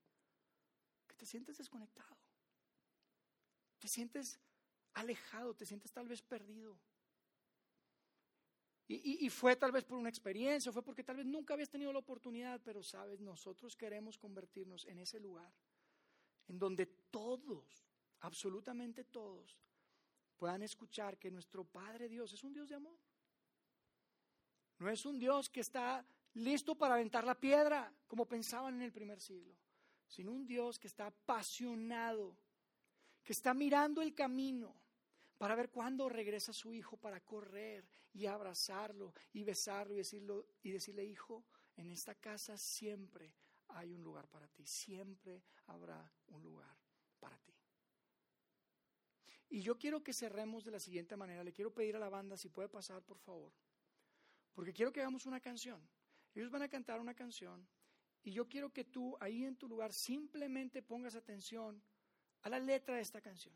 te 1.17 1.25
sientes 1.25 1.57
desconectado, 1.57 2.17
te 3.79 3.87
sientes 3.87 4.39
alejado, 4.93 5.53
te 5.53 5.65
sientes 5.65 5.91
tal 5.91 6.07
vez 6.07 6.21
perdido. 6.21 6.79
Y, 8.87 9.25
y, 9.25 9.29
fue 9.29 9.55
tal 9.55 9.71
vez 9.71 9.85
por 9.85 9.97
una 9.97 10.09
experiencia, 10.09 10.71
fue 10.71 10.83
porque 10.83 11.03
tal 11.03 11.15
vez 11.15 11.25
nunca 11.25 11.53
habías 11.53 11.69
tenido 11.69 11.93
la 11.93 11.99
oportunidad, 11.99 12.61
pero 12.61 12.83
sabes, 12.83 13.21
nosotros 13.21 13.77
queremos 13.77 14.17
convertirnos 14.17 14.85
en 14.85 14.99
ese 14.99 15.21
lugar 15.21 15.51
en 16.47 16.59
donde 16.59 16.85
todos, 16.85 17.85
absolutamente 18.19 19.05
todos, 19.05 19.57
puedan 20.35 20.63
escuchar 20.63 21.17
que 21.17 21.31
nuestro 21.31 21.63
Padre 21.63 22.09
Dios 22.09 22.33
es 22.33 22.43
un 22.43 22.53
Dios 22.53 22.67
de 22.69 22.75
amor. 22.75 22.99
No 24.79 24.89
es 24.89 25.05
un 25.05 25.17
Dios 25.17 25.49
que 25.49 25.61
está 25.61 26.05
listo 26.33 26.75
para 26.75 26.95
aventar 26.95 27.23
la 27.23 27.39
piedra, 27.39 27.93
como 28.07 28.27
pensaban 28.27 28.75
en 28.75 28.81
el 28.81 28.91
primer 28.91 29.21
siglo 29.21 29.55
sino 30.13 30.31
un 30.31 30.45
Dios 30.45 30.77
que 30.77 30.85
está 30.85 31.07
apasionado, 31.07 32.37
que 33.23 33.33
está 33.33 33.55
mirando 33.55 33.99
el 34.03 34.13
camino 34.13 34.75
para 35.39 35.55
ver 35.55 35.71
cuándo 35.71 36.07
regresa 36.07 36.53
su 36.53 36.71
hijo 36.71 36.97
para 36.97 37.19
correr 37.19 37.89
y 38.13 38.27
abrazarlo 38.27 39.11
y 39.31 39.43
besarlo 39.43 39.95
y, 39.95 39.97
decirlo, 39.97 40.45
y 40.61 40.69
decirle, 40.69 41.03
hijo, 41.03 41.43
en 41.77 41.89
esta 41.89 42.13
casa 42.13 42.59
siempre 42.59 43.33
hay 43.69 43.91
un 43.91 44.03
lugar 44.03 44.27
para 44.27 44.47
ti, 44.47 44.67
siempre 44.67 45.41
habrá 45.65 46.13
un 46.27 46.43
lugar 46.43 46.77
para 47.19 47.39
ti. 47.39 47.57
Y 49.49 49.61
yo 49.61 49.79
quiero 49.79 50.03
que 50.03 50.13
cerremos 50.13 50.63
de 50.63 50.69
la 50.69 50.79
siguiente 50.79 51.17
manera, 51.17 51.43
le 51.43 51.53
quiero 51.53 51.73
pedir 51.73 51.95
a 51.95 51.99
la 51.99 52.09
banda 52.09 52.37
si 52.37 52.49
puede 52.49 52.69
pasar, 52.69 53.01
por 53.01 53.17
favor. 53.17 53.51
porque 54.53 54.73
quiero 54.73 54.93
que 54.93 55.01
hagamos 55.01 55.25
una 55.25 55.39
canción. 55.39 55.81
Ellos 56.35 56.51
van 56.51 56.61
a 56.61 56.69
cantar 56.69 56.99
una 56.99 57.15
canción 57.15 57.67
y 58.23 58.31
yo 58.31 58.47
quiero 58.47 58.71
que 58.71 58.85
tú 58.85 59.17
ahí 59.19 59.43
en 59.43 59.55
tu 59.55 59.67
lugar 59.67 59.91
simplemente 59.93 60.81
pongas 60.81 61.15
atención 61.15 61.81
a 62.41 62.49
la 62.49 62.59
letra 62.59 62.95
de 62.95 63.01
esta 63.01 63.21
canción. 63.21 63.53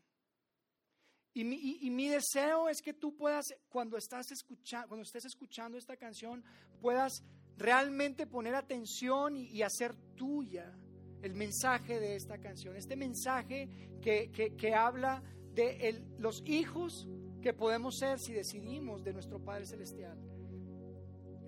Y 1.34 1.44
mi, 1.44 2.08
deseo 2.08 2.68
es 2.68 2.82
que 2.82 2.94
tú 2.94 3.14
puedas, 3.14 3.46
cuando, 3.68 3.96
estás 3.96 4.32
escuchando, 4.32 4.88
cuando 4.88 5.04
estés 5.04 5.24
escuchando 5.24 5.78
esta 5.78 5.96
canción, 5.96 6.42
puedas 6.80 7.22
realmente 7.56 8.26
poner 8.26 8.56
atención 8.56 9.36
y, 9.36 9.62
hacer 9.62 9.94
tuya 10.16 10.76
el 11.22 11.34
mensaje 11.34 12.00
de 12.00 12.16
esta 12.16 12.38
canción. 12.38 12.76
Este 12.76 12.96
mensaje 12.96 13.68
que, 14.02 14.74
habla 14.74 15.22
de 15.52 16.04
los 16.18 16.42
hijos 16.44 17.06
que 17.40 17.52
podemos 17.52 17.98
ser 17.98 18.18
si 18.18 18.32
decidimos 18.32 19.04
de 19.04 19.12
nuestro 19.12 19.38
Padre 19.38 19.66
Celestial. 19.66 20.18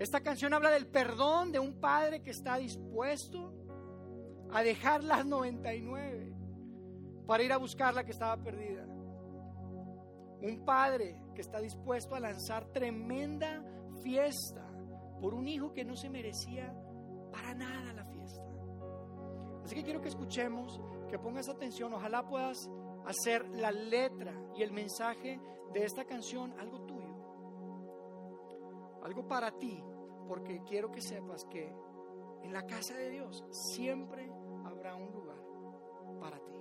Esta 0.00 0.20
canción 0.22 0.54
habla 0.54 0.70
del 0.70 0.86
perdón 0.86 1.52
de 1.52 1.58
un 1.58 1.78
padre 1.78 2.22
que 2.22 2.30
está 2.30 2.56
dispuesto 2.56 3.52
a 4.50 4.62
dejar 4.62 5.04
las 5.04 5.26
99 5.26 6.34
para 7.26 7.42
ir 7.42 7.52
a 7.52 7.58
buscar 7.58 7.92
la 7.92 8.02
que 8.02 8.12
estaba 8.12 8.42
perdida. 8.42 8.86
Un 10.40 10.64
padre 10.64 11.22
que 11.34 11.42
está 11.42 11.60
dispuesto 11.60 12.14
a 12.14 12.20
lanzar 12.20 12.64
tremenda 12.72 13.62
fiesta 14.02 14.66
por 15.20 15.34
un 15.34 15.46
hijo 15.46 15.74
que 15.74 15.84
no 15.84 15.94
se 15.94 16.08
merecía 16.08 16.74
para 17.30 17.52
nada 17.52 17.92
la 17.92 18.06
fiesta. 18.06 18.48
Así 19.66 19.74
que 19.74 19.84
quiero 19.84 20.00
que 20.00 20.08
escuchemos, 20.08 20.80
que 21.10 21.18
pongas 21.18 21.50
atención, 21.50 21.92
ojalá 21.92 22.26
puedas 22.26 22.70
hacer 23.04 23.46
la 23.50 23.70
letra 23.70 24.32
y 24.56 24.62
el 24.62 24.72
mensaje 24.72 25.38
de 25.74 25.84
esta 25.84 26.06
canción 26.06 26.58
algo 26.58 26.80
tuyo, 26.86 27.00
algo 29.04 29.28
para 29.28 29.50
ti, 29.58 29.84
porque 30.30 30.62
quiero 30.62 30.92
que 30.92 31.00
sepas 31.00 31.44
que 31.46 31.74
en 32.44 32.52
la 32.52 32.64
casa 32.64 32.94
de 32.96 33.10
Dios 33.10 33.44
siempre 33.50 34.30
habrá 34.64 34.94
un 34.94 35.10
lugar 35.10 35.42
para 36.20 36.38
ti. 36.38 36.59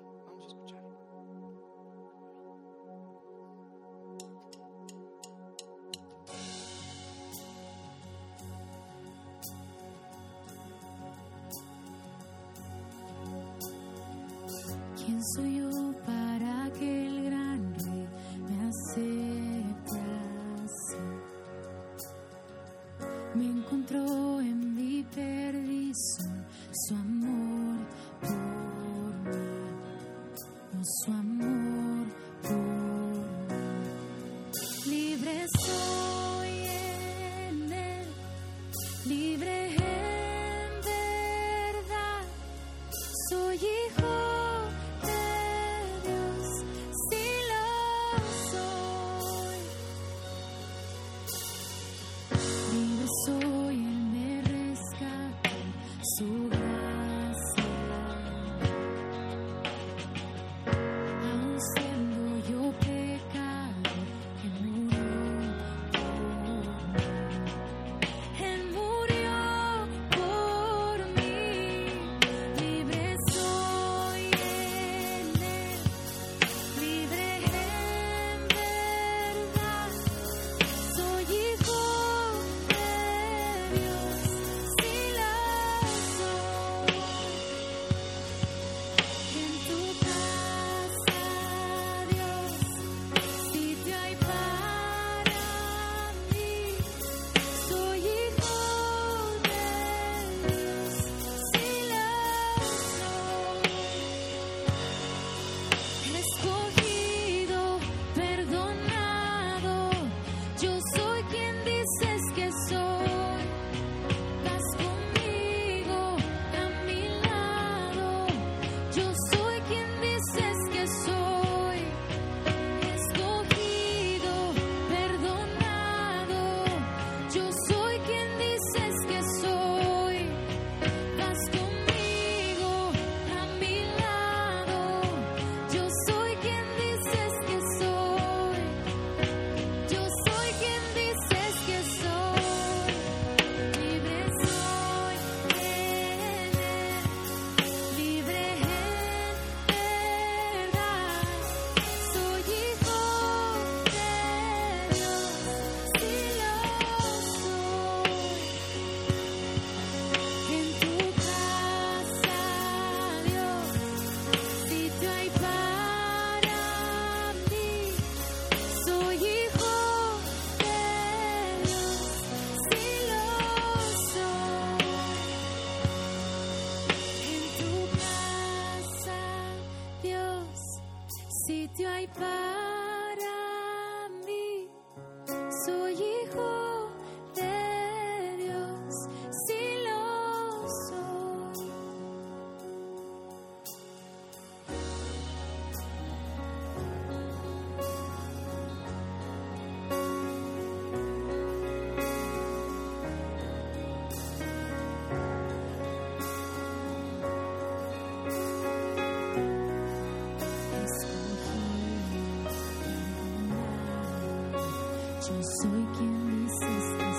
Yo 215.40 215.46
soy 215.46 215.86
quien 215.96 216.28
dices 216.28 216.84
que 217.00 217.10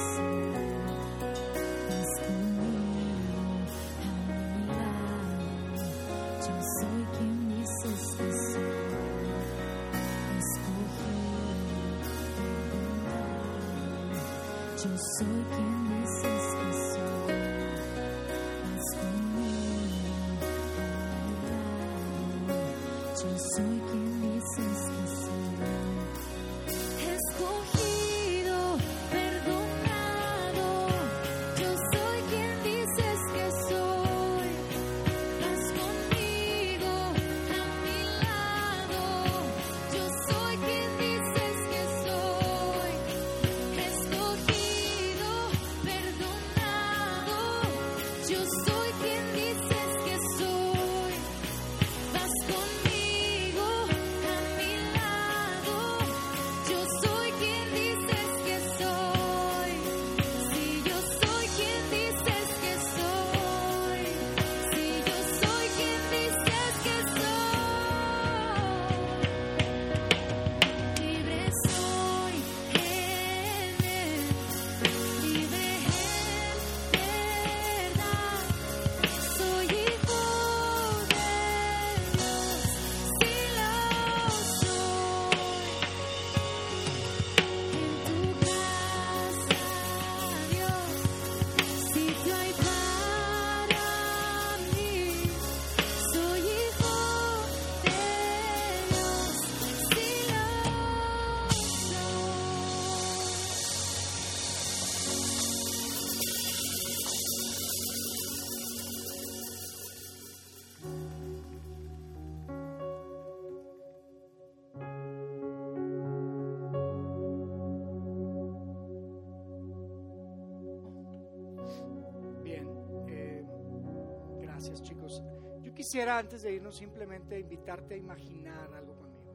quisiera 125.90 126.18
antes 126.18 126.42
de 126.42 126.52
irnos 126.52 126.76
simplemente 126.76 127.40
invitarte 127.40 127.94
a 127.94 127.96
imaginar 127.96 128.72
algo 128.74 128.94
conmigo. 128.94 129.34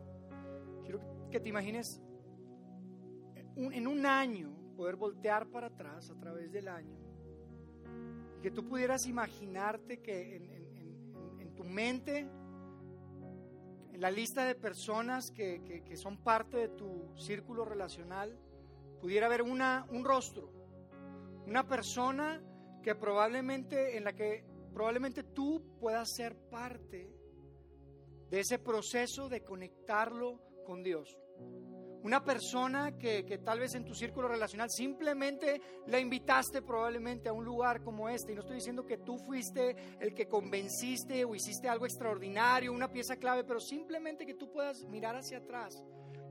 Quiero 0.84 1.02
que 1.30 1.42
te 1.42 1.50
imagines 1.50 2.02
un- 3.58 3.74
en 3.74 3.86
un 3.86 4.06
año 4.06 4.56
poder 4.78 4.96
voltear 4.96 5.48
para 5.48 5.68
atrás 5.68 6.10
a 6.12 6.16
través 6.18 6.54
del 6.54 6.70
año 6.70 6.96
y 8.38 8.42
que 8.42 8.52
tú 8.52 8.66
pudieras 8.66 9.06
imaginarte 9.06 10.00
que 10.00 10.38
en, 10.38 10.44
en- 10.50 10.78
en- 10.78 11.42
en 11.42 11.56
tu 11.56 11.66
mente, 11.66 12.20
en 13.92 14.00
la 14.00 14.10
lista 14.10 14.46
de 14.46 14.56
personas 14.56 15.32
que, 15.32 15.62
que- 15.62 15.84
que 15.84 15.98
son 15.98 16.16
parte 16.20 16.56
de 16.56 16.70
tu 16.70 17.12
círculo 17.18 17.66
relacional, 17.66 18.40
pudiera 19.02 19.26
haber 19.26 19.42
una, 19.42 19.86
un 19.92 20.06
rostro, 20.06 20.50
una 21.46 21.68
persona 21.68 22.42
que 22.82 22.96
probablemente 22.96 23.98
en 23.98 24.06
la 24.06 24.14
que 24.14 24.55
probablemente 24.76 25.24
tú 25.24 25.64
puedas 25.80 26.14
ser 26.14 26.36
parte 26.50 27.10
de 28.30 28.40
ese 28.42 28.60
proceso 28.60 29.30
de 29.30 29.42
conectarlo 29.42 30.42
con 30.66 30.84
Dios. 30.84 31.18
Una 32.04 32.26
persona 32.26 32.98
que, 32.98 33.26
que 33.26 33.38
tal 33.38 33.62
vez 33.62 33.74
en 33.76 33.86
tu 33.86 33.96
círculo 33.96 34.28
relacional 34.28 34.70
simplemente 34.70 35.62
la 35.88 35.98
invitaste 35.98 36.62
probablemente 36.62 37.30
a 37.30 37.34
un 37.34 37.46
lugar 37.46 37.84
como 37.84 38.10
este. 38.10 38.34
Y 38.34 38.36
no 38.36 38.42
estoy 38.42 38.58
diciendo 38.58 38.86
que 38.86 38.98
tú 38.98 39.18
fuiste 39.18 39.78
el 40.02 40.14
que 40.14 40.28
convenciste 40.28 41.24
o 41.24 41.34
hiciste 41.34 41.70
algo 41.70 41.86
extraordinario, 41.86 42.74
una 42.74 42.92
pieza 42.92 43.16
clave, 43.16 43.46
pero 43.46 43.62
simplemente 43.62 44.26
que 44.26 44.34
tú 44.34 44.52
puedas 44.52 44.84
mirar 44.84 45.16
hacia 45.16 45.38
atrás 45.38 45.82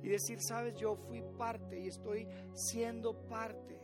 y 0.02 0.08
decir, 0.08 0.38
sabes, 0.42 0.74
yo 0.74 0.96
fui 0.96 1.24
parte 1.38 1.80
y 1.80 1.88
estoy 1.88 2.28
siendo 2.52 3.26
parte 3.26 3.80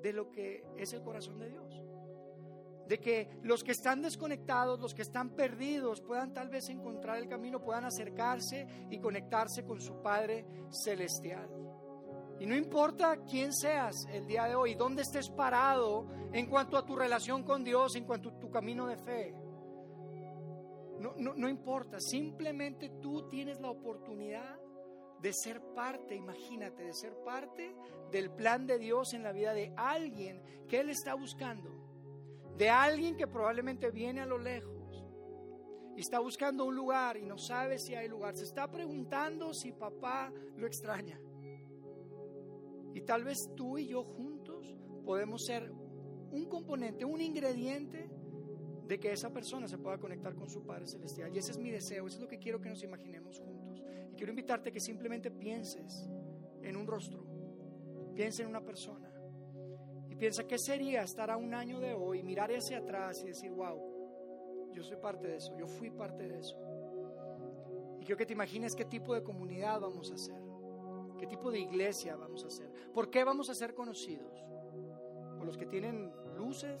de 0.00 0.14
lo 0.14 0.30
que 0.30 0.64
es 0.78 0.94
el 0.94 1.02
corazón 1.02 1.38
de 1.38 1.50
Dios. 1.50 1.89
De 2.90 2.98
que 2.98 3.38
los 3.44 3.62
que 3.62 3.70
están 3.70 4.02
desconectados, 4.02 4.80
los 4.80 4.94
que 4.94 5.02
están 5.02 5.30
perdidos, 5.36 6.00
puedan 6.00 6.34
tal 6.34 6.48
vez 6.48 6.68
encontrar 6.70 7.18
el 7.18 7.28
camino, 7.28 7.62
puedan 7.62 7.84
acercarse 7.84 8.66
y 8.90 8.98
conectarse 8.98 9.64
con 9.64 9.80
su 9.80 10.02
Padre 10.02 10.44
Celestial. 10.72 11.48
Y 12.40 12.46
no 12.46 12.56
importa 12.56 13.18
quién 13.18 13.52
seas 13.52 13.94
el 14.12 14.26
día 14.26 14.46
de 14.46 14.56
hoy, 14.56 14.74
dónde 14.74 15.02
estés 15.02 15.30
parado 15.30 16.08
en 16.32 16.46
cuanto 16.46 16.76
a 16.76 16.84
tu 16.84 16.96
relación 16.96 17.44
con 17.44 17.62
Dios, 17.62 17.94
en 17.94 18.06
cuanto 18.06 18.30
a 18.30 18.40
tu 18.40 18.50
camino 18.50 18.88
de 18.88 18.96
fe. 18.96 19.36
No, 20.98 21.14
no, 21.16 21.34
no 21.34 21.48
importa, 21.48 22.00
simplemente 22.00 22.90
tú 23.00 23.28
tienes 23.28 23.60
la 23.60 23.70
oportunidad 23.70 24.58
de 25.22 25.32
ser 25.32 25.60
parte, 25.76 26.16
imagínate, 26.16 26.82
de 26.82 26.92
ser 26.92 27.14
parte 27.24 27.72
del 28.10 28.32
plan 28.32 28.66
de 28.66 28.80
Dios 28.80 29.14
en 29.14 29.22
la 29.22 29.30
vida 29.30 29.54
de 29.54 29.72
alguien 29.76 30.42
que 30.68 30.80
Él 30.80 30.90
está 30.90 31.14
buscando, 31.14 31.89
de 32.60 32.68
alguien 32.68 33.16
que 33.16 33.26
probablemente 33.26 33.90
viene 33.90 34.20
a 34.20 34.26
lo 34.26 34.36
lejos 34.36 35.02
y 35.96 36.00
está 36.00 36.18
buscando 36.18 36.66
un 36.66 36.76
lugar 36.76 37.16
y 37.16 37.24
no 37.24 37.38
sabe 37.38 37.78
si 37.78 37.94
hay 37.94 38.06
lugar, 38.06 38.36
se 38.36 38.44
está 38.44 38.70
preguntando 38.70 39.54
si 39.54 39.72
papá 39.72 40.30
lo 40.58 40.66
extraña. 40.66 41.18
Y 42.92 43.00
tal 43.00 43.24
vez 43.24 43.48
tú 43.56 43.78
y 43.78 43.86
yo 43.86 44.04
juntos 44.04 44.76
podemos 45.06 45.42
ser 45.46 45.72
un 45.72 46.44
componente, 46.50 47.06
un 47.06 47.22
ingrediente 47.22 48.10
de 48.86 49.00
que 49.00 49.10
esa 49.10 49.32
persona 49.32 49.66
se 49.66 49.78
pueda 49.78 49.96
conectar 49.96 50.34
con 50.34 50.50
su 50.50 50.62
Padre 50.62 50.86
Celestial. 50.86 51.34
Y 51.34 51.38
ese 51.38 51.52
es 51.52 51.58
mi 51.58 51.70
deseo, 51.70 52.08
eso 52.08 52.18
es 52.18 52.20
lo 52.20 52.28
que 52.28 52.38
quiero 52.38 52.60
que 52.60 52.68
nos 52.68 52.82
imaginemos 52.82 53.40
juntos. 53.40 53.82
Y 54.12 54.16
quiero 54.16 54.32
invitarte 54.32 54.68
a 54.68 54.72
que 54.72 54.80
simplemente 54.80 55.30
pienses 55.30 56.10
en 56.62 56.76
un 56.76 56.86
rostro, 56.86 57.24
piensa 58.14 58.42
en 58.42 58.50
una 58.50 58.62
persona. 58.62 59.09
Piensa 60.20 60.46
qué 60.46 60.58
sería 60.58 61.02
estar 61.02 61.30
a 61.30 61.38
un 61.38 61.54
año 61.54 61.80
de 61.80 61.94
hoy, 61.94 62.22
mirar 62.22 62.50
hacia 62.50 62.76
atrás 62.76 63.22
y 63.22 63.28
decir, 63.28 63.50
wow, 63.52 64.70
yo 64.70 64.82
soy 64.82 64.98
parte 64.98 65.26
de 65.26 65.36
eso, 65.36 65.56
yo 65.56 65.66
fui 65.66 65.90
parte 65.90 66.28
de 66.28 66.40
eso. 66.40 66.58
Y 67.98 68.04
quiero 68.04 68.18
que 68.18 68.26
te 68.26 68.34
imagines 68.34 68.74
qué 68.74 68.84
tipo 68.84 69.14
de 69.14 69.22
comunidad 69.22 69.80
vamos 69.80 70.10
a 70.10 70.16
hacer, 70.16 70.38
qué 71.18 71.26
tipo 71.26 71.50
de 71.50 71.60
iglesia 71.60 72.16
vamos 72.16 72.44
a 72.44 72.48
hacer, 72.48 72.70
por 72.92 73.08
qué 73.08 73.24
vamos 73.24 73.48
a 73.48 73.54
ser 73.54 73.74
conocidos, 73.74 74.44
por 75.38 75.46
los 75.46 75.56
que 75.56 75.64
tienen 75.64 76.12
luces, 76.36 76.78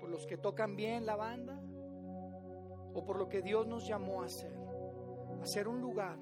por 0.00 0.08
los 0.08 0.26
que 0.26 0.38
tocan 0.38 0.76
bien 0.76 1.04
la 1.04 1.16
banda, 1.16 1.60
o 2.94 3.04
por 3.04 3.18
lo 3.18 3.28
que 3.28 3.42
Dios 3.42 3.66
nos 3.66 3.86
llamó 3.86 4.22
a 4.22 4.26
hacer, 4.26 4.56
hacer 5.42 5.68
un 5.68 5.82
lugar 5.82 6.18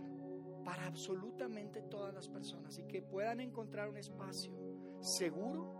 para 0.64 0.85
absolutamente 0.85 1.82
todas 1.82 2.12
las 2.12 2.28
personas 2.28 2.76
y 2.76 2.89
que 2.89 3.03
puedan 3.03 3.39
encontrar 3.39 3.89
un 3.89 3.99
espacio 3.99 4.53
seguro 4.99 5.74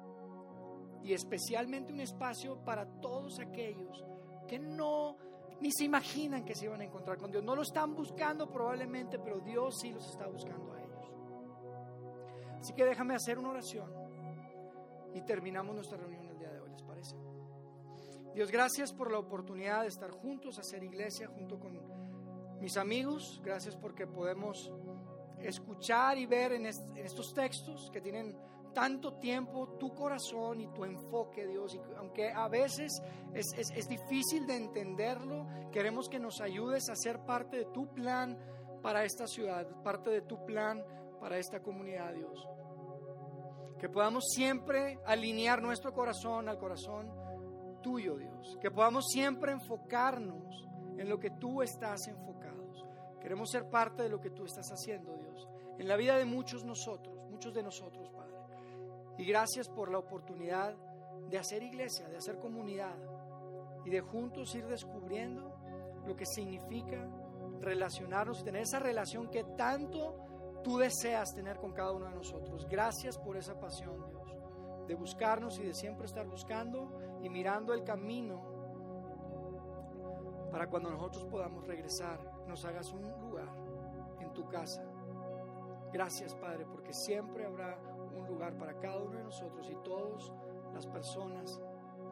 y 1.05 1.13
especialmente 1.13 1.93
un 1.93 2.01
espacio 2.01 2.65
para 2.65 2.87
todos 3.01 3.39
aquellos 3.39 4.05
que 4.49 4.59
no 4.59 5.17
ni 5.61 5.71
se 5.71 5.85
imaginan 5.85 6.45
que 6.45 6.55
se 6.55 6.65
iban 6.65 6.81
a 6.81 6.85
encontrar 6.85 7.17
con 7.17 7.31
Dios. 7.31 7.45
No 7.45 7.55
lo 7.55 7.63
están 7.63 7.95
buscando 7.95 8.51
probablemente, 8.51 9.19
pero 9.19 9.39
Dios 9.41 9.79
sí 9.81 9.93
los 9.93 10.09
está 10.11 10.27
buscando 10.27 10.73
a 10.73 10.83
ellos. 10.83 11.11
Así 12.61 12.73
que 12.75 12.85
déjame 12.85 13.15
hacer 13.15 13.39
una 13.39 13.51
oración 13.51 13.91
y 15.15 15.21
terminamos 15.23 15.75
nuestra 15.75 15.97
reunión 15.97 16.27
el 16.27 16.39
día 16.39 16.51
de 16.51 16.61
hoy, 16.61 16.71
¿les 16.71 16.83
parece? 16.83 17.17
Dios, 18.35 18.51
gracias 18.51 18.93
por 18.93 19.13
la 19.13 19.19
oportunidad 19.19 19.83
de 19.83 19.89
estar 19.89 20.11
juntos, 20.11 20.59
hacer 20.59 20.83
iglesia 20.83 21.29
junto 21.29 21.59
con 21.61 21.79
mis 22.61 22.77
amigos. 22.77 23.41
Gracias 23.45 23.77
porque 23.77 24.07
podemos 24.07 24.73
escuchar 25.39 26.19
y 26.19 26.27
ver 26.27 26.53
en, 26.53 26.67
est- 26.67 26.89
en 26.97 27.05
estos 27.07 27.33
textos 27.33 27.91
que 27.93 28.01
tienen 28.01 28.37
tanto 28.75 29.15
tiempo 29.15 29.77
tu 29.79 29.95
corazón 29.95 30.61
y 30.61 30.67
tu 30.69 30.85
enfoque, 30.85 31.47
Dios. 31.47 31.75
Y 31.75 31.81
aunque 31.97 32.31
a 32.31 32.49
veces 32.49 33.01
es, 33.33 33.47
es- 33.57 33.71
es 33.71 33.89
difícil 33.89 34.47
de 34.47 34.57
entenderlo, 34.57 35.47
queremos 35.73 36.09
que 36.09 36.19
nos 36.19 36.41
ayudes 36.43 36.91
a 36.91 36.97
ser 36.97 37.21
parte 37.25 37.57
de 37.59 37.65
tu 37.67 37.87
plan 37.95 38.37
para 38.83 39.05
esta 39.05 39.27
ciudad, 39.27 39.67
parte 39.83 40.11
de 40.11 40.21
tu 40.23 40.45
plan 40.45 40.85
para 41.21 41.39
esta 41.39 41.61
comunidad, 41.63 42.13
Dios. 42.13 42.47
Que 43.79 43.89
podamos 43.89 44.25
siempre 44.35 44.99
alinear 45.07 45.63
nuestro 45.63 45.93
corazón 45.93 46.49
al 46.49 46.59
corazón 46.59 47.11
tuyo, 47.83 48.17
Dios. 48.17 48.59
Que 48.61 48.71
podamos 48.71 49.07
siempre 49.09 49.53
enfocarnos 49.53 50.65
en 50.97 51.09
lo 51.09 51.19
que 51.19 51.31
tú 51.31 51.63
estás 51.63 52.07
enfocados. 52.09 52.85
Queremos 53.21 53.51
ser 53.51 53.69
parte 53.71 54.03
de 54.03 54.09
lo 54.09 54.21
que 54.21 54.31
tú 54.31 54.45
estás 54.45 54.71
haciendo, 54.71 55.15
Dios. 55.17 55.49
En 55.79 55.89
la 55.89 55.97
vida 55.97 56.17
de 56.17 56.25
muchos 56.25 56.65
nosotros, 56.65 57.27
muchos 57.31 57.53
de 57.55 57.63
nosotros, 57.63 58.09
Padre. 58.11 58.24
Y 59.19 59.25
gracias 59.25 59.69
por 59.69 59.91
la 59.91 59.99
oportunidad 59.99 60.75
de 61.29 61.39
hacer 61.39 61.63
iglesia, 61.63 62.09
de 62.09 62.17
hacer 62.17 62.39
comunidad 62.39 62.97
y 63.85 63.91
de 63.91 64.01
juntos 64.01 64.55
ir 64.55 64.67
descubriendo 64.67 65.55
lo 66.07 66.17
que 66.17 66.27
significa 66.27 67.09
relacionarnos 67.61 68.41
y 68.41 68.45
tener 68.45 68.63
esa 68.63 68.79
relación 68.79 69.31
que 69.31 69.45
tanto 69.57 70.17
tú 70.63 70.79
deseas 70.79 71.35
tener 71.35 71.59
con 71.59 71.73
cada 71.73 71.93
uno 71.93 72.07
de 72.07 72.15
nosotros. 72.15 72.67
Gracias 72.69 73.19
por 73.19 73.37
esa 73.37 73.59
pasión, 73.59 74.05
Dios, 74.09 74.37
de 74.87 74.95
buscarnos 74.95 75.59
y 75.59 75.63
de 75.63 75.75
siempre 75.75 76.07
estar 76.07 76.27
buscando 76.27 76.99
y 77.23 77.29
mirando 77.29 77.73
el 77.73 77.85
camino 77.85 78.55
para 80.51 80.69
cuando 80.69 80.91
nosotros 80.91 81.25
podamos 81.25 81.67
regresar, 81.67 82.21
nos 82.47 82.65
hagas 82.65 82.93
un 82.93 83.03
lugar 83.21 83.49
en 84.21 84.33
tu 84.33 84.47
casa. 84.49 84.85
Gracias, 85.93 86.35
Padre, 86.37 86.65
porque 86.71 86.93
siempre 86.93 87.45
habrá 87.45 87.77
un 88.15 88.27
lugar 88.27 88.57
para 88.59 88.79
cada 88.79 89.03
uno 89.03 89.19
de 89.19 89.25
nosotros 89.25 89.69
y 89.71 89.77
todas 89.85 90.33
las 90.73 90.87
personas 90.87 91.61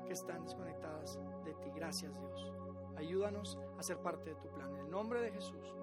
que 0.06 0.12
están 0.12 0.42
desconectadas 0.44 1.18
de 1.44 1.54
ti. 1.54 1.70
Gracias, 1.74 2.12
Dios. 2.18 2.52
Ayúdanos 2.96 3.58
a 3.78 3.82
ser 3.82 3.98
parte 3.98 4.30
de 4.30 4.36
tu 4.36 4.48
plan. 4.48 4.70
En 4.74 4.84
el 4.84 4.90
nombre 4.90 5.20
de 5.20 5.30
Jesús. 5.30 5.74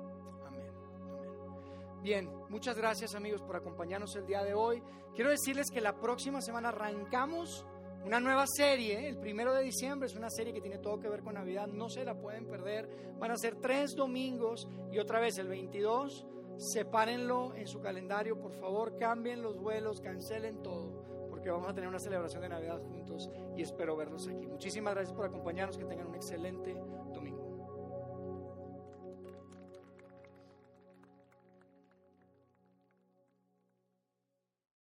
Amén. 0.46 0.72
Amén. 1.08 2.02
Bien, 2.02 2.30
muchas 2.50 2.78
gracias 2.78 3.16
amigos 3.16 3.42
por 3.42 3.56
acompañarnos 3.56 4.16
el 4.16 4.26
día 4.26 4.44
de 4.44 4.54
hoy. 4.54 4.82
Quiero 5.16 5.32
decirles 5.32 5.70
que 5.72 5.82
la 5.82 6.00
próxima 6.00 6.42
semana 6.42 6.70
arrancamos 6.70 7.66
una 8.06 8.20
nueva 8.20 8.46
serie, 8.48 9.10
el 9.10 9.18
primero 9.18 9.54
de 9.54 9.64
diciembre, 9.64 10.08
es 10.08 10.16
una 10.16 10.30
serie 10.30 10.54
que 10.54 10.62
tiene 10.62 10.78
todo 10.78 11.00
que 11.00 11.10
ver 11.10 11.22
con 11.22 11.34
Navidad, 11.34 11.68
no 11.68 11.90
se 11.90 12.06
la 12.06 12.16
pueden 12.16 12.46
perder. 12.46 12.90
Van 13.20 13.32
a 13.32 13.38
ser 13.38 13.56
tres 13.56 13.94
domingos 13.96 14.68
y 14.92 15.00
otra 15.00 15.20
vez 15.20 15.38
el 15.38 15.50
22. 15.50 16.26
Sepárenlo 16.60 17.56
en 17.56 17.68
su 17.68 17.80
calendario, 17.80 18.38
por 18.38 18.52
favor, 18.52 18.98
cambien 18.98 19.42
los 19.42 19.58
vuelos, 19.58 20.02
cancelen 20.02 20.62
todo, 20.62 21.06
porque 21.30 21.50
vamos 21.50 21.70
a 21.70 21.74
tener 21.74 21.88
una 21.88 22.00
celebración 22.00 22.42
de 22.42 22.50
Navidad 22.50 22.82
juntos 22.82 23.30
y 23.56 23.62
espero 23.62 23.96
verlos 23.96 24.28
aquí. 24.28 24.46
Muchísimas 24.46 24.94
gracias 24.94 25.16
por 25.16 25.26
acompañarnos, 25.26 25.78
que 25.78 25.86
tengan 25.86 26.08
un 26.08 26.16
excelente 26.16 26.76